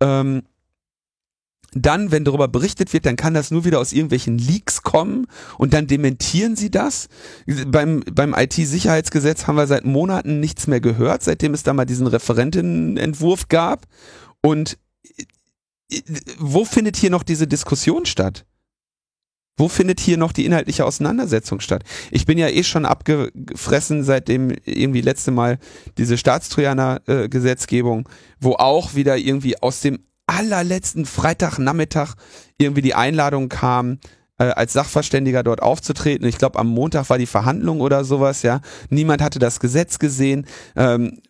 [0.00, 0.42] Ähm,
[1.74, 5.26] dann, wenn darüber berichtet wird, dann kann das nur wieder aus irgendwelchen Leaks kommen
[5.58, 7.08] und dann dementieren sie das.
[7.66, 12.06] Beim, beim IT-Sicherheitsgesetz haben wir seit Monaten nichts mehr gehört, seitdem es da mal diesen
[12.06, 13.86] Referentinnenentwurf gab.
[14.40, 14.78] Und
[15.90, 16.00] äh,
[16.38, 18.46] wo findet hier noch diese Diskussion statt?
[19.56, 21.84] Wo findet hier noch die inhaltliche Auseinandersetzung statt?
[22.10, 25.58] Ich bin ja eh schon abgefressen, seitdem irgendwie letzte Mal
[25.96, 28.08] diese Staatstrojaner-Gesetzgebung,
[28.40, 32.14] wo auch wieder irgendwie aus dem allerletzten Freitagnachmittag
[32.58, 33.98] irgendwie die Einladung kam,
[34.38, 36.26] äh, als Sachverständiger dort aufzutreten.
[36.26, 38.60] Ich glaube, am Montag war die Verhandlung oder sowas, ja.
[38.90, 40.46] Niemand hatte das Gesetz gesehen.
[40.74, 41.20] Ähm,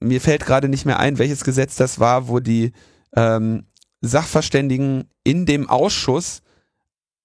[0.00, 2.72] mir fällt gerade nicht mehr ein, welches Gesetz das war, wo die
[3.14, 3.66] ähm,
[4.00, 6.42] Sachverständigen in dem Ausschuss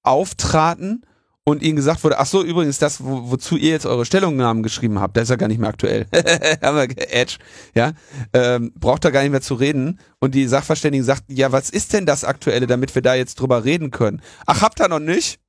[0.04, 1.06] auftraten
[1.46, 5.00] und ihnen gesagt wurde, ach so, übrigens, das, wo, wozu ihr jetzt eure Stellungnahmen geschrieben
[5.00, 6.08] habt, das ist ja gar nicht mehr aktuell.
[6.12, 7.38] Edge,
[7.76, 7.92] ja,
[8.32, 10.00] ähm, braucht da gar nicht mehr zu reden.
[10.20, 13.66] Und die Sachverständigen sagten, ja, was ist denn das Aktuelle, damit wir da jetzt drüber
[13.66, 14.22] reden können?
[14.46, 15.40] Ach, habt ihr noch nicht?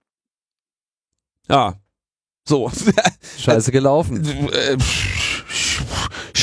[1.49, 1.75] Ja.
[2.47, 2.71] So.
[3.39, 4.49] Scheiße gelaufen.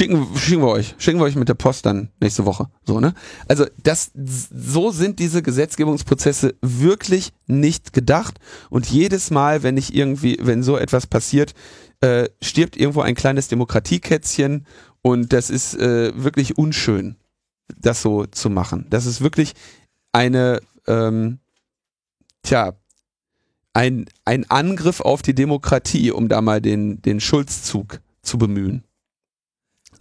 [0.02, 0.96] Schicken, schicken wir euch.
[0.98, 2.72] Schicken wir euch mit der Post dann nächste Woche.
[2.84, 3.14] So, ne?
[3.48, 8.40] Also, das, so sind diese Gesetzgebungsprozesse wirklich nicht gedacht.
[8.72, 11.54] Und jedes Mal, wenn ich irgendwie, wenn so etwas passiert,
[12.00, 14.66] äh, stirbt irgendwo ein kleines Demokratiekätzchen
[15.04, 17.18] und das ist äh, wirklich unschön,
[17.78, 18.88] das so zu machen.
[18.90, 19.54] Das ist wirklich
[20.14, 21.38] eine, ähm,
[22.42, 22.74] tja,
[23.76, 28.84] ein, ein Angriff auf die Demokratie, um da mal den, den Schulzzug zu bemühen.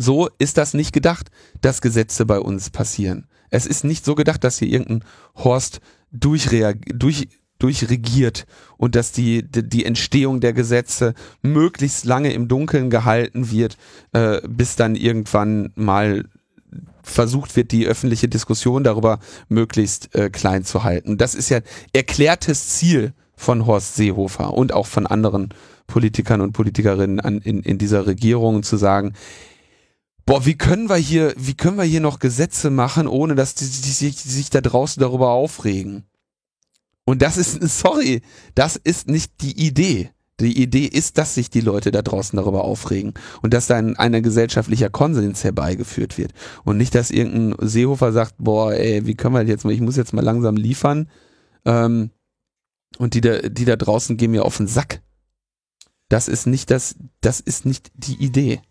[0.01, 3.27] So ist das nicht gedacht, dass Gesetze bei uns passieren.
[3.51, 5.05] Es ist nicht so gedacht, dass hier irgendein
[5.37, 6.49] Horst durch,
[7.59, 8.47] durchregiert
[8.79, 11.13] und dass die, die Entstehung der Gesetze
[11.43, 13.77] möglichst lange im Dunkeln gehalten wird,
[14.15, 16.25] äh, bis dann irgendwann mal
[17.03, 19.19] versucht wird, die öffentliche Diskussion darüber
[19.51, 21.19] möglichst äh, klein zu halten.
[21.19, 21.61] Das ist ja
[21.93, 25.51] erklärtes Ziel von Horst Seehofer und auch von anderen
[25.87, 29.13] Politikern und Politikerinnen an, in, in dieser Regierung zu sagen,
[30.27, 33.67] boah, wie können wir hier, wie können wir hier noch Gesetze machen, ohne dass die,
[33.67, 36.05] die, die, die sich da draußen darüber aufregen?
[37.05, 38.23] Und das ist, sorry,
[38.55, 40.11] das ist nicht die Idee.
[40.41, 44.15] Die Idee ist, dass sich die Leute da draußen darüber aufregen und dass dann ein,
[44.15, 46.33] ein gesellschaftlicher Konsens herbeigeführt wird.
[46.65, 49.97] Und nicht, dass irgendein Seehofer sagt, boah, ey, wie können wir jetzt mal, ich muss
[49.97, 51.11] jetzt mal langsam liefern.
[51.67, 52.11] Ähm,
[52.99, 55.03] und die da, die da draußen gehen mir auf den Sack.
[56.09, 58.63] Das ist nicht das, das ist nicht die Idee.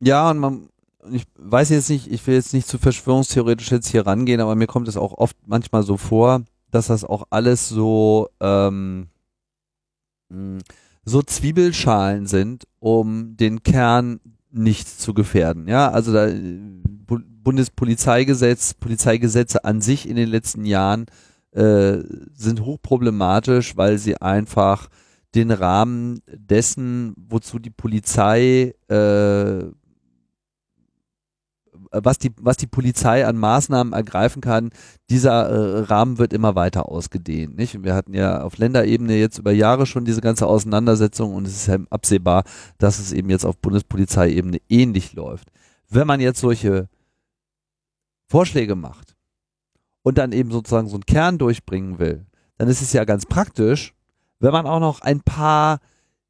[0.00, 0.68] Ja, und man,
[1.10, 4.66] ich weiß jetzt nicht, ich will jetzt nicht zu verschwörungstheoretisch jetzt hier rangehen, aber mir
[4.66, 9.08] kommt es auch oft manchmal so vor, dass das auch alles so, ähm,
[10.30, 10.58] hm,
[11.04, 14.20] so Zwiebelschalen sind, um den Kern
[14.50, 15.68] nicht zu gefährden.
[15.68, 16.28] Ja, also da,
[17.06, 21.06] Bundespolizeigesetz, Polizeigesetze an sich in den letzten Jahren
[21.52, 21.98] äh,
[22.34, 24.88] sind hochproblematisch, weil sie einfach
[25.36, 29.64] den Rahmen dessen, wozu die Polizei äh,
[31.92, 34.70] was die, was die Polizei an Maßnahmen ergreifen kann,
[35.10, 37.56] dieser äh, Rahmen wird immer weiter ausgedehnt.
[37.56, 37.82] Nicht?
[37.82, 41.66] Wir hatten ja auf Länderebene jetzt über Jahre schon diese ganze Auseinandersetzung und es ist
[41.66, 42.44] ja absehbar,
[42.78, 45.48] dass es eben jetzt auf Bundespolizeiebene ähnlich läuft.
[45.88, 46.88] Wenn man jetzt solche
[48.28, 49.14] Vorschläge macht
[50.02, 52.26] und dann eben sozusagen so einen Kern durchbringen will,
[52.58, 53.94] dann ist es ja ganz praktisch,
[54.40, 55.80] wenn man auch noch ein paar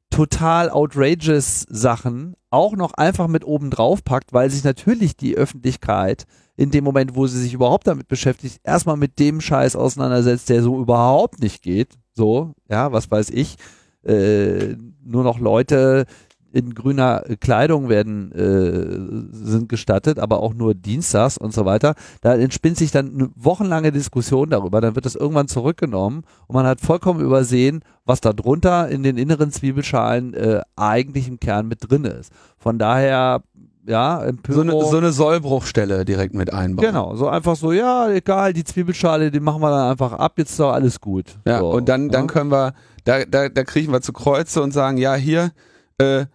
[0.09, 6.25] total outrageous Sachen auch noch einfach mit oben drauf packt, weil sich natürlich die Öffentlichkeit
[6.55, 10.63] in dem Moment, wo sie sich überhaupt damit beschäftigt, erstmal mit dem Scheiß auseinandersetzt, der
[10.63, 11.93] so überhaupt nicht geht.
[12.13, 13.57] So, ja, was weiß ich.
[14.03, 16.05] Äh, nur noch Leute,
[16.53, 21.95] in grüner Kleidung werden äh, sind gestattet, aber auch nur dienstags und so weiter.
[22.21, 24.81] Da entspinnt sich dann eine wochenlange Diskussion darüber.
[24.81, 29.17] Dann wird das irgendwann zurückgenommen und man hat vollkommen übersehen, was da drunter in den
[29.17, 32.31] inneren Zwiebelschalen äh, eigentlich im Kern mit drin ist.
[32.57, 33.43] Von daher
[33.87, 36.85] ja, so eine, so eine Sollbruchstelle direkt mit einbauen.
[36.85, 40.51] Genau, so einfach so, ja, egal, die Zwiebelschale, die machen wir dann einfach ab, jetzt
[40.51, 41.37] ist doch alles gut.
[41.45, 42.27] Ja, so, und dann, dann ja?
[42.27, 42.73] können wir,
[43.05, 45.51] da, da, da kriechen wir zu Kreuze und sagen, ja, hier,
[45.99, 46.25] äh,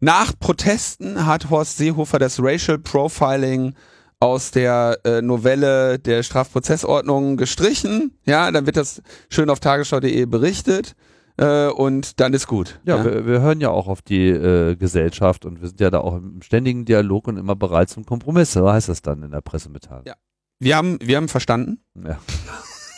[0.00, 3.74] nach Protesten hat Horst Seehofer das Racial Profiling
[4.18, 8.18] aus der äh, Novelle der Strafprozessordnung gestrichen.
[8.24, 10.94] Ja, dann wird das schön auf tagesschau.de berichtet
[11.36, 12.80] äh, und dann ist gut.
[12.84, 13.04] Ja, ja.
[13.04, 16.16] Wir, wir, hören ja auch auf die äh, Gesellschaft und wir sind ja da auch
[16.16, 18.52] im ständigen Dialog und immer bereit zum Kompromiss.
[18.52, 20.04] So heißt das dann in der Pressemitteilung.
[20.06, 20.14] Ja.
[20.58, 21.80] Wir haben, wir haben verstanden.
[21.94, 22.18] Ja.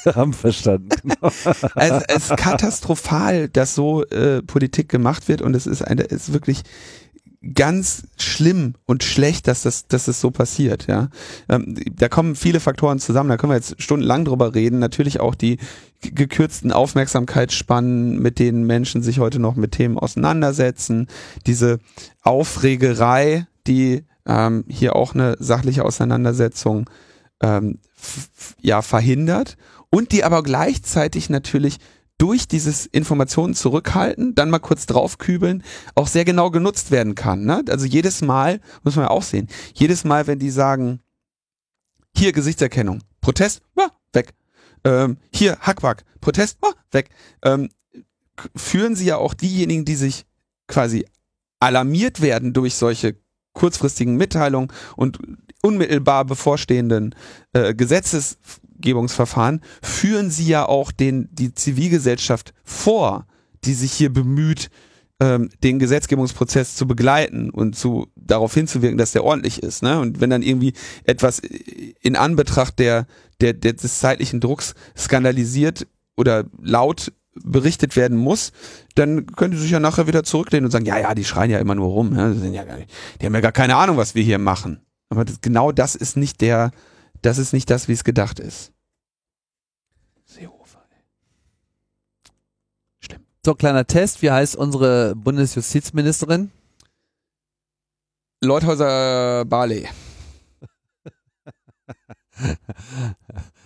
[0.15, 0.89] haben verstanden.
[1.03, 1.33] Genau.
[1.77, 6.63] es, ist katastrophal, dass so äh, Politik gemacht wird und es ist eine, ist wirklich
[7.53, 11.09] ganz schlimm und schlecht, dass das, dass das so passiert, ja.
[11.49, 14.79] Ähm, da kommen viele Faktoren zusammen, da können wir jetzt stundenlang drüber reden.
[14.79, 15.59] Natürlich auch die
[16.01, 21.09] gekürzten Aufmerksamkeitsspannen, mit denen Menschen sich heute noch mit Themen auseinandersetzen,
[21.47, 21.81] diese
[22.23, 26.89] Aufregerei, die ähm, hier auch eine sachliche Auseinandersetzung
[27.41, 27.79] ähm,
[28.61, 29.57] ja verhindert
[29.95, 31.79] und die aber gleichzeitig natürlich
[32.19, 35.63] durch dieses Informationen zurückhalten, dann mal kurz draufkübeln,
[35.95, 37.45] auch sehr genau genutzt werden kann.
[37.45, 37.63] Ne?
[37.69, 40.99] Also jedes Mal, muss man ja auch sehen, jedes Mal, wenn die sagen,
[42.17, 44.35] hier Gesichtserkennung, Protest, ah, weg.
[44.83, 47.11] Ähm, hier Hackwack, Protest, ah, weg.
[47.45, 47.69] Ähm,
[48.57, 50.25] führen sie ja auch diejenigen, die sich
[50.67, 51.07] quasi
[51.61, 53.15] alarmiert werden durch solche
[53.53, 55.21] kurzfristigen Mitteilungen und
[55.63, 57.15] unmittelbar bevorstehenden
[57.53, 58.39] äh, Gesetzes
[58.85, 63.27] Gesetzgebungsverfahren führen sie ja auch den, die Zivilgesellschaft vor,
[63.65, 64.69] die sich hier bemüht,
[65.21, 69.83] ähm, den Gesetzgebungsprozess zu begleiten und zu darauf hinzuwirken, dass der ordentlich ist.
[69.83, 69.99] Ne?
[69.99, 70.75] Und wenn dann irgendwie
[71.05, 73.07] etwas in Anbetracht der,
[73.41, 75.87] der, der des zeitlichen Drucks skandalisiert
[76.17, 77.13] oder laut
[77.43, 78.53] berichtet werden muss,
[78.95, 81.59] dann können sie sich ja nachher wieder zurücklehnen und sagen, ja, ja, die schreien ja
[81.59, 82.11] immer nur rum.
[82.11, 82.35] Ne?
[82.35, 82.91] Die, ja nicht,
[83.21, 84.81] die haben ja gar keine Ahnung, was wir hier machen.
[85.09, 86.71] Aber das, genau das ist nicht der,
[87.23, 88.75] das ist nicht das, wie es gedacht ist.
[90.35, 90.85] Seehofer.
[93.01, 93.25] Schlimm.
[93.45, 94.23] So, kleiner Test.
[94.23, 96.51] Wie heißt unsere Bundesjustizministerin?
[98.43, 99.87] Leuthäuser Barley.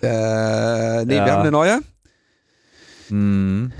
[0.03, 1.25] äh, nee, ja.
[1.25, 1.79] wir haben eine neue.
[3.07, 3.73] Hm.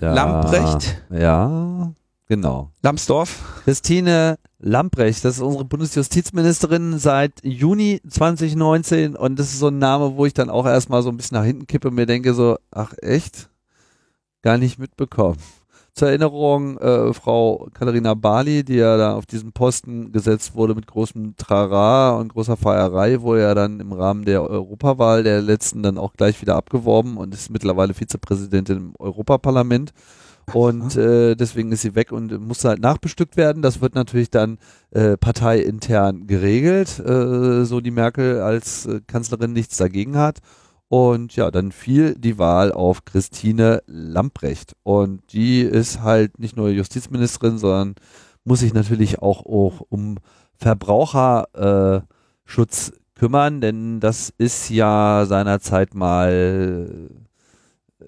[0.00, 1.00] Lamprecht.
[1.10, 1.92] Ja,
[2.26, 2.72] genau.
[2.82, 3.62] Lambsdorff.
[3.62, 10.16] Christine Lamprecht, das ist unsere Bundesjustizministerin seit Juni 2019 und das ist so ein Name,
[10.16, 12.58] wo ich dann auch erstmal so ein bisschen nach hinten kippe und mir denke so,
[12.72, 13.48] ach echt?
[14.42, 15.38] Gar nicht mitbekommen.
[15.94, 20.86] Zur Erinnerung, äh, Frau Katharina Bali, die ja da auf diesen Posten gesetzt wurde mit
[20.86, 25.98] großem Trara und großer Feierei, wurde ja dann im Rahmen der Europawahl der letzten dann
[25.98, 29.92] auch gleich wieder abgeworben und ist mittlerweile Vizepräsidentin im Europaparlament.
[30.52, 33.62] Und äh, deswegen ist sie weg und muss halt nachbestückt werden.
[33.62, 34.58] Das wird natürlich dann
[34.90, 40.38] äh, parteiintern geregelt, äh, so die Merkel als äh, Kanzlerin nichts dagegen hat.
[40.92, 44.76] Und ja, dann fiel die Wahl auf Christine Lamprecht.
[44.82, 47.94] Und die ist halt nicht nur Justizministerin, sondern
[48.44, 50.18] muss sich natürlich auch, auch um
[50.52, 52.04] Verbraucherschutz
[52.90, 57.08] äh, kümmern, denn das ist ja seinerzeit mal
[58.00, 58.04] äh,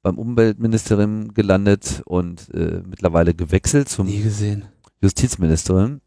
[0.00, 4.08] beim Umweltministerium gelandet und äh, mittlerweile gewechselt zum
[5.02, 6.00] Justizministerium.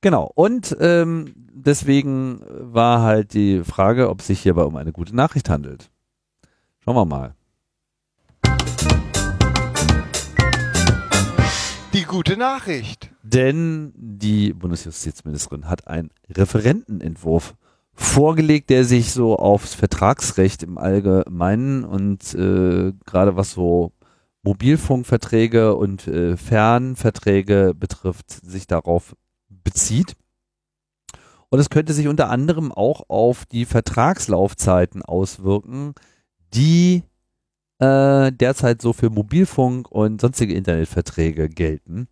[0.00, 0.30] Genau.
[0.34, 5.50] Und ähm, deswegen war halt die Frage, ob es sich hierbei um eine gute Nachricht
[5.50, 5.90] handelt.
[6.82, 7.34] Schauen wir mal.
[11.92, 13.10] Die gute Nachricht.
[13.22, 17.54] Denn die Bundesjustizministerin hat einen Referentenentwurf
[17.92, 23.92] vorgelegt, der sich so aufs Vertragsrecht im Allgemeinen und äh, gerade was so
[24.42, 29.14] Mobilfunkverträge und äh, Fernverträge betrifft, sich darauf
[29.64, 30.16] bezieht.
[31.48, 35.94] Und es könnte sich unter anderem auch auf die Vertragslaufzeiten auswirken,
[36.54, 37.02] die
[37.80, 42.08] äh, derzeit so für Mobilfunk und sonstige Internetverträge gelten.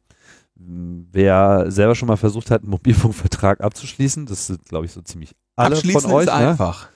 [0.56, 5.36] Wer selber schon mal versucht hat, einen Mobilfunkvertrag abzuschließen, das sind, glaube ich, so ziemlich
[5.54, 6.26] alle Abschließen von euch.
[6.26, 6.34] ist ne?
[6.34, 6.88] einfach.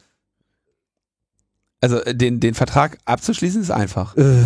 [1.81, 4.17] Also äh, den, den Vertrag abzuschließen ist einfach.
[4.17, 4.43] Äh,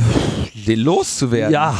[0.67, 1.53] den loszuwerden.
[1.53, 1.79] Ja,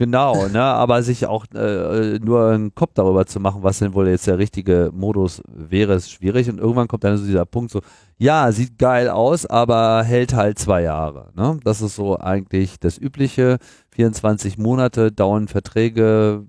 [0.00, 4.08] Genau, ne, aber sich auch äh, nur einen Kopf darüber zu machen, was denn wohl
[4.08, 6.48] jetzt der richtige Modus wäre, ist schwierig.
[6.48, 7.82] Und irgendwann kommt dann so dieser Punkt so,
[8.16, 11.30] ja, sieht geil aus, aber hält halt zwei Jahre.
[11.34, 11.60] Ne?
[11.64, 13.58] Das ist so eigentlich das Übliche.
[13.90, 16.46] 24 Monate dauern Verträge,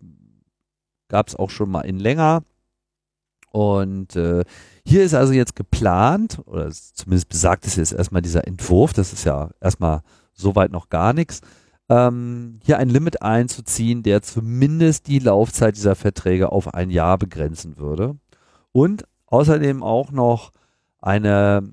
[1.10, 2.44] gab es auch schon mal in länger.
[3.52, 4.46] Und äh,
[4.86, 9.26] hier ist also jetzt geplant, oder zumindest besagt es jetzt erstmal dieser Entwurf, das ist
[9.26, 11.42] ja erstmal soweit noch gar nichts,
[11.92, 17.78] ähm, hier ein Limit einzuziehen, der zumindest die Laufzeit dieser Verträge auf ein Jahr begrenzen
[17.78, 18.16] würde.
[18.72, 20.52] Und außerdem auch noch
[21.02, 21.64] eine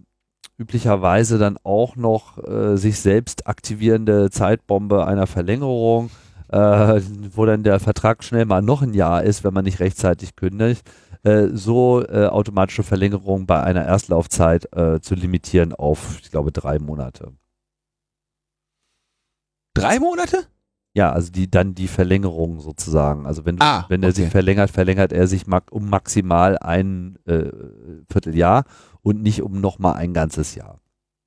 [0.58, 6.10] üblicherweise dann auch noch äh, sich selbst aktivierende Zeitbombe einer Verlängerung,
[6.48, 7.00] äh,
[7.32, 10.82] wo dann der Vertrag schnell mal noch ein Jahr ist, wenn man nicht rechtzeitig kündigt,
[11.22, 16.80] äh, so äh, automatische Verlängerung bei einer Erstlaufzeit äh, zu limitieren auf, ich glaube, drei
[16.80, 17.30] Monate.
[19.80, 20.44] Drei Monate?
[20.94, 23.26] Ja, also die dann die Verlängerung sozusagen.
[23.26, 24.22] Also wenn, Ah, wenn er okay.
[24.22, 27.50] sich verlängert, verlängert er sich um maximal ein äh,
[28.10, 28.64] Vierteljahr
[29.02, 30.80] und nicht um nochmal ein ganzes Jahr.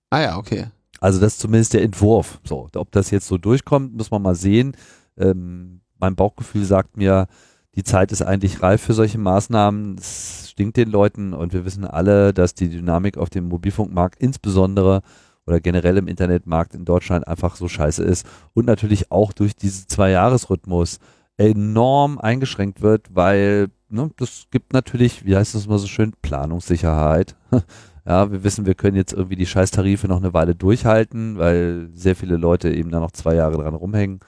[0.10, 0.68] Ah ja, okay.
[0.99, 2.40] Also das ist zumindest der Entwurf.
[2.44, 4.76] So, ob das jetzt so durchkommt, muss man mal sehen.
[5.18, 7.28] Ähm, mein Bauchgefühl sagt mir,
[7.76, 9.95] die Zeit ist eigentlich reif für solche Maßnahmen.
[9.98, 15.02] Es stinkt den Leuten und wir wissen alle, dass die Dynamik auf dem Mobilfunkmarkt insbesondere
[15.45, 19.88] oder generell im Internetmarkt in Deutschland einfach so scheiße ist und natürlich auch durch diesen
[19.88, 20.99] Zwei-Jahres-Rhythmus
[21.38, 27.35] enorm eingeschränkt wird, weil ne, das gibt natürlich, wie heißt das mal so schön, Planungssicherheit.
[28.03, 32.15] Ja, wir wissen, wir können jetzt irgendwie die Scheißtarife noch eine Weile durchhalten, weil sehr
[32.15, 34.22] viele Leute eben da noch zwei Jahre dran rumhängen.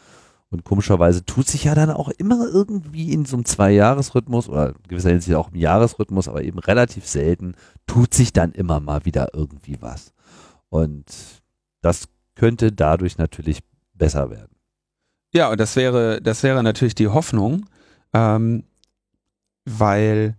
[0.52, 5.10] Und komischerweise tut sich ja dann auch immer irgendwie in so einem Zwei-Jahres-Rhythmus oder gewisser
[5.10, 7.56] Hinsicht auch im Jahresrhythmus, aber eben relativ selten,
[7.88, 10.14] tut sich dann immer mal wieder irgendwie was.
[10.74, 11.06] Und
[11.82, 13.60] das könnte dadurch natürlich
[13.94, 14.56] besser werden.
[15.32, 17.68] Ja, und das wäre, das wäre natürlich die Hoffnung,
[18.12, 18.64] ähm,
[19.66, 20.36] weil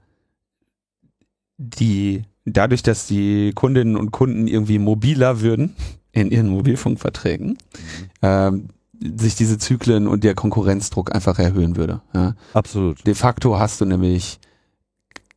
[1.56, 5.76] die, dadurch, dass die Kundinnen und Kunden irgendwie mobiler würden,
[6.10, 7.56] in ihren Mobilfunkverträgen,
[8.20, 8.70] ähm,
[9.00, 12.00] sich diese Zyklen und der Konkurrenzdruck einfach erhöhen würde.
[12.12, 12.34] Ja.
[12.54, 13.06] Absolut.
[13.06, 14.40] De facto hast du nämlich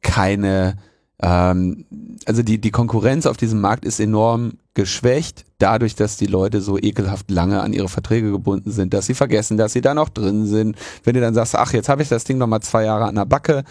[0.02, 0.76] keine,
[1.22, 1.85] ähm,
[2.26, 6.77] also die, die Konkurrenz auf diesem Markt ist enorm geschwächt, dadurch, dass die Leute so
[6.77, 10.45] ekelhaft lange an ihre Verträge gebunden sind, dass sie vergessen, dass sie da noch drin
[10.45, 10.77] sind.
[11.03, 13.15] Wenn du dann sagst, ach, jetzt habe ich das Ding noch mal zwei Jahre an
[13.15, 13.64] der Backe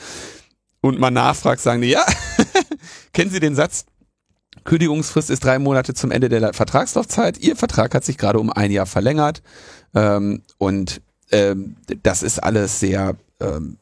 [0.81, 2.05] und mal nachfragst, sagen die, ja,
[3.12, 3.86] kennen Sie den Satz?
[4.64, 7.39] Kündigungsfrist ist drei Monate zum Ende der Vertragslaufzeit.
[7.39, 9.43] Ihr Vertrag hat sich gerade um ein Jahr verlängert.
[9.94, 11.01] Ähm, und
[11.31, 13.78] ähm, das ist alles sehr, ähm,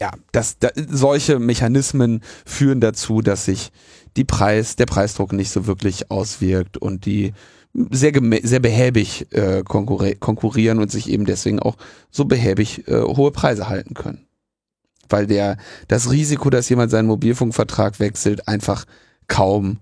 [0.00, 3.70] ja, das, da, solche Mechanismen führen dazu, dass sich
[4.16, 7.34] die Preis, der Preisdruck nicht so wirklich auswirkt und die
[7.72, 8.12] sehr,
[8.42, 11.76] sehr behäbig äh, konkurri- konkurrieren und sich eben deswegen auch
[12.10, 14.26] so behäbig äh, hohe Preise halten können.
[15.08, 18.86] Weil der, das Risiko, dass jemand seinen Mobilfunkvertrag wechselt, einfach
[19.28, 19.78] kaum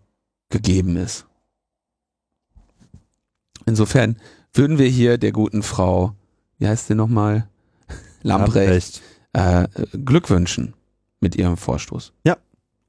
[0.50, 1.26] gegeben ist.
[3.66, 4.16] Insofern
[4.52, 6.14] würden wir hier der guten Frau,
[6.58, 7.48] wie heißt sie nochmal?
[8.22, 9.00] Lamprecht,
[9.32, 9.68] äh,
[10.04, 10.74] Glück wünschen
[11.20, 12.12] mit ihrem Vorstoß.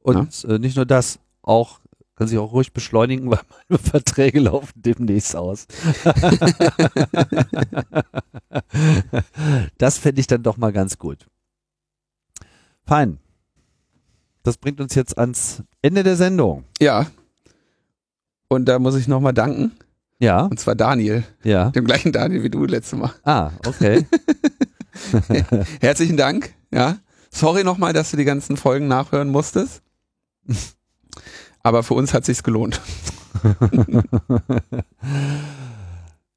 [0.01, 1.79] Und äh, nicht nur das, auch
[2.15, 5.67] kann sich auch ruhig beschleunigen, weil meine Verträge laufen demnächst aus.
[9.77, 11.25] das fände ich dann doch mal ganz gut.
[12.85, 13.19] Fein.
[14.43, 16.65] Das bringt uns jetzt ans Ende der Sendung.
[16.81, 17.07] Ja.
[18.47, 19.71] Und da muss ich nochmal danken.
[20.21, 21.23] Ja, Und zwar Daniel.
[21.43, 21.69] ja.
[21.69, 23.13] Dem gleichen Daniel wie du letztes Mal.
[23.23, 24.05] Ah, okay.
[25.81, 26.53] Herzlichen Dank.
[26.71, 26.97] Ja.
[27.31, 29.81] Sorry nochmal, dass du die ganzen Folgen nachhören musstest.
[31.61, 32.81] Aber für uns hat sich's gelohnt.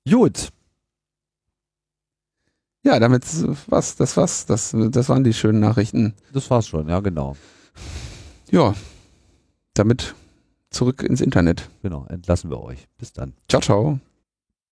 [0.08, 0.48] Gut.
[2.84, 3.24] Ja, damit
[3.68, 4.46] was, das war's.
[4.46, 6.14] Das, das waren die schönen Nachrichten.
[6.32, 7.36] Das war's schon, ja, genau.
[8.50, 8.74] Ja.
[9.74, 10.14] Damit
[10.70, 11.70] zurück ins Internet.
[11.82, 12.88] Genau, entlassen wir euch.
[12.98, 13.34] Bis dann.
[13.48, 14.00] Ciao, ciao.